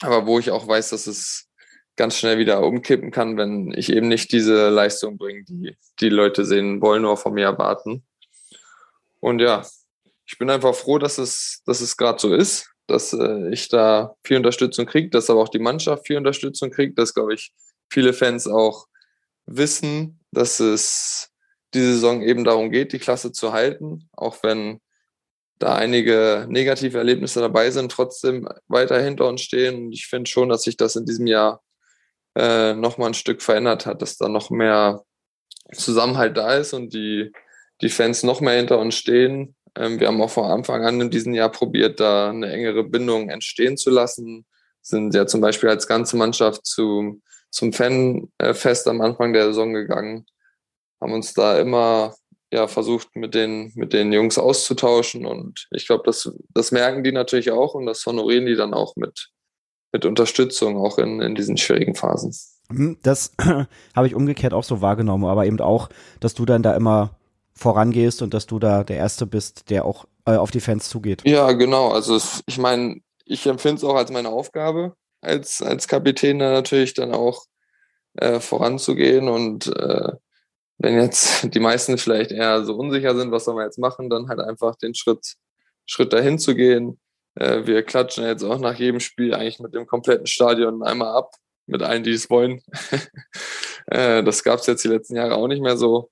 Aber 0.01 0.25
wo 0.25 0.39
ich 0.39 0.51
auch 0.51 0.67
weiß, 0.67 0.89
dass 0.89 1.07
es 1.07 1.49
ganz 1.95 2.17
schnell 2.17 2.37
wieder 2.37 2.61
umkippen 2.61 3.11
kann, 3.11 3.37
wenn 3.37 3.73
ich 3.75 3.91
eben 3.91 4.07
nicht 4.07 4.31
diese 4.31 4.69
Leistung 4.69 5.17
bringe, 5.17 5.43
die 5.43 5.77
die 6.01 6.09
Leute 6.09 6.45
sehen 6.45 6.81
wollen 6.81 7.05
oder 7.05 7.17
von 7.17 7.33
mir 7.33 7.45
erwarten. 7.45 8.03
Und 9.21 9.39
ja, 9.39 9.65
ich 10.25 10.37
bin 10.37 10.49
einfach 10.49 10.75
froh, 10.75 10.97
dass 10.97 11.17
es, 11.17 11.61
dass 11.65 11.81
es 11.81 11.95
gerade 11.95 12.19
so 12.19 12.33
ist, 12.33 12.69
dass 12.87 13.13
äh, 13.13 13.49
ich 13.51 13.69
da 13.69 14.15
viel 14.23 14.37
Unterstützung 14.37 14.85
kriege, 14.85 15.09
dass 15.09 15.29
aber 15.29 15.41
auch 15.41 15.49
die 15.49 15.59
Mannschaft 15.59 16.07
viel 16.07 16.17
Unterstützung 16.17 16.71
kriegt, 16.71 16.99
dass, 16.99 17.13
glaube 17.13 17.33
ich, 17.33 17.53
viele 17.89 18.13
Fans 18.13 18.47
auch 18.47 18.87
wissen, 19.45 20.19
dass 20.31 20.59
es 20.59 21.29
diese 21.73 21.93
Saison 21.93 22.21
eben 22.21 22.43
darum 22.43 22.71
geht, 22.71 22.93
die 22.93 22.99
Klasse 22.99 23.31
zu 23.31 23.53
halten, 23.53 24.09
auch 24.13 24.43
wenn 24.43 24.79
da 25.60 25.76
einige 25.76 26.45
negative 26.49 26.97
Erlebnisse 26.97 27.39
dabei 27.39 27.72
sind, 27.72 27.91
trotzdem 27.91 28.47
weiter 28.68 29.01
hinter 29.01 29.28
uns 29.28 29.41
stehen. 29.41 29.86
Und 29.86 29.93
ich 29.93 30.08
finde 30.08 30.30
schon, 30.30 30.49
dass 30.49 30.64
sich 30.64 30.78
das 30.78 30.95
in 30.95 31.06
diesem 31.06 31.28
Jahr 31.28 31.62
äh, 32.36 32.74
nochmal 32.74 33.10
ein 33.10 33.14
Stück 33.14 33.41
verändert 33.41 33.86
hat, 33.86 34.01
dass 34.01 34.18
da 34.18 34.28
noch 34.28 34.49
mehr 34.49 35.03
Zusammenhalt 35.74 36.38
da 36.38 36.56
ist 36.56 36.74
und 36.74 36.93
die, 36.93 37.32
die 37.82 37.89
Fans 37.89 38.24
noch 38.24 38.41
mehr 38.41 38.58
hinter 38.58 38.80
uns 38.80 38.95
stehen. 38.95 39.56
Ähm, 39.78 39.99
wir 39.99 40.08
haben 40.08 40.22
auch 40.22 40.30
von 40.30 40.45
Anfang 40.45 40.86
an 40.86 41.01
in 41.01 41.10
diesem 41.10 41.34
Jahr 41.34 41.49
probiert, 41.49 41.99
da 41.99 42.30
eine 42.30 42.51
engere 42.51 42.84
Bindung 42.84 43.30
entstehen 43.30 43.78
zu 43.78 43.89
lassen. 43.89 44.45
Sind 44.82 45.14
ja 45.16 45.26
zum 45.26 45.41
Beispiel 45.41 45.70
als 45.70 45.88
ganze 45.88 46.18
Mannschaft 46.18 46.66
zu, 46.66 47.22
zum 47.49 47.74
Fanfest 47.74 48.88
am 48.88 49.01
Anfang 49.01 49.34
der 49.34 49.45
Saison 49.45 49.74
gegangen, 49.74 50.26
haben 51.01 51.14
uns 51.14 51.34
da 51.34 51.60
immer 51.60 52.16
ja, 52.56 52.68
versucht, 52.68 53.16
mit 53.16 53.36
den, 53.36 53.74
mit 53.76 53.91
den 53.91 54.14
Jungs 54.14 54.38
auszutauschen. 54.38 55.26
Und 55.26 55.68
ich 55.72 55.88
glaube, 55.88 56.03
das, 56.06 56.32
das 56.53 56.72
merken 56.72 57.03
die 57.03 57.12
natürlich 57.12 57.51
auch 57.51 57.74
und 57.74 57.86
das 57.86 58.06
honorieren 58.06 58.45
die 58.45 58.56
dann 58.56 58.74
auch 58.74 58.95
mit, 58.95 59.30
mit 59.91 60.06
Unterstützung, 60.06 60.78
auch 60.78 60.97
in, 60.97 61.22
in 61.22 61.36
diesen 61.36 61.58
schwierigen 61.58 61.95
Phasen. 61.95 62.34
Hm, 62.70 62.97
das 63.03 63.34
habe 63.95 64.08
ich 64.08 64.16
umgekehrt 64.16 64.53
auch 64.53 64.64
so 64.64 64.80
wahrgenommen, 64.82 65.26
aber 65.26 65.45
eben 65.45 65.60
auch, 65.60 65.89
dass 66.22 66.34
du 66.34 66.45
dann 66.45 66.64
da 66.64 66.76
immer 66.76 67.18
vorangehst 67.53 68.22
und 68.22 68.34
dass 68.34 68.45
du 68.45 68.58
da 68.58 68.86
der 68.86 68.97
Erste 68.97 69.26
bist, 69.26 69.70
der 69.70 69.84
auch 69.84 70.06
äh, 70.26 70.38
auf 70.38 70.51
die 70.51 70.62
Fans 70.62 70.88
zugeht. 70.88 71.24
Ja, 71.26 71.51
genau. 71.51 71.89
Also 71.89 72.18
ich 72.45 72.58
meine, 72.58 73.01
ich 73.26 73.45
empfinde 73.47 73.80
es 73.80 73.84
auch 73.84 73.95
als 73.95 74.12
meine 74.12 74.30
Aufgabe, 74.30 74.95
als, 75.20 75.62
als 75.62 75.89
Kapitän 75.89 76.39
da 76.39 76.53
natürlich 76.53 76.93
dann 76.93 77.14
auch 77.14 77.45
äh, 78.14 78.39
voranzugehen 78.39 79.28
und 79.28 79.68
äh, 79.68 80.14
wenn 80.78 80.99
jetzt 80.99 81.43
die 81.53 81.59
meisten 81.59 81.97
vielleicht 81.97 82.32
eher 82.32 82.63
so 82.63 82.76
unsicher 82.76 83.15
sind, 83.15 83.32
was 83.32 83.45
soll 83.45 83.55
man 83.55 83.65
jetzt 83.65 83.80
machen, 83.80 84.09
dann 84.09 84.28
halt 84.28 84.39
einfach 84.39 84.76
den 84.76 84.95
Schritt, 84.95 85.36
Schritt 85.86 86.13
dahin 86.13 86.39
zu 86.39 86.55
gehen. 86.55 86.99
Äh, 87.36 87.65
wir 87.65 87.84
klatschen 87.84 88.26
jetzt 88.26 88.43
auch 88.43 88.59
nach 88.59 88.76
jedem 88.76 88.99
Spiel 88.99 89.34
eigentlich 89.34 89.59
mit 89.59 89.73
dem 89.73 89.88
kompletten 89.88 90.28
Stadion 90.28 90.84
einmal 90.84 91.15
ab, 91.15 91.32
mit 91.65 91.82
allen, 91.82 92.03
die 92.03 92.11
es 92.11 92.30
wollen. 92.30 92.61
äh, 93.88 94.23
das 94.23 94.43
gab 94.43 94.59
es 94.59 94.67
jetzt 94.67 94.84
die 94.84 94.89
letzten 94.89 95.15
Jahre 95.15 95.36
auch 95.36 95.47
nicht 95.47 95.61
mehr 95.61 95.78
so. 95.78 96.09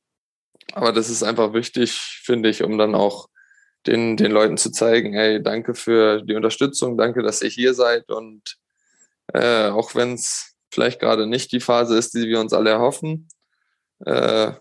Aber 0.73 0.91
das 0.91 1.09
ist 1.09 1.23
einfach 1.23 1.53
wichtig, 1.53 1.91
finde 2.23 2.49
ich, 2.49 2.63
um 2.63 2.77
dann 2.77 2.95
auch 2.95 3.27
den, 3.85 4.17
den 4.17 4.31
Leuten 4.31 4.57
zu 4.57 4.71
zeigen, 4.71 5.13
hey, 5.13 5.43
danke 5.43 5.75
für 5.75 6.21
die 6.21 6.35
Unterstützung, 6.35 6.97
danke, 6.97 7.21
dass 7.21 7.41
ihr 7.41 7.49
hier 7.49 7.73
seid 7.73 8.09
und 8.09 8.57
äh, 9.33 9.67
auch 9.67 9.93
wenn 9.95 10.13
es 10.13 10.55
vielleicht 10.71 10.99
gerade 10.99 11.27
nicht 11.27 11.51
die 11.51 11.59
Phase 11.59 11.97
ist, 11.97 12.13
die 12.13 12.27
wir 12.27 12.39
uns 12.39 12.53
alle 12.53 12.69
erhoffen, 12.69 13.27
äh, 14.05 14.51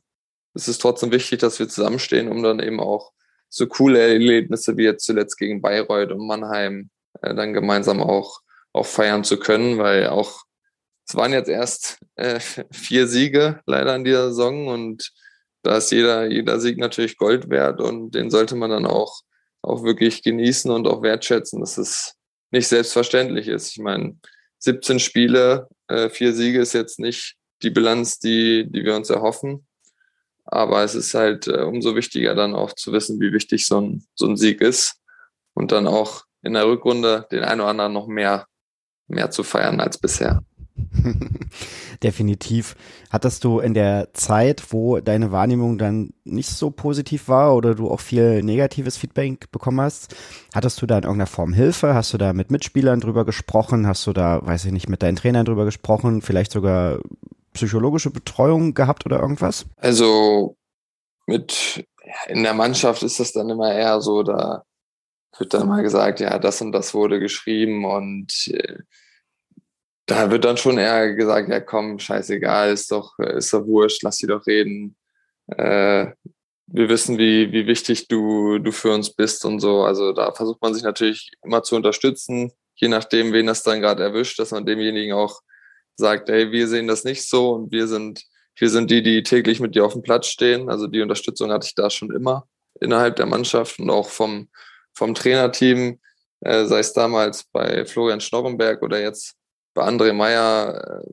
es 0.55 0.69
ist 0.69 0.79
trotzdem 0.79 1.13
wichtig, 1.13 1.41
dass 1.41 1.59
wir 1.59 1.69
zusammenstehen, 1.69 2.29
um 2.29 2.43
dann 2.43 2.61
eben 2.61 2.81
auch 2.81 3.13
so 3.49 3.67
coole 3.67 4.01
Erlebnisse 4.01 4.77
wie 4.77 4.85
jetzt 4.85 5.05
zuletzt 5.05 5.39
gegen 5.39 5.63
Bayreuth 5.63 6.13
und 6.13 6.27
Mannheim 6.27 6.91
äh, 7.21 7.35
dann 7.35 7.53
gemeinsam 7.53 8.03
auch, 8.03 8.41
auch 8.73 8.87
feiern 8.87 9.25
zu 9.25 9.39
können, 9.39 9.79
weil 9.79 10.09
auch 10.09 10.43
es 11.07 11.15
waren 11.15 11.33
jetzt 11.33 11.49
erst 11.49 11.99
äh, 12.17 12.41
vier 12.71 13.07
Siege 13.07 13.61
leider 13.67 13.95
in 13.95 14.05
dieser 14.05 14.29
Saison 14.29 14.69
und 14.69 15.13
da 15.63 15.77
ist 15.77 15.93
jeder, 15.93 16.27
jeder 16.27 16.59
Sieg 16.59 16.79
natürlich 16.79 17.17
Gold 17.17 17.49
wert 17.49 17.81
und 17.81 18.15
den 18.15 18.31
sollte 18.31 18.57
man 18.57 18.71
dann 18.71 18.87
auch, 18.87 19.21
auch 19.63 19.85
wirklich 19.85 20.23
genießen 20.23 20.71
und 20.71 20.89
auch 20.89 21.03
wertschätzen, 21.03 21.61
dass 21.61 21.79
es 21.79 22.15
nicht 22.51 22.67
selbstverständlich 22.67 23.49
ist. 23.49 23.71
Ich 23.71 23.79
meine, 23.79 24.17
17 24.59 24.99
Spiele, 24.99 25.69
äh, 25.89 26.09
vier 26.09 26.33
Siege 26.33 26.61
ist 26.61 26.73
jetzt 26.73 26.99
nicht 26.99 27.37
die 27.63 27.71
Bilanz, 27.71 28.19
die, 28.19 28.67
die 28.71 28.85
wir 28.85 28.97
uns 28.97 29.11
erhoffen. 29.11 29.67
Aber 30.45 30.83
es 30.83 30.95
ist 30.95 31.15
halt 31.15 31.47
äh, 31.47 31.63
umso 31.63 31.95
wichtiger 31.95 32.35
dann 32.35 32.55
auch 32.55 32.73
zu 32.73 32.93
wissen, 32.93 33.21
wie 33.21 33.33
wichtig 33.33 33.67
so 33.67 33.81
ein, 33.81 34.05
so 34.15 34.27
ein 34.27 34.37
Sieg 34.37 34.61
ist 34.61 35.01
und 35.55 35.73
dann 35.73 35.87
auch 35.87 36.25
in 36.43 36.55
der 36.55 36.67
Rückrunde 36.67 37.27
den 37.31 37.45
einen 37.45 37.61
oder 37.61 37.71
anderen 37.71 37.93
noch 37.93 38.07
mehr, 38.09 38.47
mehr 39.07 39.31
zu 39.31 39.45
feiern 39.45 39.81
als 39.81 39.99
bisher. 39.99 40.43
Definitiv. 42.03 42.77
Hattest 43.11 43.45
du 43.45 43.61
in 43.61 43.75
der 43.75 44.13
Zeit, 44.15 44.63
wo 44.71 45.01
deine 45.01 45.33
Wahrnehmung 45.33 45.79
dann 45.79 46.13
nicht 46.25 46.49
so 46.49 46.71
positiv 46.71 47.29
war 47.29 47.55
oder 47.55 47.75
du 47.75 47.91
auch 47.91 48.01
viel 48.01 48.43
negatives 48.43 48.97
Feedback 48.97 49.51
bekommen 49.51 49.81
hast, 49.81 50.15
hattest 50.55 50.81
du 50.83 50.87
da 50.87 50.99
in 50.99 51.05
irgendeiner 51.05 51.27
Form 51.27 51.53
Hilfe? 51.53 51.95
Hast 51.95 52.13
du 52.13 52.19
da 52.19 52.33
mit 52.33 52.51
Mitspielern 52.51 53.01
drüber 53.01 53.25
gesprochen? 53.25 53.87
Hast 53.87 54.07
du 54.07 54.13
da, 54.13 54.45
weiß 54.45 54.65
ich 54.65 54.73
nicht, 54.73 54.89
mit 54.89 55.03
deinen 55.03 55.17
Trainern 55.17 55.45
drüber 55.45 55.65
gesprochen? 55.65 56.23
Vielleicht 56.23 56.53
sogar 56.53 57.01
psychologische 57.53 58.11
Betreuung 58.11 58.75
gehabt 58.75 59.07
oder 59.07 59.21
irgendwas? 59.21 59.67
Also 59.77 60.57
mit 61.27 61.87
in 62.29 62.43
der 62.43 62.55
Mannschaft 62.55 63.03
ist 63.03 63.21
das 63.21 63.33
dann 63.33 63.49
immer 63.49 63.73
eher 63.73 64.01
so, 64.01 64.23
da 64.23 64.65
wird 65.39 65.55
dann 65.55 65.69
mal 65.69 65.83
gesagt, 65.83 66.21
ja, 66.21 66.39
das 66.39 66.61
und 66.61 66.73
das 66.73 66.95
wurde 66.95 67.21
geschrieben 67.21 67.85
und 67.85 68.49
äh, 68.49 68.79
da 70.07 70.31
wird 70.31 70.45
dann 70.45 70.57
schon 70.57 70.79
eher 70.79 71.15
gesagt, 71.15 71.49
ja 71.49 71.61
komm, 71.61 71.99
scheißegal, 71.99 72.73
ist 72.73 72.91
doch, 72.91 73.19
ist 73.19 73.53
doch 73.53 73.67
wurscht, 73.67 74.03
lass 74.03 74.17
sie 74.17 74.27
doch 74.27 74.47
reden. 74.47 74.97
Äh, 75.47 76.13
wir 76.67 76.89
wissen, 76.89 77.19
wie, 77.19 77.53
wie 77.53 77.67
wichtig 77.67 78.09
du, 78.09 78.59
du 78.59 78.73
für 78.73 78.93
uns 78.93 79.11
bist 79.15 79.45
und 79.45 79.61
so. 79.61 79.83
Also 79.83 80.13
da 80.13 80.33
versucht 80.33 80.63
man 80.63 80.75
sich 80.75 80.83
natürlich 80.83 81.31
immer 81.45 81.63
zu 81.63 81.77
unterstützen, 81.77 82.53
je 82.75 82.89
nachdem, 82.89 83.33
wen 83.33 83.47
das 83.47 83.63
dann 83.63 83.81
gerade 83.81 84.03
erwischt, 84.03 84.39
dass 84.39 84.51
man 84.51 84.67
demjenigen 84.67 85.13
auch 85.13 85.41
sagt, 85.97 86.31
ey, 86.31 86.51
wir 86.51 86.69
sehen 86.69 86.89
das 86.89 87.05
nicht 87.05 87.29
so 87.29 87.53
und 87.53 87.73
wir 87.73 87.87
sind, 87.87 88.25
wir 88.57 88.71
sind 88.71 88.91
die, 88.91 89.03
die 89.03 89.23
täglich 89.23 89.61
mit 89.61 89.75
dir 89.75 89.85
auf 89.85 89.93
dem 89.93 90.03
Platz 90.03 90.27
stehen. 90.27 90.71
Also 90.71 90.87
die 90.87 91.03
Unterstützung 91.03 91.53
hatte 91.53 91.67
ich 91.67 91.75
da 91.75 91.91
schon 91.91 92.11
immer 92.11 92.49
innerhalb 92.81 93.17
der 93.17 93.27
Mannschaft 93.27 93.79
und 93.79 93.91
auch 93.91 94.09
vom, 94.09 94.49
vom 94.95 95.15
Trainerteam, 95.15 96.01
äh, 96.41 96.65
sei 96.65 96.79
es 96.79 96.93
damals 96.93 97.45
bei 97.45 97.85
Florian 97.85 98.21
Schnorrenberg 98.21 98.83
oder 98.83 99.01
jetzt 99.01 99.37
bei 99.75 99.83
André 99.83 100.13
Meyer, 100.13 101.03
äh, 101.03 101.13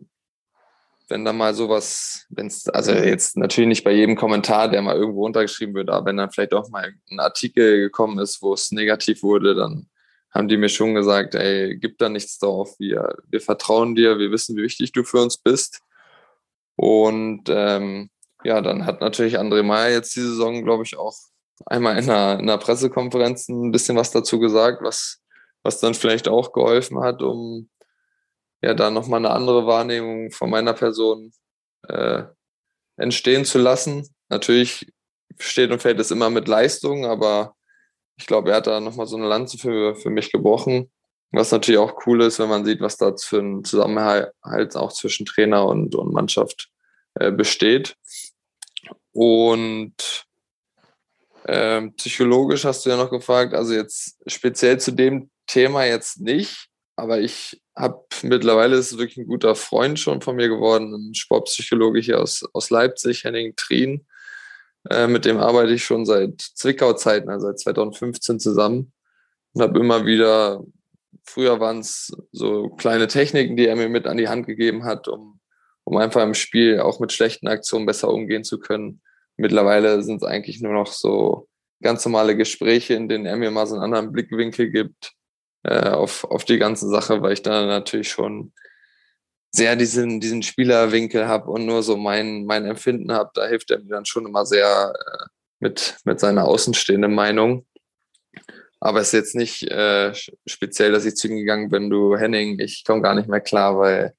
wenn 1.09 1.25
da 1.25 1.33
mal 1.33 1.53
sowas, 1.55 2.25
wenn 2.29 2.47
es, 2.47 2.67
also 2.69 2.91
jetzt 2.91 3.35
natürlich 3.35 3.67
nicht 3.67 3.83
bei 3.83 3.91
jedem 3.91 4.15
Kommentar, 4.15 4.69
der 4.69 4.81
mal 4.81 4.95
irgendwo 4.95 5.25
untergeschrieben 5.25 5.73
wird, 5.73 5.89
aber 5.89 6.05
wenn 6.05 6.17
dann 6.17 6.31
vielleicht 6.31 6.53
auch 6.53 6.69
mal 6.69 6.93
ein 7.09 7.19
Artikel 7.19 7.79
gekommen 7.79 8.19
ist, 8.19 8.41
wo 8.41 8.53
es 8.53 8.71
negativ 8.71 9.23
wurde, 9.23 9.55
dann 9.55 9.89
haben 10.31 10.47
die 10.47 10.57
mir 10.57 10.69
schon 10.69 10.93
gesagt, 10.93 11.33
ey, 11.33 11.77
gib 11.77 11.97
da 11.97 12.09
nichts 12.09 12.37
drauf, 12.37 12.75
wir, 12.77 13.17
wir 13.27 13.41
vertrauen 13.41 13.95
dir, 13.95 14.19
wir 14.19 14.31
wissen, 14.31 14.55
wie 14.55 14.61
wichtig 14.63 14.91
du 14.91 15.03
für 15.03 15.21
uns 15.21 15.37
bist. 15.37 15.81
Und 16.75 17.45
ähm, 17.49 18.09
ja, 18.43 18.61
dann 18.61 18.85
hat 18.85 19.01
natürlich 19.01 19.39
André 19.39 19.63
Meyer 19.63 19.91
jetzt 19.91 20.15
die 20.15 20.21
Saison, 20.21 20.63
glaube 20.63 20.83
ich, 20.83 20.97
auch 20.97 21.15
einmal 21.65 21.97
in 21.97 22.09
einer, 22.09 22.39
in 22.39 22.49
einer 22.49 22.57
Pressekonferenz 22.57 23.49
ein 23.49 23.71
bisschen 23.71 23.97
was 23.97 24.11
dazu 24.11 24.39
gesagt, 24.39 24.81
was, 24.81 25.21
was 25.63 25.79
dann 25.79 25.93
vielleicht 25.93 26.27
auch 26.27 26.53
geholfen 26.53 26.99
hat, 26.99 27.21
um 27.21 27.69
ja 28.61 28.73
da 28.73 28.89
nochmal 28.89 29.19
eine 29.19 29.31
andere 29.31 29.65
Wahrnehmung 29.65 30.31
von 30.31 30.49
meiner 30.49 30.73
Person 30.73 31.31
äh, 31.87 32.23
entstehen 32.97 33.45
zu 33.45 33.57
lassen. 33.57 34.07
Natürlich 34.29 34.91
steht 35.39 35.71
und 35.71 35.81
fällt 35.81 35.99
es 35.99 36.11
immer 36.11 36.29
mit 36.29 36.47
Leistung, 36.47 37.05
aber 37.05 37.55
ich 38.17 38.25
glaube, 38.25 38.51
er 38.51 38.57
hat 38.57 38.67
da 38.67 38.79
nochmal 38.79 39.07
so 39.07 39.15
eine 39.15 39.27
Lanze 39.27 39.57
für, 39.57 39.95
für 39.95 40.09
mich 40.09 40.31
gebrochen. 40.31 40.91
Was 41.31 41.51
natürlich 41.51 41.79
auch 41.79 42.05
cool 42.05 42.23
ist, 42.23 42.39
wenn 42.39 42.49
man 42.49 42.65
sieht, 42.65 42.81
was 42.81 42.97
da 42.97 43.15
für 43.15 43.39
ein 43.39 43.63
Zusammenhalt 43.63 44.75
auch 44.75 44.91
zwischen 44.91 45.25
Trainer 45.25 45.65
und, 45.65 45.95
und 45.95 46.11
Mannschaft 46.11 46.69
äh, 47.13 47.31
besteht. 47.31 47.95
Und 49.11 50.25
ähm, 51.47 51.93
psychologisch 51.95 52.65
hast 52.65 52.85
du 52.85 52.89
ja 52.89 52.97
noch 52.97 53.11
gefragt, 53.11 53.53
also 53.53 53.73
jetzt 53.73 54.17
speziell 54.27 54.79
zu 54.79 54.91
dem 54.91 55.29
Thema 55.47 55.85
jetzt 55.85 56.19
nicht, 56.19 56.67
aber 56.95 57.19
ich 57.19 57.61
habe 57.79 58.03
mittlerweile 58.23 58.75
ist 58.75 58.97
wirklich 58.97 59.17
ein 59.17 59.27
guter 59.27 59.55
Freund 59.55 59.99
schon 59.99 60.21
von 60.21 60.35
mir 60.35 60.49
geworden, 60.49 60.93
ein 60.93 61.15
Sportpsychologe 61.15 62.01
hier 62.01 62.19
aus, 62.19 62.43
aus 62.53 62.69
Leipzig, 62.69 63.23
Henning 63.23 63.55
Trien. 63.55 64.05
Äh, 64.89 65.07
mit 65.07 65.25
dem 65.25 65.37
arbeite 65.37 65.73
ich 65.73 65.85
schon 65.85 66.05
seit 66.05 66.41
Zwickau-Zeiten, 66.41 67.29
also 67.29 67.47
seit 67.47 67.59
2015 67.59 68.39
zusammen 68.39 68.91
und 69.53 69.61
habe 69.61 69.79
immer 69.79 70.05
wieder, 70.05 70.61
früher 71.23 71.61
waren 71.61 71.79
es 71.79 72.11
so 72.33 72.69
kleine 72.69 73.07
Techniken, 73.07 73.55
die 73.55 73.67
er 73.67 73.77
mir 73.77 73.89
mit 73.89 74.07
an 74.07 74.17
die 74.17 74.27
Hand 74.27 74.45
gegeben 74.45 74.83
hat, 74.83 75.07
um, 75.07 75.39
um 75.85 75.95
einfach 75.97 76.21
im 76.21 76.33
Spiel 76.33 76.81
auch 76.81 76.99
mit 76.99 77.13
schlechten 77.13 77.47
Aktionen 77.47 77.85
besser 77.85 78.09
umgehen 78.09 78.43
zu 78.43 78.59
können. 78.59 79.01
Mittlerweile 79.37 80.03
sind 80.03 80.17
es 80.17 80.27
eigentlich 80.27 80.61
nur 80.61 80.73
noch 80.73 80.87
so 80.87 81.47
ganz 81.81 82.03
normale 82.03 82.35
Gespräche, 82.35 82.93
in 82.93 83.07
denen 83.07 83.25
er 83.25 83.37
mir 83.37 83.51
mal 83.51 83.67
so 83.67 83.75
einen 83.75 83.85
anderen 83.85 84.11
Blickwinkel 84.11 84.69
gibt 84.69 85.13
äh, 85.63 85.89
auf, 85.89 86.23
auf 86.23 86.45
die 86.45 86.57
ganze 86.57 86.87
Sache, 86.87 87.21
weil 87.21 87.33
ich 87.33 87.41
da 87.41 87.65
natürlich 87.65 88.09
schon 88.09 88.53
sehr 89.51 89.75
diesen, 89.75 90.19
diesen 90.19 90.43
Spielerwinkel 90.43 91.27
habe 91.27 91.49
und 91.49 91.65
nur 91.65 91.83
so 91.83 91.97
mein, 91.97 92.45
mein 92.45 92.65
Empfinden 92.65 93.11
habe. 93.11 93.31
Da 93.33 93.47
hilft 93.47 93.71
er 93.71 93.79
mir 93.79 93.89
dann 93.89 94.05
schon 94.05 94.25
immer 94.25 94.45
sehr 94.45 94.93
äh, 94.95 95.25
mit, 95.59 95.97
mit 96.05 96.19
seiner 96.19 96.45
außenstehenden 96.45 97.13
Meinung. 97.13 97.65
Aber 98.79 99.01
es 99.01 99.07
ist 99.07 99.13
jetzt 99.13 99.35
nicht 99.35 99.63
äh, 99.63 100.13
speziell, 100.45 100.91
dass 100.91 101.05
ich 101.05 101.15
zu 101.15 101.27
ihm 101.27 101.37
gegangen 101.37 101.69
bin, 101.69 101.89
du 101.89 102.15
Henning, 102.15 102.59
ich 102.59 102.85
komme 102.85 103.01
gar 103.01 103.15
nicht 103.15 103.27
mehr 103.27 103.41
klar, 103.41 103.77
weil 103.77 104.13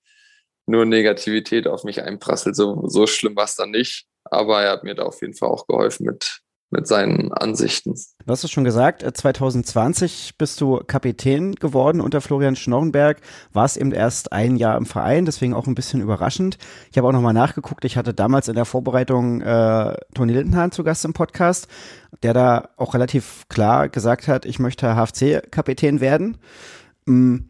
nur 0.66 0.84
Negativität 0.84 1.66
auf 1.66 1.84
mich 1.84 2.02
einprasselt. 2.02 2.56
So, 2.56 2.86
so 2.86 3.06
schlimm 3.06 3.36
war 3.36 3.44
es 3.44 3.56
dann 3.56 3.70
nicht. 3.70 4.06
Aber 4.24 4.62
er 4.62 4.72
hat 4.72 4.84
mir 4.84 4.94
da 4.94 5.04
auf 5.04 5.22
jeden 5.22 5.34
Fall 5.34 5.48
auch 5.48 5.66
geholfen 5.66 6.04
mit, 6.06 6.40
mit 6.70 6.86
seinen 6.86 7.32
Ansichten. 7.32 7.94
Du 7.94 8.32
hast 8.32 8.44
es 8.44 8.50
schon 8.50 8.64
gesagt, 8.64 9.02
2020 9.02 10.30
äh, 10.30 10.34
bist 10.38 10.60
du 10.60 10.80
Kapitän 10.86 11.54
geworden 11.54 12.00
unter 12.00 12.20
Florian 12.20 12.56
Schnorrenberg, 12.56 13.20
warst 13.52 13.76
eben 13.76 13.92
erst 13.92 14.32
ein 14.32 14.56
Jahr 14.56 14.76
im 14.76 14.86
Verein, 14.86 15.24
deswegen 15.24 15.54
auch 15.54 15.66
ein 15.66 15.74
bisschen 15.74 16.00
überraschend. 16.00 16.58
Ich 16.90 16.98
habe 16.98 17.08
auch 17.08 17.12
nochmal 17.12 17.34
nachgeguckt, 17.34 17.84
ich 17.84 17.96
hatte 17.96 18.14
damals 18.14 18.48
in 18.48 18.54
der 18.54 18.64
Vorbereitung 18.64 19.40
äh, 19.40 19.96
Toni 20.14 20.32
Lindenhahn 20.32 20.70
zu 20.70 20.84
Gast 20.84 21.04
im 21.04 21.12
Podcast, 21.12 21.66
der 22.22 22.34
da 22.34 22.68
auch 22.76 22.94
relativ 22.94 23.46
klar 23.48 23.88
gesagt 23.88 24.28
hat, 24.28 24.44
ich 24.44 24.58
möchte 24.58 24.94
HFC-Kapitän 24.94 26.00
werden. 26.00 26.38
Hm, 27.06 27.48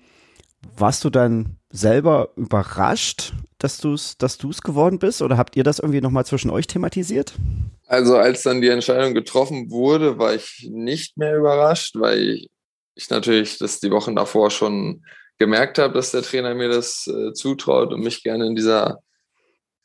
warst 0.77 1.05
du 1.05 1.11
dann 1.11 1.57
selber 1.71 2.31
überrascht, 2.37 3.33
dass 3.59 3.79
du 3.79 3.95
es 3.95 4.17
dass 4.19 4.39
du's 4.39 4.63
geworden 4.63 4.99
bist? 4.99 5.23
Oder 5.23 5.37
habt 5.37 5.57
ihr 5.57 5.65
das 5.65 5.79
irgendwie 5.79 6.01
nochmal 6.01 6.27
zwischen 6.27 6.51
euch 6.51 6.67
thematisiert? 6.67 7.35
Also 7.87 8.17
als 8.17 8.43
dann 8.43 8.61
die 8.61 8.69
Entscheidung 8.69 9.15
getroffen 9.15 9.71
wurde, 9.71 10.19
war 10.19 10.35
ich 10.35 10.69
nicht 10.71 11.17
mehr 11.17 11.37
überrascht, 11.37 11.97
weil 11.97 12.47
ich 12.95 13.11
natürlich 13.11 13.59
das 13.59 13.81
die 13.81 13.91
Wochen 13.91 14.17
davor 14.17 14.51
schon 14.51 15.05
gemerkt 15.39 15.79
habe, 15.79 15.95
dass 15.95 16.13
der 16.13 16.23
Trainer 16.23 16.55
mir 16.55 16.69
das 16.69 17.07
äh, 17.07 17.33
zutraut 17.33 17.93
und 17.93 18.03
mich 18.03 18.23
gerne 18.23 18.47
in 18.47 18.55
dieser, 18.55 19.01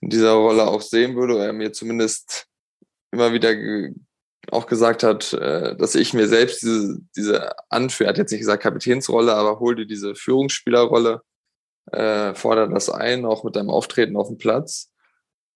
in 0.01 0.09
dieser 0.09 0.33
Rolle 0.33 0.67
auch 0.67 0.81
sehen 0.81 1.15
würde. 1.15 1.37
Er 1.37 1.53
mir 1.53 1.71
zumindest 1.71 2.47
immer 3.11 3.31
wieder 3.31 3.55
auch 4.51 4.67
gesagt 4.67 5.03
hat, 5.03 5.33
äh, 5.33 5.75
dass 5.75 5.95
ich 5.95 6.13
mir 6.13 6.27
selbst 6.27 6.61
diese, 6.61 6.99
diese 7.15 7.51
Anführer, 7.69 8.09
hat 8.09 8.17
jetzt 8.17 8.31
nicht 8.31 8.41
gesagt 8.41 8.63
Kapitänsrolle, 8.63 9.33
aber 9.33 9.59
hol 9.59 9.75
dir 9.75 9.85
diese 9.85 10.15
Führungsspielerrolle 10.15 11.21
äh, 11.91 12.33
fordert 12.33 12.73
das 12.73 12.89
ein, 12.89 13.25
auch 13.25 13.43
mit 13.43 13.55
deinem 13.55 13.69
Auftreten 13.69 14.17
auf 14.17 14.27
dem 14.27 14.37
Platz. 14.37 14.91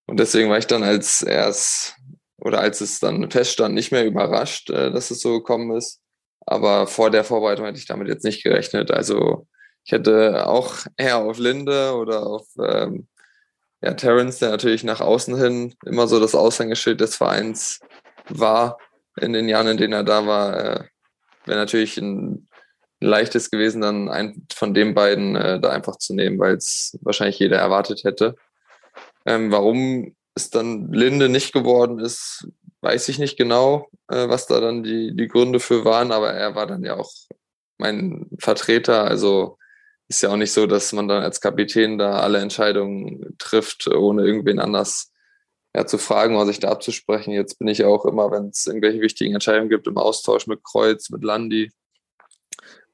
Und 0.07 0.19
deswegen 0.19 0.49
war 0.49 0.57
ich 0.57 0.67
dann 0.67 0.83
als 0.83 1.21
erst 1.21 1.95
oder 2.37 2.61
als 2.61 2.81
es 2.81 2.99
dann 2.99 3.29
feststand, 3.29 3.75
nicht 3.75 3.91
mehr 3.91 4.05
überrascht, 4.05 4.69
äh, 4.69 4.91
dass 4.91 5.11
es 5.11 5.21
so 5.21 5.33
gekommen 5.33 5.75
ist. 5.75 6.01
Aber 6.45 6.87
vor 6.87 7.11
der 7.11 7.23
Vorbereitung 7.23 7.65
hätte 7.65 7.79
ich 7.79 7.85
damit 7.85 8.07
jetzt 8.07 8.23
nicht 8.23 8.43
gerechnet. 8.43 8.91
Also 8.91 9.47
ich 9.83 9.91
hätte 9.91 10.47
auch 10.47 10.77
eher 10.97 11.17
auf 11.17 11.37
Linde 11.37 11.93
oder 11.93 12.25
auf 12.25 12.47
ähm, 12.63 13.07
ja, 13.81 13.93
Terence, 13.93 14.39
der 14.39 14.49
natürlich 14.49 14.83
nach 14.83 15.01
außen 15.01 15.37
hin 15.37 15.75
immer 15.85 16.07
so 16.07 16.19
das 16.19 16.35
Aushängeschild 16.35 17.01
des 17.01 17.15
Vereins 17.15 17.79
war 18.29 18.77
in 19.19 19.33
den 19.33 19.49
Jahren, 19.49 19.67
in 19.67 19.77
denen 19.77 19.93
er 19.93 20.03
da 20.03 20.25
war, 20.25 20.57
äh, 20.57 20.83
wäre 21.45 21.59
natürlich 21.59 21.97
ein 21.97 22.47
leichtes 22.99 23.49
gewesen, 23.49 23.81
dann 23.81 24.09
einen 24.09 24.45
von 24.53 24.73
den 24.73 24.93
beiden 24.93 25.35
äh, 25.35 25.59
da 25.59 25.69
einfach 25.69 25.97
zu 25.97 26.13
nehmen, 26.13 26.39
weil 26.39 26.55
es 26.55 26.97
wahrscheinlich 27.01 27.39
jeder 27.39 27.57
erwartet 27.57 28.03
hätte. 28.03 28.35
Ähm, 29.25 29.51
warum 29.51 30.15
es 30.35 30.49
dann 30.49 30.91
Linde 30.91 31.29
nicht 31.29 31.53
geworden 31.53 31.99
ist, 31.99 32.47
weiß 32.81 33.09
ich 33.09 33.19
nicht 33.19 33.37
genau, 33.37 33.87
äh, 34.07 34.27
was 34.27 34.47
da 34.47 34.59
dann 34.59 34.83
die, 34.83 35.15
die 35.15 35.27
Gründe 35.27 35.59
für 35.59 35.85
waren, 35.85 36.11
aber 36.11 36.31
er 36.31 36.55
war 36.55 36.67
dann 36.67 36.83
ja 36.83 36.97
auch 36.97 37.11
mein 37.77 38.27
Vertreter. 38.37 39.05
Also 39.05 39.57
ist 40.07 40.21
ja 40.21 40.29
auch 40.29 40.37
nicht 40.37 40.51
so, 40.51 40.65
dass 40.65 40.91
man 40.93 41.07
dann 41.07 41.23
als 41.23 41.41
Kapitän 41.41 41.97
da 41.97 42.19
alle 42.19 42.39
Entscheidungen 42.39 43.35
trifft, 43.37 43.87
ohne 43.87 44.23
irgendwen 44.25 44.59
anders 44.59 45.11
ja, 45.75 45.85
zu 45.85 45.97
fragen 45.97 46.35
oder 46.35 46.47
sich 46.47 46.59
da 46.59 46.69
abzusprechen. 46.69 47.31
Jetzt 47.31 47.59
bin 47.59 47.67
ich 47.67 47.83
auch 47.83 48.05
immer, 48.05 48.31
wenn 48.31 48.49
es 48.49 48.65
irgendwelche 48.65 49.01
wichtigen 49.01 49.33
Entscheidungen 49.33 49.69
gibt, 49.69 49.87
im 49.87 49.97
Austausch 49.97 50.47
mit 50.47 50.63
Kreuz, 50.63 51.09
mit 51.09 51.23
Landi, 51.23 51.71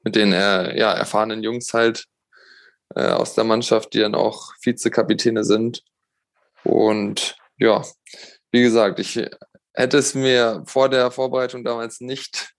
mit 0.04 0.14
den 0.14 0.32
äh, 0.32 0.78
ja, 0.78 0.92
erfahrenen 0.92 1.42
Jungs 1.42 1.72
halt 1.72 2.06
äh, 2.94 3.08
aus 3.08 3.34
der 3.34 3.44
Mannschaft, 3.44 3.94
die 3.94 4.00
dann 4.00 4.14
auch 4.14 4.52
Vizekapitäne 4.62 5.44
sind. 5.44 5.82
Und 6.64 7.36
ja, 7.58 7.82
wie 8.50 8.62
gesagt, 8.62 8.98
ich 8.98 9.20
hätte 9.72 9.98
es 9.98 10.14
mir 10.14 10.62
vor 10.66 10.88
der 10.88 11.10
Vorbereitung 11.10 11.64
damals 11.64 12.00
nicht, 12.00 12.54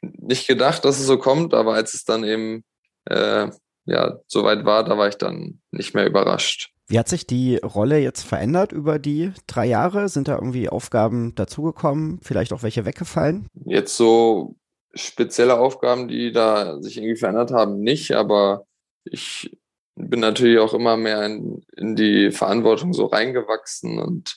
nicht 0.00 0.46
gedacht, 0.46 0.84
dass 0.84 0.98
es 0.98 1.06
so 1.06 1.18
kommt, 1.18 1.54
aber 1.54 1.74
als 1.74 1.94
es 1.94 2.04
dann 2.04 2.24
eben 2.24 2.64
äh, 3.04 3.50
ja, 3.84 4.18
soweit 4.26 4.64
war, 4.64 4.84
da 4.84 4.96
war 4.96 5.08
ich 5.08 5.16
dann 5.16 5.60
nicht 5.70 5.94
mehr 5.94 6.06
überrascht. 6.06 6.70
Wie 6.92 6.98
hat 6.98 7.08
sich 7.08 7.26
die 7.26 7.56
Rolle 7.56 7.96
jetzt 8.00 8.20
verändert 8.20 8.70
über 8.70 8.98
die 8.98 9.32
drei 9.46 9.64
Jahre? 9.64 10.10
Sind 10.10 10.28
da 10.28 10.34
irgendwie 10.34 10.68
Aufgaben 10.68 11.34
dazugekommen? 11.34 12.20
Vielleicht 12.22 12.52
auch 12.52 12.62
welche 12.62 12.84
weggefallen? 12.84 13.46
Jetzt 13.64 13.96
so 13.96 14.56
spezielle 14.92 15.58
Aufgaben, 15.58 16.06
die 16.06 16.32
da 16.32 16.82
sich 16.82 16.98
irgendwie 16.98 17.16
verändert 17.16 17.50
haben, 17.50 17.80
nicht, 17.80 18.12
aber 18.12 18.66
ich 19.04 19.56
bin 19.94 20.20
natürlich 20.20 20.58
auch 20.58 20.74
immer 20.74 20.98
mehr 20.98 21.24
in, 21.24 21.64
in 21.78 21.96
die 21.96 22.30
Verantwortung 22.30 22.92
so 22.92 23.06
reingewachsen 23.06 23.98
und 23.98 24.36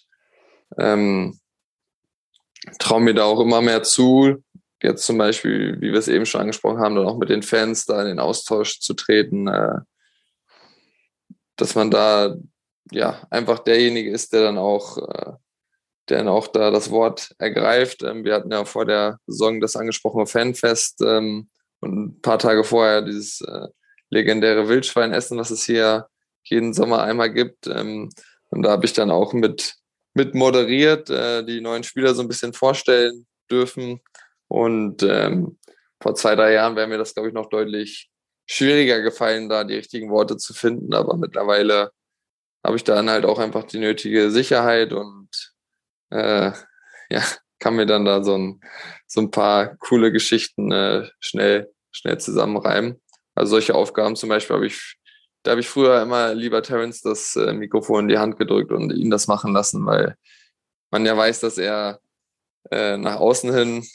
ähm, 0.77 1.37
traue 2.79 3.01
mir 3.01 3.15
da 3.15 3.25
auch 3.25 3.41
immer 3.41 3.59
mehr 3.59 3.83
zu, 3.83 4.41
jetzt 4.81 5.05
zum 5.05 5.17
Beispiel, 5.17 5.81
wie 5.81 5.91
wir 5.91 5.99
es 5.99 6.07
eben 6.07 6.25
schon 6.25 6.39
angesprochen 6.39 6.79
haben, 6.79 6.95
dann 6.95 7.05
auch 7.05 7.17
mit 7.17 7.27
den 7.27 7.43
Fans 7.43 7.85
da 7.85 8.01
in 8.01 8.07
den 8.07 8.19
Austausch 8.19 8.79
zu 8.79 8.93
treten, 8.93 9.49
äh, 9.49 9.79
dass 11.57 11.75
man 11.75 11.91
da 11.91 12.35
ja 12.91 13.25
einfach 13.29 13.59
derjenige 13.59 14.11
ist, 14.11 14.33
der 14.33 14.43
dann 14.43 14.57
auch 14.57 14.97
äh, 14.97 15.33
der 16.09 16.19
dann 16.19 16.27
auch 16.27 16.47
da 16.47 16.71
das 16.71 16.91
Wort 16.91 17.33
ergreift. 17.37 18.03
Ähm, 18.03 18.23
wir 18.23 18.35
hatten 18.35 18.51
ja 18.51 18.65
vor 18.65 18.85
der 18.85 19.19
Saison 19.25 19.59
das 19.59 19.75
angesprochene 19.75 20.27
Fanfest 20.27 21.01
ähm, 21.01 21.49
und 21.79 22.05
ein 22.05 22.21
paar 22.21 22.39
Tage 22.39 22.63
vorher 22.63 23.01
dieses 23.01 23.41
äh, 23.41 23.67
legendäre 24.09 24.67
Wildschweinessen, 24.67 25.37
was 25.37 25.51
es 25.51 25.63
hier 25.63 26.07
jeden 26.43 26.73
Sommer 26.73 27.01
einmal 27.03 27.33
gibt. 27.33 27.67
Ähm, 27.67 28.09
und 28.49 28.61
da 28.61 28.71
habe 28.71 28.85
ich 28.85 28.93
dann 28.93 29.11
auch 29.11 29.33
mit, 29.33 29.75
mit 30.13 30.35
moderiert, 30.35 31.09
äh, 31.09 31.43
die 31.43 31.61
neuen 31.61 31.83
Spieler 31.83 32.13
so 32.13 32.21
ein 32.21 32.27
bisschen 32.27 32.53
vorstellen 32.53 33.25
dürfen. 33.49 34.01
Und 34.47 35.01
ähm, 35.01 35.57
vor 35.99 36.13
zwei, 36.15 36.35
drei 36.35 36.53
Jahren 36.53 36.75
wäre 36.75 36.87
mir 36.87 36.99
das, 36.99 37.15
glaube 37.15 37.29
ich, 37.29 37.33
noch 37.33 37.49
deutlich 37.49 38.09
schwieriger 38.45 39.01
gefallen, 39.01 39.49
da 39.49 39.63
die 39.63 39.75
richtigen 39.75 40.09
Worte 40.09 40.37
zu 40.37 40.53
finden. 40.53 40.93
Aber 40.93 41.17
mittlerweile 41.17 41.91
habe 42.63 42.77
ich 42.77 42.83
dann 42.83 43.09
halt 43.09 43.25
auch 43.25 43.39
einfach 43.39 43.63
die 43.63 43.79
nötige 43.79 44.31
Sicherheit 44.31 44.93
und 44.93 45.29
äh, 46.09 46.51
ja, 47.09 47.23
kann 47.59 47.75
mir 47.75 47.85
dann 47.85 48.05
da 48.05 48.23
so 48.23 48.37
ein, 48.37 48.61
so 49.07 49.21
ein 49.21 49.31
paar 49.31 49.75
coole 49.77 50.11
Geschichten 50.11 50.71
äh, 50.71 51.07
schnell, 51.19 51.71
schnell 51.91 52.19
zusammenreimen. 52.19 53.01
Also 53.35 53.51
solche 53.51 53.75
Aufgaben 53.75 54.15
zum 54.15 54.29
Beispiel 54.29 54.55
habe 54.55 54.67
ich, 54.67 54.97
da 55.43 55.51
habe 55.51 55.61
ich 55.61 55.69
früher 55.69 56.01
immer 56.01 56.33
lieber 56.33 56.63
Terence 56.63 57.01
das 57.01 57.35
äh, 57.35 57.53
Mikrofon 57.53 58.05
in 58.05 58.07
die 58.09 58.17
Hand 58.17 58.37
gedrückt 58.37 58.71
und 58.71 58.91
ihn 58.91 59.09
das 59.09 59.27
machen 59.27 59.53
lassen, 59.53 59.85
weil 59.85 60.15
man 60.91 61.05
ja 61.05 61.15
weiß, 61.15 61.41
dass 61.41 61.57
er 61.57 61.99
äh, 62.71 62.97
nach 62.97 63.17
außen 63.17 63.53
hin, 63.53 63.85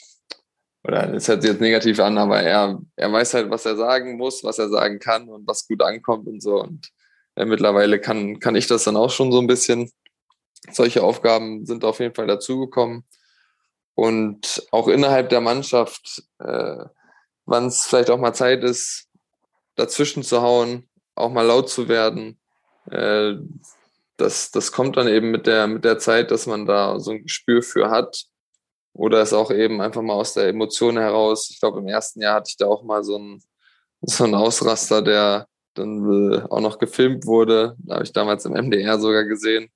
oder 0.83 1.07
das 1.07 1.27
hört 1.27 1.41
sich 1.41 1.51
jetzt 1.51 1.61
negativ 1.61 1.99
an, 1.99 2.17
aber 2.17 2.41
er, 2.41 2.79
er 2.95 3.11
weiß 3.11 3.35
halt, 3.35 3.49
was 3.49 3.65
er 3.65 3.75
sagen 3.75 4.17
muss, 4.17 4.43
was 4.43 4.57
er 4.59 4.69
sagen 4.69 4.99
kann 4.99 5.29
und 5.29 5.47
was 5.47 5.67
gut 5.67 5.81
ankommt 5.81 6.27
und 6.27 6.41
so. 6.41 6.61
Und 6.61 6.89
äh, 7.35 7.45
mittlerweile 7.45 7.99
kann, 7.99 8.39
kann 8.39 8.55
ich 8.55 8.67
das 8.67 8.83
dann 8.85 8.97
auch 8.97 9.11
schon 9.11 9.31
so 9.31 9.39
ein 9.39 9.47
bisschen 9.47 9.91
solche 10.71 11.03
Aufgaben 11.03 11.65
sind 11.65 11.83
auf 11.83 11.99
jeden 11.99 12.15
Fall 12.15 12.27
dazugekommen. 12.27 13.03
Und 13.93 14.65
auch 14.71 14.87
innerhalb 14.87 15.29
der 15.29 15.41
Mannschaft, 15.41 16.23
äh, 16.39 16.85
wann 17.45 17.67
es 17.67 17.85
vielleicht 17.85 18.09
auch 18.09 18.19
mal 18.19 18.33
Zeit 18.33 18.63
ist, 18.63 19.07
dazwischen 19.75 20.23
zu 20.23 20.41
hauen, 20.41 20.89
auch 21.15 21.31
mal 21.31 21.45
laut 21.45 21.69
zu 21.69 21.87
werden. 21.87 22.39
Äh, 22.89 23.35
das, 24.17 24.51
das 24.51 24.71
kommt 24.71 24.97
dann 24.97 25.07
eben 25.07 25.31
mit 25.31 25.47
der, 25.47 25.67
mit 25.67 25.83
der 25.83 25.99
Zeit, 25.99 26.31
dass 26.31 26.45
man 26.45 26.65
da 26.65 26.99
so 26.99 27.11
ein 27.11 27.23
Gespür 27.23 27.61
für 27.61 27.89
hat. 27.89 28.25
Oder 28.93 29.21
es 29.21 29.33
auch 29.33 29.51
eben 29.51 29.81
einfach 29.81 30.01
mal 30.01 30.13
aus 30.13 30.33
der 30.33 30.47
Emotion 30.47 30.97
heraus. 30.97 31.49
Ich 31.49 31.59
glaube, 31.59 31.79
im 31.79 31.87
ersten 31.87 32.21
Jahr 32.21 32.35
hatte 32.35 32.49
ich 32.49 32.57
da 32.57 32.67
auch 32.67 32.83
mal 32.83 33.03
so 33.03 33.15
einen, 33.17 33.41
so 34.01 34.25
einen 34.25 34.35
Ausraster, 34.35 35.01
der 35.01 35.47
dann 35.73 36.33
äh, 36.33 36.41
auch 36.49 36.59
noch 36.59 36.77
gefilmt 36.77 37.25
wurde. 37.25 37.75
Da 37.79 37.95
habe 37.95 38.03
ich 38.03 38.11
damals 38.11 38.45
im 38.45 38.53
MDR 38.53 38.99
sogar 38.99 39.23
gesehen. 39.23 39.69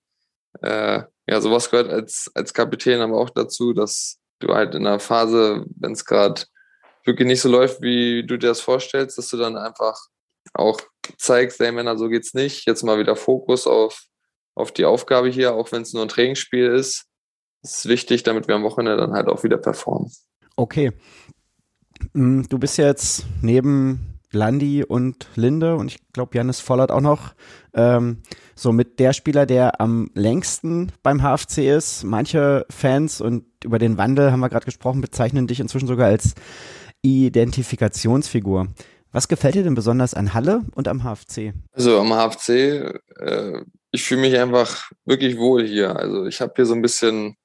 Äh, 0.62 1.04
ja, 1.28 1.42
sowas 1.42 1.70
gehört 1.70 1.90
als, 1.90 2.30
als 2.34 2.54
Kapitän 2.54 3.02
aber 3.02 3.18
auch 3.18 3.30
dazu, 3.30 3.74
dass 3.74 4.20
du 4.40 4.54
halt 4.54 4.76
in 4.76 4.86
einer 4.86 5.00
Phase, 5.00 5.66
wenn 5.78 5.94
es 5.94 6.06
gerade 6.06 6.44
wirklich 7.06 7.28
nicht 7.28 7.42
so 7.42 7.50
läuft, 7.50 7.82
wie 7.82 8.26
du 8.26 8.38
dir 8.38 8.50
das 8.50 8.62
vorstellst, 8.62 9.18
dass 9.18 9.30
du 9.30 9.38
dann 9.38 9.58
einfach 9.58 9.98
auch 10.54 10.80
zeigst, 11.18 11.60
hey 11.60 11.72
Männer, 11.72 11.98
so 11.98 12.10
geht's 12.10 12.34
nicht. 12.34 12.66
Jetzt 12.66 12.84
mal 12.84 13.00
wieder 13.00 13.16
Fokus 13.16 13.68
auf, 13.68 14.04
auf 14.56 14.72
die 14.72 14.86
Aufgabe 14.86 15.30
hier, 15.30 15.56
auch 15.56 15.72
wenn 15.72 15.84
es 15.84 15.94
nur 15.94 16.04
ein 16.04 16.10
Trainingsspiel 16.10 16.68
ist. 16.68 17.06
Das 17.66 17.78
ist 17.78 17.88
wichtig, 17.88 18.22
damit 18.22 18.48
wir 18.48 18.54
am 18.54 18.62
Wochenende 18.62 18.96
dann 18.96 19.14
halt 19.14 19.28
auch 19.28 19.44
wieder 19.44 19.58
performen. 19.58 20.12
Okay. 20.56 20.92
Mm, 22.14 22.44
du 22.48 22.60
bist 22.60 22.78
jetzt 22.78 23.26
neben 23.42 24.20
Landi 24.32 24.84
und 24.84 25.28
Linde 25.34 25.76
und 25.76 25.88
ich 25.88 25.98
glaube 26.14 26.38
Janis 26.38 26.60
Vollert 26.60 26.92
auch 26.92 27.02
noch 27.02 27.34
ähm, 27.74 28.22
so 28.54 28.72
mit 28.72 29.00
der 29.00 29.14
Spieler, 29.14 29.48
der 29.48 29.82
am 29.82 30.12
längsten 30.14 30.92
beim 31.02 31.24
HFC 31.24 31.58
ist. 31.76 32.04
Manche 32.04 32.68
Fans 32.70 33.20
und 33.20 33.46
über 33.64 33.80
den 33.80 33.98
Wandel 33.98 34.32
haben 34.32 34.42
wir 34.42 34.50
gerade 34.50 34.66
gesprochen, 34.66 35.02
bezeichnen 35.02 35.48
dich 35.48 35.60
inzwischen 35.60 35.88
sogar 35.88 36.10
als 36.10 36.36
Identifikationsfigur. 37.02 38.68
Was 39.12 39.28
gefällt 39.28 39.56
dir 39.56 39.64
denn 39.64 39.74
besonders 39.74 40.14
an 40.14 40.36
Halle 40.36 40.62
und 40.76 40.88
am 40.88 41.02
HFC? 41.02 41.56
Also 41.72 42.00
am 42.00 42.12
HFC, 42.14 42.50
äh, 42.50 43.64
ich 43.90 44.04
fühle 44.04 44.22
mich 44.22 44.38
einfach 44.38 44.92
wirklich 45.04 45.40
wohl 45.40 45.66
hier. 45.66 45.96
Also 45.96 46.28
ich 46.28 46.42
habe 46.42 46.54
hier 46.56 46.68
so 46.68 46.76
ein 46.76 46.84
bisschen, 46.84 47.38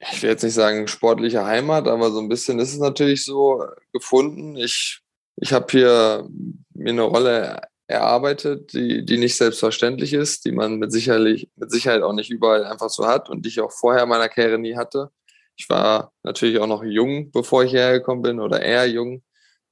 ich 0.00 0.22
will 0.22 0.30
jetzt 0.30 0.44
nicht 0.44 0.54
sagen 0.54 0.86
sportliche 0.86 1.44
Heimat, 1.44 1.88
aber 1.88 2.10
so 2.10 2.20
ein 2.20 2.28
bisschen 2.28 2.58
ist 2.58 2.72
es 2.72 2.78
natürlich 2.78 3.24
so 3.24 3.64
gefunden. 3.92 4.56
Ich, 4.56 5.00
ich 5.36 5.52
habe 5.52 5.66
hier 5.70 6.28
mir 6.74 6.90
eine 6.90 7.02
Rolle 7.02 7.60
erarbeitet, 7.88 8.74
die, 8.74 9.04
die 9.04 9.16
nicht 9.16 9.36
selbstverständlich 9.36 10.12
ist, 10.12 10.44
die 10.44 10.52
man 10.52 10.78
mit, 10.78 10.92
sicherlich, 10.92 11.50
mit 11.56 11.70
Sicherheit 11.70 12.02
auch 12.02 12.12
nicht 12.12 12.30
überall 12.30 12.64
einfach 12.64 12.90
so 12.90 13.06
hat 13.06 13.28
und 13.28 13.44
die 13.44 13.48
ich 13.48 13.60
auch 13.60 13.72
vorher 13.72 14.04
in 14.04 14.08
meiner 14.08 14.28
Karriere 14.28 14.58
nie 14.58 14.76
hatte. 14.76 15.10
Ich 15.56 15.68
war 15.68 16.12
natürlich 16.22 16.58
auch 16.60 16.66
noch 16.66 16.84
jung, 16.84 17.30
bevor 17.32 17.64
ich 17.64 17.70
hierher 17.70 17.94
gekommen 17.94 18.22
bin 18.22 18.40
oder 18.40 18.60
eher 18.60 18.86
jung, 18.86 19.22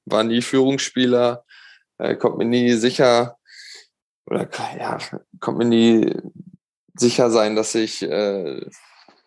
war 0.07 0.25
nie 0.25 0.43
Führungsspieler, 0.43 1.45
äh, 1.99 2.17
konnte 2.17 2.39
mir 2.39 2.47
nie 2.47 2.73
sicher 2.73 3.37
oder 4.29 4.49
ja, 4.79 4.99
konnte 5.39 5.59
mir 5.59 5.69
nie 5.69 6.15
sicher 6.95 7.31
sein, 7.31 7.55
dass 7.55 7.75
ich, 7.75 8.03
äh, 8.03 8.67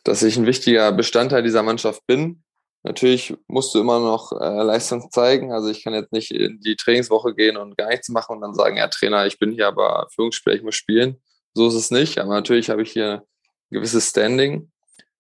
dass 0.10 0.24
ich 0.24 0.38
ein 0.38 0.48
wichtiger 0.48 0.92
Bestandteil 0.92 1.44
dieser 1.44 1.62
Mannschaft 1.62 2.08
bin. 2.08 2.44
Natürlich 2.82 3.38
musst 3.48 3.76
du 3.76 3.80
immer 3.80 4.00
noch 4.00 4.32
äh, 4.32 4.64
Leistung 4.64 5.12
zeigen. 5.12 5.54
Also 5.54 5.70
ich 5.70 5.84
kann 5.84 5.94
jetzt 5.94 6.12
nicht 6.12 6.32
in 6.32 6.60
die 6.62 6.76
Trainingswoche 6.76 7.36
gehen 7.36 7.58
und 7.58 7.78
gar 7.78 7.90
nichts 7.90 8.10
machen 8.10 8.38
und 8.38 8.42
dann 8.42 8.56
sagen, 8.56 8.78
ja 8.78 8.88
Trainer, 8.88 9.28
ich 9.28 9.38
bin 9.38 9.52
hier 9.52 9.68
aber 9.68 10.08
Führungsspieler, 10.16 10.56
ich 10.56 10.64
muss 10.64 10.74
spielen. 10.74 11.22
So 11.54 11.68
ist 11.68 11.76
es 11.76 11.92
nicht. 11.92 12.18
Aber 12.18 12.34
natürlich 12.34 12.72
habe 12.72 12.82
ich 12.82 12.92
hier 12.92 13.22
ein 13.22 13.22
gewisses 13.70 14.10
Standing, 14.10 14.72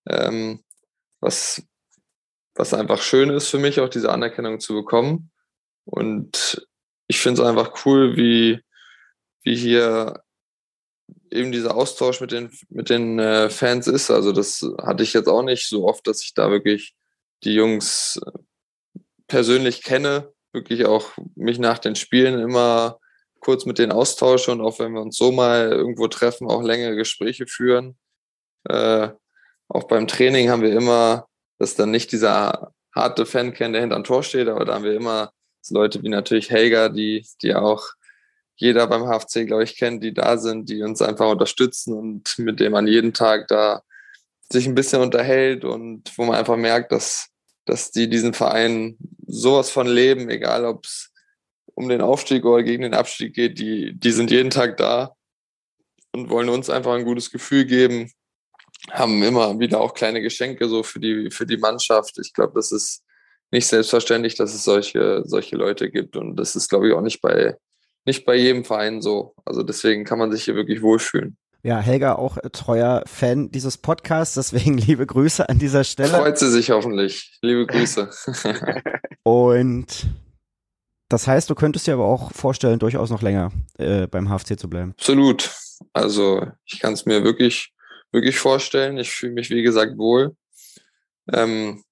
ähm, 0.09 0.63
was, 1.19 1.61
was 2.55 2.73
einfach 2.73 3.03
schön 3.03 3.29
ist 3.29 3.49
für 3.49 3.59
mich, 3.59 3.79
auch 3.79 3.89
diese 3.89 4.11
Anerkennung 4.11 4.59
zu 4.59 4.73
bekommen. 4.73 5.29
Und 5.85 6.65
ich 7.05 7.19
finde 7.19 7.43
es 7.43 7.47
einfach 7.47 7.85
cool, 7.85 8.17
wie, 8.17 8.59
wie 9.43 9.55
hier 9.55 10.23
eben 11.31 11.51
dieser 11.51 11.75
Austausch 11.75 12.21
mit 12.21 12.31
den, 12.31 12.51
mit 12.69 12.89
den 12.89 13.19
äh, 13.19 13.49
Fans 13.49 13.87
ist. 13.87 14.11
Also 14.11 14.31
das 14.31 14.65
hatte 14.81 15.03
ich 15.03 15.13
jetzt 15.13 15.27
auch 15.27 15.43
nicht 15.43 15.67
so 15.67 15.87
oft, 15.87 16.05
dass 16.07 16.23
ich 16.23 16.33
da 16.33 16.51
wirklich 16.51 16.95
die 17.43 17.53
Jungs 17.53 18.19
äh, 18.25 18.31
persönlich 19.27 19.83
kenne, 19.83 20.31
wirklich 20.51 20.85
auch 20.85 21.11
mich 21.35 21.59
nach 21.59 21.79
den 21.79 21.95
Spielen 21.95 22.39
immer 22.39 22.99
kurz 23.39 23.65
mit 23.65 23.79
denen 23.79 23.91
austausche 23.91 24.51
und 24.51 24.61
auch 24.61 24.79
wenn 24.79 24.93
wir 24.93 25.01
uns 25.01 25.17
so 25.17 25.31
mal 25.31 25.71
irgendwo 25.71 26.07
treffen, 26.07 26.49
auch 26.49 26.61
längere 26.61 26.95
Gespräche 26.95 27.47
führen. 27.47 27.97
Äh, 28.65 29.09
auch 29.67 29.83
beim 29.85 30.07
Training 30.07 30.49
haben 30.49 30.61
wir 30.61 30.73
immer, 30.73 31.27
dass 31.57 31.75
dann 31.75 31.91
nicht 31.91 32.11
dieser 32.11 32.73
harte 32.93 33.25
Fan 33.25 33.53
kennt, 33.53 33.75
der 33.75 33.81
hinterm 33.81 34.03
Tor 34.03 34.23
steht, 34.23 34.47
aber 34.47 34.65
da 34.65 34.73
haben 34.73 34.83
wir 34.83 34.93
immer 34.93 35.31
Leute 35.69 36.01
wie 36.03 36.09
natürlich 36.09 36.49
Helga, 36.49 36.89
die, 36.89 37.25
die 37.41 37.53
auch 37.53 37.85
jeder 38.59 38.87
beim 38.87 39.03
HFC, 39.03 39.47
glaube 39.47 39.63
ich, 39.63 39.77
kennt, 39.77 40.03
die 40.03 40.13
da 40.13 40.37
sind, 40.37 40.69
die 40.69 40.83
uns 40.83 41.01
einfach 41.01 41.31
unterstützen 41.31 41.93
und 41.93 42.37
mit 42.39 42.59
dem 42.59 42.73
man 42.73 42.87
jeden 42.87 43.13
Tag 43.13 43.47
da 43.47 43.83
sich 44.51 44.67
ein 44.67 44.75
bisschen 44.75 45.01
unterhält 45.01 45.63
und 45.63 46.11
wo 46.17 46.25
man 46.25 46.35
einfach 46.35 46.57
merkt, 46.57 46.91
dass, 46.91 47.29
dass 47.65 47.91
die 47.91 48.09
diesen 48.09 48.33
Verein 48.33 48.97
sowas 49.25 49.69
von 49.69 49.87
leben, 49.87 50.29
egal 50.29 50.65
ob 50.65 50.83
es 50.83 51.09
um 51.73 51.87
den 51.87 52.01
Aufstieg 52.01 52.43
oder 52.43 52.61
gegen 52.61 52.83
den 52.83 52.93
Abstieg 52.93 53.33
geht, 53.33 53.59
die, 53.59 53.93
die 53.97 54.11
sind 54.11 54.29
jeden 54.29 54.49
Tag 54.49 54.75
da 54.75 55.15
und 56.11 56.29
wollen 56.29 56.49
uns 56.49 56.69
einfach 56.69 56.95
ein 56.95 57.05
gutes 57.05 57.31
Gefühl 57.31 57.63
geben, 57.63 58.11
haben 58.91 59.23
immer 59.23 59.57
wieder 59.57 59.79
auch 59.79 59.93
kleine 59.93 60.21
Geschenke 60.21 60.67
so 60.67 60.83
für 60.83 60.99
die, 60.99 61.31
für 61.31 61.45
die 61.45 61.57
Mannschaft. 61.57 62.19
Ich 62.19 62.33
glaube, 62.33 62.51
das 62.55 62.73
ist 62.73 63.05
nicht 63.51 63.67
selbstverständlich, 63.67 64.35
dass 64.35 64.53
es 64.53 64.65
solche, 64.65 65.23
solche 65.23 65.55
Leute 65.55 65.89
gibt 65.89 66.17
und 66.17 66.35
das 66.35 66.57
ist, 66.57 66.67
glaube 66.67 66.89
ich, 66.89 66.93
auch 66.93 67.01
nicht 67.01 67.21
bei, 67.21 67.55
nicht 68.09 68.25
bei 68.25 68.35
jedem 68.35 68.65
Verein 68.65 69.01
so. 69.01 69.35
Also 69.45 69.61
deswegen 69.61 70.03
kann 70.03 70.17
man 70.17 70.31
sich 70.31 70.43
hier 70.43 70.55
wirklich 70.55 70.81
wohlfühlen. 70.81 71.37
Ja, 71.61 71.79
Helga 71.79 72.15
auch 72.15 72.37
treuer 72.53 73.03
Fan 73.05 73.51
dieses 73.51 73.77
Podcasts, 73.77 74.33
deswegen 74.33 74.77
liebe 74.89 75.05
Grüße 75.05 75.47
an 75.47 75.59
dieser 75.59 75.83
Stelle. 75.83 76.09
Freut 76.09 76.39
sie 76.39 76.49
sich 76.49 76.71
hoffentlich. 76.71 77.37
Liebe 77.43 77.67
Grüße. 77.67 78.09
Und 79.23 80.07
das 81.07 81.27
heißt, 81.27 81.49
du 81.49 81.55
könntest 81.55 81.85
dir 81.85 81.93
aber 81.93 82.05
auch 82.05 82.31
vorstellen, 82.31 82.79
durchaus 82.79 83.11
noch 83.11 83.21
länger 83.21 83.51
äh, 83.77 84.07
beim 84.07 84.29
HFC 84.29 84.57
zu 84.59 84.69
bleiben. 84.69 84.93
Absolut. 84.97 85.51
Also 85.93 86.47
ich 86.65 86.79
kann 86.79 86.93
es 86.93 87.05
mir 87.05 87.23
wirklich, 87.23 87.73
wirklich 88.11 88.39
vorstellen. 88.39 88.97
Ich 88.97 89.11
fühle 89.11 89.33
mich, 89.33 89.51
wie 89.51 89.61
gesagt, 89.61 89.97
wohl. 89.97 90.35
Ähm, 91.31 91.83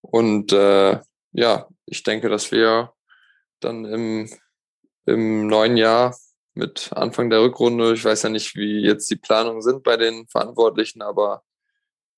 und 0.00 0.52
äh, 0.52 0.98
ja, 1.32 1.68
ich 1.84 2.02
denke, 2.04 2.30
dass 2.30 2.52
wir 2.52 2.92
dann 3.60 3.84
im, 3.84 4.30
im 5.08 5.46
neuen 5.46 5.76
Jahr 5.76 6.16
mit 6.54 6.90
Anfang 6.92 7.30
der 7.30 7.40
Rückrunde. 7.40 7.94
Ich 7.94 8.04
weiß 8.04 8.22
ja 8.24 8.28
nicht, 8.28 8.56
wie 8.56 8.80
jetzt 8.80 9.10
die 9.10 9.16
Planungen 9.16 9.62
sind 9.62 9.82
bei 9.82 9.96
den 9.96 10.26
Verantwortlichen, 10.28 11.02
aber 11.02 11.42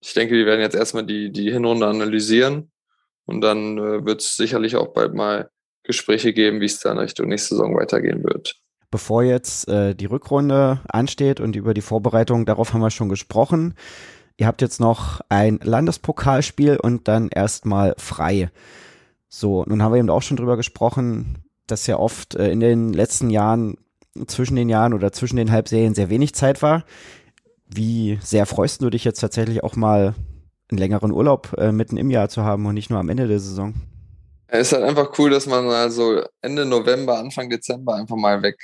ich 0.01 0.15
denke, 0.15 0.35
die 0.35 0.47
werden 0.47 0.61
jetzt 0.61 0.75
erstmal 0.75 1.05
die, 1.05 1.31
die 1.31 1.53
Hinrunde 1.53 1.87
analysieren 1.87 2.73
und 3.27 3.43
dann 3.43 3.79
äh, 3.79 4.05
wird 4.05 4.23
es 4.23 4.37
sicherlich 4.37 4.77
auch 4.77 4.89
bald 4.89 5.15
mal 5.15 5.51
Gespräche 5.83 6.33
geben, 6.33 6.61
wie 6.61 6.67
es 6.67 6.81
dann 6.81 6.99
Richtung 6.99 7.29
nächste 7.29 7.55
Saison 7.55 7.77
weitergehen 7.77 8.25
wird. 8.25 8.57
Bevor 8.91 9.23
jetzt 9.23 9.69
äh, 9.69 9.95
die 9.95 10.07
Rückrunde 10.07 10.81
ansteht 10.89 11.39
und 11.39 11.55
über 11.55 11.75
die 11.75 11.81
Vorbereitung, 11.81 12.45
darauf 12.45 12.73
haben 12.73 12.81
wir 12.81 12.91
schon 12.91 13.09
gesprochen. 13.09 13.75
Ihr 14.37 14.47
habt 14.47 14.63
jetzt 14.63 14.81
noch 14.81 15.21
ein 15.29 15.61
Landespokalspiel 15.63 16.79
und 16.79 17.09
dann 17.09 17.29
erstmal 17.29 17.95
frei. 17.99 18.51
So, 19.29 19.65
nun 19.67 19.83
haben 19.83 19.93
wir 19.93 19.99
eben 19.99 20.11
auch 20.11 20.23
schon 20.23 20.39
drüber 20.39 20.57
gesprochen, 20.57 21.45
dass 21.71 21.87
ja 21.87 21.99
oft 21.99 22.35
äh, 22.35 22.51
in 22.51 22.61
den 22.61 22.93
letzten 22.93 23.31
Jahren 23.31 23.77
zwischen 24.27 24.57
den 24.57 24.69
Jahren 24.69 24.95
oder 24.95 25.13
zwischen 25.13 25.37
den 25.37 25.51
Halbserien 25.51 25.95
sehr 25.95 26.11
wenig 26.11 26.35
Zeit 26.35 26.63
war. 26.63 26.85
Wie 27.67 28.19
sehr 28.23 28.47
freust 28.47 28.83
du 28.83 28.91
dich 28.91 29.05
jetzt 29.05 29.21
tatsächlich 29.21 29.63
auch 29.63 29.77
mal 29.77 30.15
einen 30.71 30.79
längeren 30.79 31.13
Urlaub 31.13 31.55
äh, 31.59 31.73
mitten 31.73 31.97
im 31.97 32.11
Jahr 32.11 32.29
zu 32.29 32.45
haben 32.45 32.67
und 32.67 32.75
nicht 32.75 32.91
nur 32.91 32.99
am 32.99 33.09
Ende 33.09 33.29
der 33.29 33.39
Saison? 33.39 33.75
Es 34.49 34.69
ist 34.69 34.73
halt 34.73 34.85
einfach 34.85 35.17
cool, 35.19 35.31
dass 35.31 35.47
man 35.47 35.69
also 35.69 36.25
Ende 36.43 36.67
November, 36.67 37.19
Anfang 37.19 37.49
Dezember 37.51 37.95
einfach 37.95 38.17
mal 38.17 38.43
weg, 38.43 38.59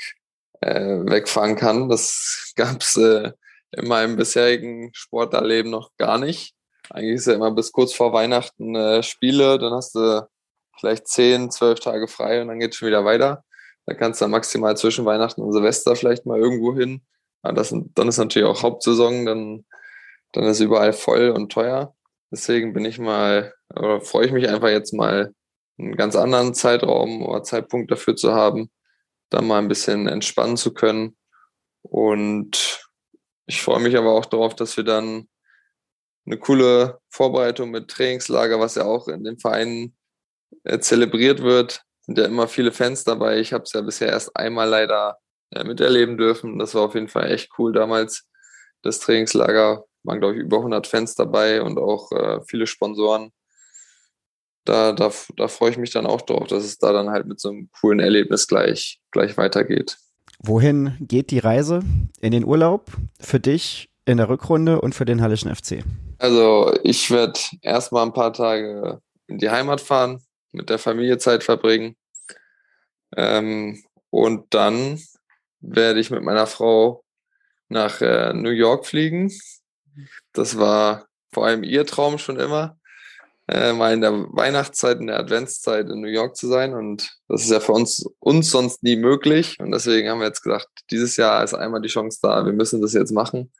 äh, 0.60 0.80
wegfahren 0.80 1.54
kann. 1.54 1.88
Das 1.88 2.52
gab 2.56 2.80
es 2.80 2.96
äh, 2.96 3.30
in 3.72 3.86
meinem 3.86 4.16
bisherigen 4.16 4.90
Sporterleben 4.92 5.70
noch 5.70 5.90
gar 5.96 6.18
nicht. 6.18 6.54
Eigentlich 6.90 7.16
ist 7.16 7.26
ja 7.26 7.34
immer 7.34 7.52
bis 7.52 7.72
kurz 7.72 7.92
vor 7.92 8.12
Weihnachten 8.12 8.74
äh, 8.74 9.02
Spiele, 9.02 9.58
dann 9.58 9.72
hast 9.72 9.94
du 9.94 10.26
vielleicht 10.78 11.08
zehn, 11.08 11.50
zwölf 11.50 11.80
Tage 11.80 12.08
frei 12.08 12.42
und 12.42 12.48
dann 12.48 12.58
geht 12.58 12.72
es 12.72 12.76
schon 12.76 12.88
wieder 12.88 13.04
weiter. 13.04 13.44
Da 13.86 13.94
kannst 13.94 14.20
du 14.20 14.24
dann 14.24 14.32
maximal 14.32 14.76
zwischen 14.76 15.04
Weihnachten 15.04 15.42
und 15.42 15.52
Silvester 15.52 15.94
vielleicht 15.96 16.26
mal 16.26 16.38
irgendwo 16.38 16.74
hin. 16.74 17.02
Aber 17.42 17.54
das, 17.54 17.74
dann 17.94 18.08
ist 18.08 18.18
natürlich 18.18 18.48
auch 18.48 18.62
Hauptsaison, 18.62 19.26
dann, 19.26 19.64
dann 20.32 20.44
ist 20.44 20.60
überall 20.60 20.92
voll 20.92 21.30
und 21.30 21.52
teuer. 21.52 21.94
Deswegen 22.30 22.72
bin 22.72 22.84
ich 22.84 22.98
mal, 22.98 23.54
oder 23.74 24.00
freue 24.00 24.26
ich 24.26 24.32
mich 24.32 24.48
einfach 24.48 24.68
jetzt 24.68 24.92
mal, 24.92 25.32
einen 25.78 25.96
ganz 25.96 26.16
anderen 26.16 26.54
Zeitraum 26.54 27.22
oder 27.24 27.42
Zeitpunkt 27.42 27.90
dafür 27.90 28.16
zu 28.16 28.32
haben, 28.34 28.70
dann 29.30 29.46
mal 29.46 29.58
ein 29.58 29.68
bisschen 29.68 30.08
entspannen 30.08 30.56
zu 30.56 30.72
können. 30.72 31.16
Und 31.82 32.88
ich 33.46 33.62
freue 33.62 33.80
mich 33.80 33.96
aber 33.96 34.12
auch 34.12 34.26
darauf, 34.26 34.56
dass 34.56 34.76
wir 34.76 34.84
dann 34.84 35.28
eine 36.26 36.38
coole 36.38 36.98
Vorbereitung 37.08 37.70
mit 37.70 37.88
Trainingslager, 37.88 38.58
was 38.58 38.74
ja 38.74 38.84
auch 38.84 39.06
in 39.06 39.22
den 39.22 39.38
Vereinen 39.38 39.96
äh, 40.64 40.78
zelebriert 40.78 41.42
wird, 41.42 41.82
sind 42.02 42.18
ja 42.18 42.24
immer 42.24 42.48
viele 42.48 42.72
Fans 42.72 43.04
dabei. 43.04 43.38
Ich 43.40 43.52
habe 43.52 43.64
es 43.64 43.72
ja 43.72 43.80
bisher 43.80 44.08
erst 44.08 44.36
einmal 44.36 44.68
leider 44.68 45.18
äh, 45.50 45.64
miterleben 45.64 46.16
dürfen. 46.18 46.58
Das 46.58 46.74
war 46.74 46.82
auf 46.82 46.94
jeden 46.94 47.08
Fall 47.08 47.30
echt 47.30 47.50
cool 47.58 47.72
damals. 47.72 48.26
Das 48.82 49.00
Trainingslager 49.00 49.84
waren, 50.04 50.20
glaube 50.20 50.36
ich, 50.36 50.40
über 50.40 50.58
100 50.58 50.86
Fans 50.86 51.14
dabei 51.14 51.62
und 51.62 51.78
auch 51.78 52.12
äh, 52.12 52.40
viele 52.48 52.66
Sponsoren. 52.66 53.32
Da, 54.64 54.92
da, 54.92 55.12
da 55.36 55.48
freue 55.48 55.70
ich 55.70 55.78
mich 55.78 55.90
dann 55.92 56.06
auch 56.06 56.22
drauf, 56.22 56.48
dass 56.48 56.64
es 56.64 56.78
da 56.78 56.92
dann 56.92 57.10
halt 57.10 57.26
mit 57.26 57.40
so 57.40 57.50
einem 57.50 57.70
coolen 57.80 58.00
Erlebnis 58.00 58.48
gleich, 58.48 59.00
gleich 59.12 59.36
weitergeht. 59.36 59.98
Wohin 60.40 60.96
geht 61.00 61.30
die 61.30 61.38
Reise? 61.38 61.82
In 62.20 62.32
den 62.32 62.44
Urlaub? 62.44 62.90
Für 63.20 63.40
dich 63.40 63.90
in 64.04 64.18
der 64.18 64.28
Rückrunde 64.28 64.80
und 64.80 64.94
für 64.94 65.04
den 65.04 65.22
Hallischen 65.22 65.54
FC? 65.54 65.84
Also 66.18 66.76
ich 66.82 67.10
werde 67.10 67.38
erstmal 67.62 68.04
ein 68.04 68.12
paar 68.12 68.32
Tage 68.32 69.00
in 69.26 69.38
die 69.38 69.50
Heimat 69.50 69.80
fahren, 69.80 70.22
mit 70.56 70.70
der 70.70 70.78
Familie 70.78 71.18
Zeit 71.18 71.44
verbringen. 71.44 71.96
Ähm, 73.16 73.84
und 74.10 74.52
dann 74.54 75.00
werde 75.60 76.00
ich 76.00 76.10
mit 76.10 76.22
meiner 76.22 76.46
Frau 76.46 77.04
nach 77.68 78.00
äh, 78.00 78.32
New 78.32 78.50
York 78.50 78.86
fliegen. 78.86 79.32
Das 80.32 80.58
war 80.58 81.06
vor 81.32 81.46
allem 81.46 81.62
ihr 81.62 81.86
Traum 81.86 82.18
schon 82.18 82.38
immer, 82.38 82.78
äh, 83.48 83.72
mal 83.72 83.92
in 83.92 84.00
der 84.00 84.12
Weihnachtszeit, 84.12 84.98
in 84.98 85.08
der 85.08 85.18
Adventszeit 85.18 85.88
in 85.88 86.00
New 86.00 86.08
York 86.08 86.36
zu 86.36 86.48
sein. 86.48 86.74
Und 86.74 87.18
das 87.28 87.42
ist 87.42 87.50
ja 87.50 87.60
für 87.60 87.72
uns, 87.72 88.04
uns 88.18 88.50
sonst 88.50 88.82
nie 88.82 88.96
möglich. 88.96 89.58
Und 89.60 89.72
deswegen 89.72 90.08
haben 90.08 90.20
wir 90.20 90.26
jetzt 90.26 90.42
gesagt, 90.42 90.68
dieses 90.90 91.16
Jahr 91.16 91.44
ist 91.44 91.54
einmal 91.54 91.82
die 91.82 91.88
Chance 91.88 92.18
da, 92.22 92.44
wir 92.46 92.52
müssen 92.52 92.80
das 92.80 92.94
jetzt 92.94 93.12
machen. 93.12 93.52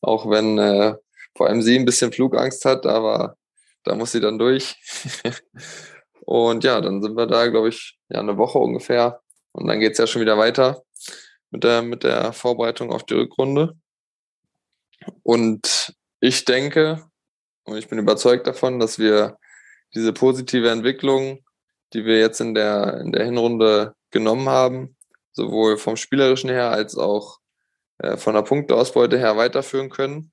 Auch 0.00 0.30
wenn 0.30 0.58
äh, 0.58 0.94
vor 1.36 1.48
allem 1.48 1.62
sie 1.62 1.78
ein 1.78 1.84
bisschen 1.84 2.12
Flugangst 2.12 2.64
hat, 2.64 2.86
aber 2.86 3.36
da 3.84 3.94
muss 3.94 4.12
sie 4.12 4.20
dann 4.20 4.38
durch. 4.38 4.76
und 6.20 6.64
ja, 6.64 6.80
dann 6.80 7.02
sind 7.02 7.16
wir 7.16 7.26
da, 7.26 7.46
glaube 7.48 7.68
ich, 7.68 7.98
ja, 8.08 8.20
eine 8.20 8.36
Woche 8.36 8.58
ungefähr. 8.58 9.20
Und 9.52 9.66
dann 9.66 9.80
geht 9.80 9.92
es 9.92 9.98
ja 9.98 10.06
schon 10.06 10.22
wieder 10.22 10.38
weiter 10.38 10.82
mit 11.50 11.64
der, 11.64 11.82
mit 11.82 12.04
der 12.04 12.32
Vorbereitung 12.32 12.92
auf 12.92 13.04
die 13.04 13.14
Rückrunde. 13.14 13.76
Und 15.22 15.94
ich 16.20 16.44
denke, 16.44 17.04
und 17.64 17.76
ich 17.76 17.88
bin 17.88 17.98
überzeugt 17.98 18.46
davon, 18.46 18.78
dass 18.78 18.98
wir 18.98 19.38
diese 19.94 20.12
positive 20.12 20.70
Entwicklung, 20.70 21.44
die 21.92 22.04
wir 22.04 22.18
jetzt 22.18 22.40
in 22.40 22.54
der, 22.54 23.00
in 23.00 23.12
der 23.12 23.24
Hinrunde 23.24 23.94
genommen 24.10 24.48
haben, 24.48 24.96
sowohl 25.32 25.78
vom 25.78 25.96
Spielerischen 25.96 26.50
her 26.50 26.70
als 26.70 26.96
auch 26.96 27.38
äh, 27.98 28.16
von 28.16 28.34
der 28.34 28.42
Punkteausbeute 28.42 29.18
her 29.18 29.36
weiterführen 29.36 29.90
können. 29.90 30.32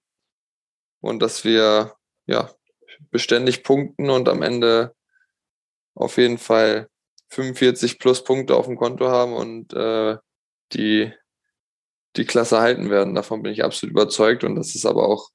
Und 0.99 1.21
dass 1.21 1.43
wir 1.43 1.95
ja 2.25 2.51
beständig 3.11 3.63
punkten 3.63 4.09
und 4.09 4.27
am 4.29 4.41
Ende 4.41 4.95
auf 5.97 6.17
jeden 6.17 6.37
Fall 6.37 6.87
45 7.29 7.99
plus 7.99 8.23
Punkte 8.23 8.55
auf 8.55 8.67
dem 8.67 8.77
Konto 8.77 9.07
haben 9.07 9.33
und 9.33 9.73
äh, 9.73 10.17
die, 10.73 11.11
die 12.15 12.25
Klasse 12.25 12.59
halten 12.59 12.89
werden. 12.89 13.15
Davon 13.15 13.43
bin 13.43 13.51
ich 13.51 13.63
absolut 13.63 13.91
überzeugt 13.91 14.43
und 14.43 14.55
das 14.55 14.75
ist 14.75 14.85
aber 14.85 15.07
auch 15.07 15.29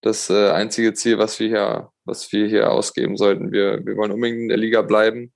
das 0.00 0.30
äh, 0.30 0.50
einzige 0.50 0.94
Ziel, 0.94 1.18
was 1.18 1.38
wir 1.38 1.48
hier, 1.48 1.90
was 2.04 2.32
wir 2.32 2.46
hier 2.48 2.70
ausgeben 2.72 3.16
sollten. 3.16 3.52
Wir, 3.52 3.84
wir 3.84 3.96
wollen 3.96 4.12
unbedingt 4.12 4.42
in 4.42 4.48
der 4.48 4.58
Liga 4.58 4.82
bleiben 4.82 5.32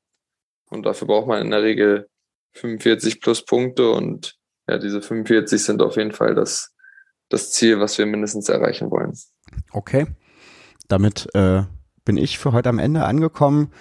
und 0.70 0.85
dafür 0.85 1.07
braucht 1.07 1.28
man 1.28 1.43
in 1.43 1.51
der 1.51 1.62
Regel 1.62 2.09
45 2.55 3.20
plus 3.20 3.45
Punkte 3.45 3.91
und 3.91 4.37
ja, 4.68 4.78
diese 4.78 5.03
45 5.03 5.62
sind 5.62 5.83
auf 5.83 5.97
jeden 5.97 6.12
Fall 6.12 6.35
das, 6.35 6.74
das 7.28 7.51
Ziel, 7.53 7.81
was 7.81 7.99
wir 7.99 8.07
mindestens 8.07 8.49
erreichen 8.49 8.91
wollen. 8.91 9.12
Okay, 9.72 10.07
damit 10.89 11.28
äh, 11.35 11.62
bin 12.05 12.16
ich 12.16 12.39
für 12.39 12.53
heute 12.53 12.68
am 12.68 12.78
Ende 12.78 13.05
angekommen. 13.05 13.72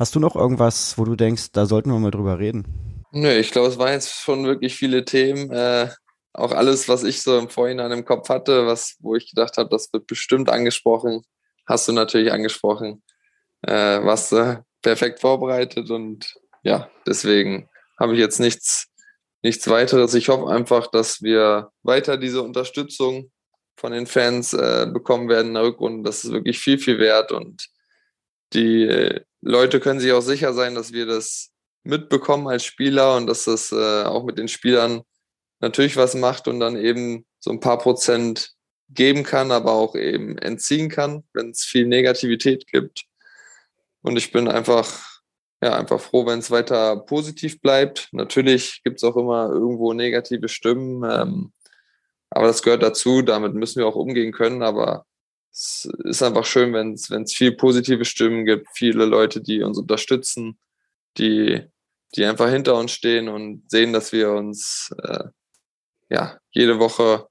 Hast 0.00 0.14
du 0.14 0.18
noch 0.18 0.34
irgendwas, 0.34 0.96
wo 0.96 1.04
du 1.04 1.14
denkst, 1.14 1.52
da 1.52 1.66
sollten 1.66 1.90
wir 1.90 1.98
mal 1.98 2.10
drüber 2.10 2.38
reden? 2.38 3.04
Nö, 3.12 3.32
ich 3.32 3.50
glaube, 3.50 3.68
es 3.68 3.76
waren 3.76 3.92
jetzt 3.92 4.22
schon 4.22 4.46
wirklich 4.46 4.74
viele 4.74 5.04
Themen. 5.04 5.50
Äh, 5.50 5.90
auch 6.32 6.52
alles, 6.52 6.88
was 6.88 7.04
ich 7.04 7.20
so 7.20 7.38
im 7.38 7.50
Vorhinein 7.50 7.92
im 7.92 8.06
Kopf 8.06 8.30
hatte, 8.30 8.66
was, 8.66 8.96
wo 9.00 9.14
ich 9.14 9.28
gedacht 9.28 9.58
habe, 9.58 9.68
das 9.68 9.92
wird 9.92 10.06
bestimmt 10.06 10.48
angesprochen, 10.48 11.20
hast 11.66 11.86
du 11.86 11.92
natürlich 11.92 12.32
angesprochen. 12.32 13.02
Äh, 13.60 14.02
warst 14.02 14.32
äh, 14.32 14.62
perfekt 14.80 15.20
vorbereitet 15.20 15.90
und 15.90 16.34
ja, 16.62 16.88
deswegen 17.06 17.68
habe 17.98 18.14
ich 18.14 18.20
jetzt 18.20 18.40
nichts, 18.40 18.86
nichts 19.42 19.68
weiteres. 19.68 20.14
Ich 20.14 20.30
hoffe 20.30 20.50
einfach, 20.50 20.86
dass 20.86 21.20
wir 21.20 21.72
weiter 21.82 22.16
diese 22.16 22.40
Unterstützung 22.40 23.30
von 23.76 23.92
den 23.92 24.06
Fans 24.06 24.54
äh, 24.54 24.86
bekommen 24.90 25.28
werden 25.28 25.48
in 25.48 25.54
der 25.54 25.64
Rückrunde. 25.64 26.08
Das 26.08 26.24
ist 26.24 26.32
wirklich 26.32 26.58
viel, 26.58 26.78
viel 26.78 26.98
wert 26.98 27.32
und 27.32 27.68
die 28.52 28.84
äh, 28.84 29.20
Leute 29.40 29.80
können 29.80 30.00
sich 30.00 30.12
auch 30.12 30.20
sicher 30.20 30.52
sein, 30.52 30.74
dass 30.74 30.92
wir 30.92 31.06
das 31.06 31.50
mitbekommen 31.82 32.48
als 32.48 32.64
Spieler 32.64 33.16
und 33.16 33.26
dass 33.26 33.44
das 33.44 33.72
äh, 33.72 34.04
auch 34.04 34.24
mit 34.24 34.38
den 34.38 34.48
Spielern 34.48 35.02
natürlich 35.60 35.96
was 35.96 36.14
macht 36.14 36.48
und 36.48 36.60
dann 36.60 36.76
eben 36.76 37.26
so 37.38 37.50
ein 37.50 37.60
paar 37.60 37.78
Prozent 37.78 38.52
geben 38.88 39.22
kann, 39.22 39.52
aber 39.52 39.72
auch 39.72 39.94
eben 39.94 40.36
entziehen 40.38 40.88
kann, 40.88 41.24
wenn 41.32 41.50
es 41.50 41.62
viel 41.62 41.86
Negativität 41.86 42.66
gibt. 42.66 43.04
Und 44.02 44.16
ich 44.16 44.32
bin 44.32 44.48
einfach, 44.48 45.20
ja, 45.62 45.76
einfach 45.76 46.00
froh, 46.00 46.26
wenn 46.26 46.40
es 46.40 46.50
weiter 46.50 46.96
positiv 46.96 47.60
bleibt. 47.60 48.08
Natürlich 48.12 48.82
gibt 48.82 48.96
es 48.96 49.04
auch 49.04 49.16
immer 49.16 49.50
irgendwo 49.50 49.92
negative 49.92 50.48
Stimmen, 50.48 51.04
ähm, 51.08 51.52
aber 52.30 52.46
das 52.46 52.62
gehört 52.62 52.82
dazu. 52.82 53.22
Damit 53.22 53.54
müssen 53.54 53.80
wir 53.80 53.86
auch 53.86 53.96
umgehen 53.96 54.32
können. 54.32 54.62
Aber 54.62 55.04
es 55.52 55.88
ist 56.04 56.22
einfach 56.22 56.44
schön, 56.44 56.72
wenn 56.72 56.92
es 56.94 57.34
viel 57.34 57.52
positive 57.52 58.04
Stimmen 58.04 58.44
gibt, 58.44 58.68
viele 58.74 59.04
Leute, 59.04 59.40
die 59.40 59.62
uns 59.62 59.78
unterstützen, 59.78 60.58
die, 61.18 61.62
die 62.14 62.24
einfach 62.24 62.48
hinter 62.48 62.76
uns 62.76 62.92
stehen 62.92 63.28
und 63.28 63.68
sehen, 63.70 63.92
dass 63.92 64.12
wir 64.12 64.30
uns 64.30 64.94
äh, 65.02 65.24
ja, 66.08 66.38
jede 66.50 66.78
Woche 66.78 67.28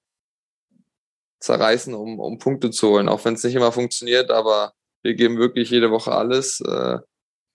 zerreißen, 1.39 1.93
um, 1.93 2.20
um 2.20 2.39
Punkte 2.39 2.72
zu 2.72 2.89
holen. 2.89 3.09
Auch 3.09 3.24
wenn 3.24 3.36
es 3.36 3.43
nicht 3.43 3.55
immer 3.55 3.72
funktioniert, 3.72 4.32
aber 4.32 4.74
wir 5.01 5.15
geben 5.15 5.38
wirklich 5.38 5.70
jede 5.70 5.91
Woche 5.91 6.11
alles 6.11 6.59
äh, 6.61 6.97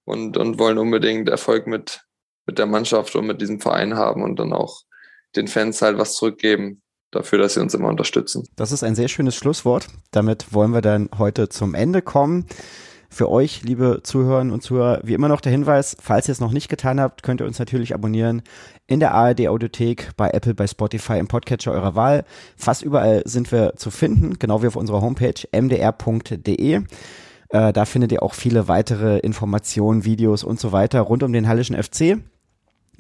und, 0.04 0.36
und 0.38 0.58
wollen 0.58 0.78
unbedingt 0.78 1.28
Erfolg 1.28 1.66
mit, 1.66 2.06
mit 2.46 2.58
der 2.58 2.66
Mannschaft 2.66 3.14
und 3.16 3.26
mit 3.26 3.42
diesem 3.42 3.60
Verein 3.60 3.96
haben 3.96 4.22
und 4.22 4.38
dann 4.38 4.54
auch 4.54 4.82
den 5.36 5.48
Fans 5.48 5.82
halt 5.82 5.98
was 5.98 6.14
zurückgeben 6.14 6.82
dafür, 7.14 7.38
dass 7.38 7.54
sie 7.54 7.60
uns 7.60 7.74
immer 7.74 7.88
unterstützen. 7.88 8.46
Das 8.56 8.72
ist 8.72 8.84
ein 8.84 8.94
sehr 8.94 9.08
schönes 9.08 9.34
Schlusswort. 9.34 9.86
Damit 10.10 10.52
wollen 10.52 10.72
wir 10.72 10.82
dann 10.82 11.08
heute 11.18 11.48
zum 11.48 11.74
Ende 11.74 12.02
kommen. 12.02 12.46
Für 13.14 13.30
euch, 13.30 13.62
liebe 13.62 14.00
Zuhörerinnen 14.02 14.52
und 14.52 14.62
Zuhörer, 14.62 14.98
wie 15.04 15.14
immer 15.14 15.28
noch 15.28 15.40
der 15.40 15.52
Hinweis, 15.52 15.96
falls 16.00 16.26
ihr 16.26 16.32
es 16.32 16.40
noch 16.40 16.50
nicht 16.50 16.68
getan 16.68 16.98
habt, 16.98 17.22
könnt 17.22 17.40
ihr 17.40 17.46
uns 17.46 17.60
natürlich 17.60 17.94
abonnieren 17.94 18.42
in 18.88 18.98
der 18.98 19.14
ARD 19.14 19.46
Audiothek, 19.46 20.10
bei 20.16 20.30
Apple, 20.30 20.54
bei 20.54 20.66
Spotify, 20.66 21.18
im 21.18 21.28
Podcatcher 21.28 21.70
eurer 21.70 21.94
Wahl. 21.94 22.24
Fast 22.56 22.82
überall 22.82 23.22
sind 23.24 23.52
wir 23.52 23.74
zu 23.76 23.92
finden, 23.92 24.38
genau 24.40 24.62
wie 24.62 24.66
auf 24.66 24.74
unserer 24.74 25.00
Homepage 25.00 25.46
mdr.de. 25.52 26.82
Äh, 27.50 27.72
da 27.72 27.84
findet 27.84 28.10
ihr 28.10 28.24
auch 28.24 28.34
viele 28.34 28.66
weitere 28.66 29.18
Informationen, 29.18 30.04
Videos 30.04 30.42
und 30.42 30.58
so 30.58 30.72
weiter 30.72 31.00
rund 31.02 31.22
um 31.22 31.32
den 31.32 31.46
Hallischen 31.46 31.80
FC. 31.80 32.18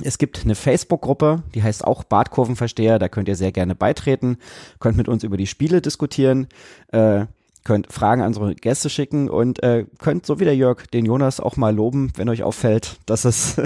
Es 0.02 0.18
gibt 0.18 0.42
eine 0.44 0.54
Facebook-Gruppe, 0.54 1.42
die 1.54 1.62
heißt 1.62 1.84
auch 1.84 2.04
Bartkurvenversteher, 2.04 2.98
da 2.98 3.08
könnt 3.08 3.28
ihr 3.28 3.36
sehr 3.36 3.52
gerne 3.52 3.74
beitreten, 3.74 4.38
könnt 4.80 4.96
mit 4.96 5.08
uns 5.08 5.22
über 5.22 5.36
die 5.36 5.46
Spiele 5.46 5.80
diskutieren. 5.80 6.48
Äh, 6.88 7.26
könnt 7.64 7.90
Fragen 7.90 8.20
an 8.20 8.28
unsere 8.28 8.54
Gäste 8.54 8.90
schicken 8.90 9.28
und 9.30 9.62
äh, 9.62 9.86
könnt, 9.98 10.26
so 10.26 10.38
wie 10.38 10.44
der 10.44 10.54
Jörg, 10.54 10.86
den 10.86 11.06
Jonas 11.06 11.40
auch 11.40 11.56
mal 11.56 11.74
loben, 11.74 12.12
wenn 12.14 12.28
euch 12.28 12.42
auffällt, 12.42 12.98
dass 13.06 13.24
es 13.24 13.56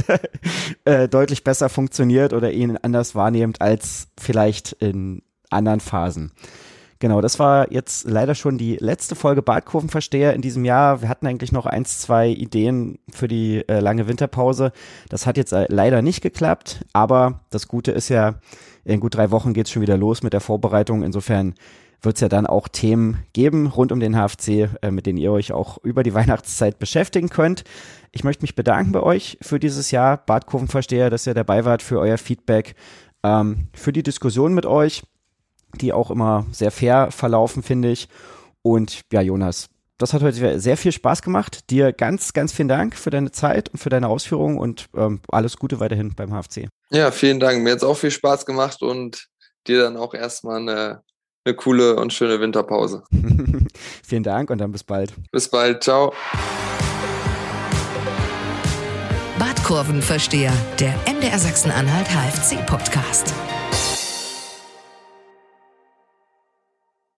äh, 0.84 1.08
deutlich 1.08 1.44
besser 1.44 1.68
funktioniert 1.68 2.32
oder 2.32 2.52
ihn 2.52 2.78
anders 2.80 3.16
wahrnehmt 3.16 3.60
als 3.60 4.06
vielleicht 4.18 4.72
in 4.72 5.22
anderen 5.50 5.80
Phasen. 5.80 6.32
Genau, 7.00 7.20
das 7.20 7.38
war 7.38 7.70
jetzt 7.72 8.08
leider 8.08 8.34
schon 8.34 8.58
die 8.58 8.76
letzte 8.76 9.14
Folge 9.14 9.40
Badkurvenversteher 9.40 10.34
in 10.34 10.42
diesem 10.42 10.64
Jahr. 10.64 11.00
Wir 11.00 11.08
hatten 11.08 11.28
eigentlich 11.28 11.52
noch 11.52 11.66
eins, 11.66 12.00
zwei 12.00 12.28
Ideen 12.28 12.98
für 13.10 13.28
die 13.28 13.66
äh, 13.68 13.78
lange 13.78 14.08
Winterpause. 14.08 14.72
Das 15.08 15.24
hat 15.24 15.36
jetzt 15.36 15.52
äh, 15.52 15.66
leider 15.68 16.02
nicht 16.02 16.22
geklappt, 16.22 16.84
aber 16.92 17.40
das 17.50 17.68
Gute 17.68 17.92
ist 17.92 18.08
ja, 18.08 18.34
in 18.84 18.98
gut 18.98 19.14
drei 19.14 19.30
Wochen 19.30 19.52
geht's 19.52 19.70
schon 19.70 19.82
wieder 19.82 19.96
los 19.96 20.24
mit 20.24 20.32
der 20.32 20.40
Vorbereitung. 20.40 21.04
Insofern 21.04 21.54
wird 22.02 22.16
es 22.16 22.20
ja 22.20 22.28
dann 22.28 22.46
auch 22.46 22.66
Themen 22.66 23.18
geben 23.32 23.68
rund 23.68 23.92
um 23.92 24.00
den 24.00 24.16
HFC, 24.16 24.68
äh, 24.82 24.90
mit 24.90 25.06
denen 25.06 25.18
ihr 25.18 25.30
euch 25.30 25.52
auch 25.52 25.78
über 25.84 26.02
die 26.02 26.14
Weihnachtszeit 26.14 26.80
beschäftigen 26.80 27.28
könnt. 27.28 27.62
Ich 28.10 28.24
möchte 28.24 28.42
mich 28.42 28.56
bedanken 28.56 28.90
bei 28.90 29.02
euch 29.02 29.38
für 29.40 29.60
dieses 29.60 29.92
Jahr, 29.92 30.16
Badkurvenversteher, 30.16 31.10
dass 31.10 31.28
ihr 31.28 31.34
dabei 31.34 31.64
wart, 31.64 31.82
für 31.82 32.00
euer 32.00 32.18
Feedback, 32.18 32.74
ähm, 33.22 33.68
für 33.72 33.92
die 33.92 34.02
Diskussion 34.02 34.52
mit 34.52 34.66
euch, 34.66 35.04
die 35.80 35.92
auch 35.92 36.10
immer 36.10 36.46
sehr 36.52 36.70
fair 36.70 37.10
verlaufen, 37.10 37.62
finde 37.62 37.90
ich. 37.90 38.08
Und 38.62 39.02
ja, 39.12 39.20
Jonas, 39.20 39.68
das 39.98 40.12
hat 40.12 40.22
heute 40.22 40.60
sehr 40.60 40.76
viel 40.76 40.92
Spaß 40.92 41.22
gemacht. 41.22 41.70
Dir 41.70 41.92
ganz, 41.92 42.32
ganz 42.32 42.52
vielen 42.52 42.68
Dank 42.68 42.96
für 42.96 43.10
deine 43.10 43.30
Zeit 43.30 43.68
und 43.70 43.78
für 43.78 43.90
deine 43.90 44.08
Ausführungen 44.08 44.58
und 44.58 44.86
ähm, 44.96 45.20
alles 45.28 45.56
Gute 45.56 45.80
weiterhin 45.80 46.14
beim 46.14 46.30
HFC. 46.30 46.68
Ja, 46.90 47.10
vielen 47.10 47.40
Dank. 47.40 47.62
Mir 47.62 47.72
hat 47.72 47.78
es 47.78 47.84
auch 47.84 47.96
viel 47.96 48.10
Spaß 48.10 48.46
gemacht 48.46 48.82
und 48.82 49.26
dir 49.66 49.82
dann 49.82 49.96
auch 49.96 50.14
erstmal 50.14 50.60
eine 50.60 51.02
eine 51.44 51.54
coole 51.54 51.96
und 51.96 52.12
schöne 52.12 52.40
Winterpause. 52.40 53.04
Vielen 54.04 54.22
Dank 54.22 54.50
und 54.50 54.58
dann 54.58 54.70
bis 54.70 54.84
bald. 54.84 55.14
Bis 55.32 55.48
bald. 55.48 55.82
Ciao. 55.82 56.12
Kurvenversteher, 59.68 60.50
der 60.80 60.94
MDR 61.06 61.38
Sachsen-Anhalt 61.38 62.06
HFC 62.08 62.64
Podcast. 62.64 63.34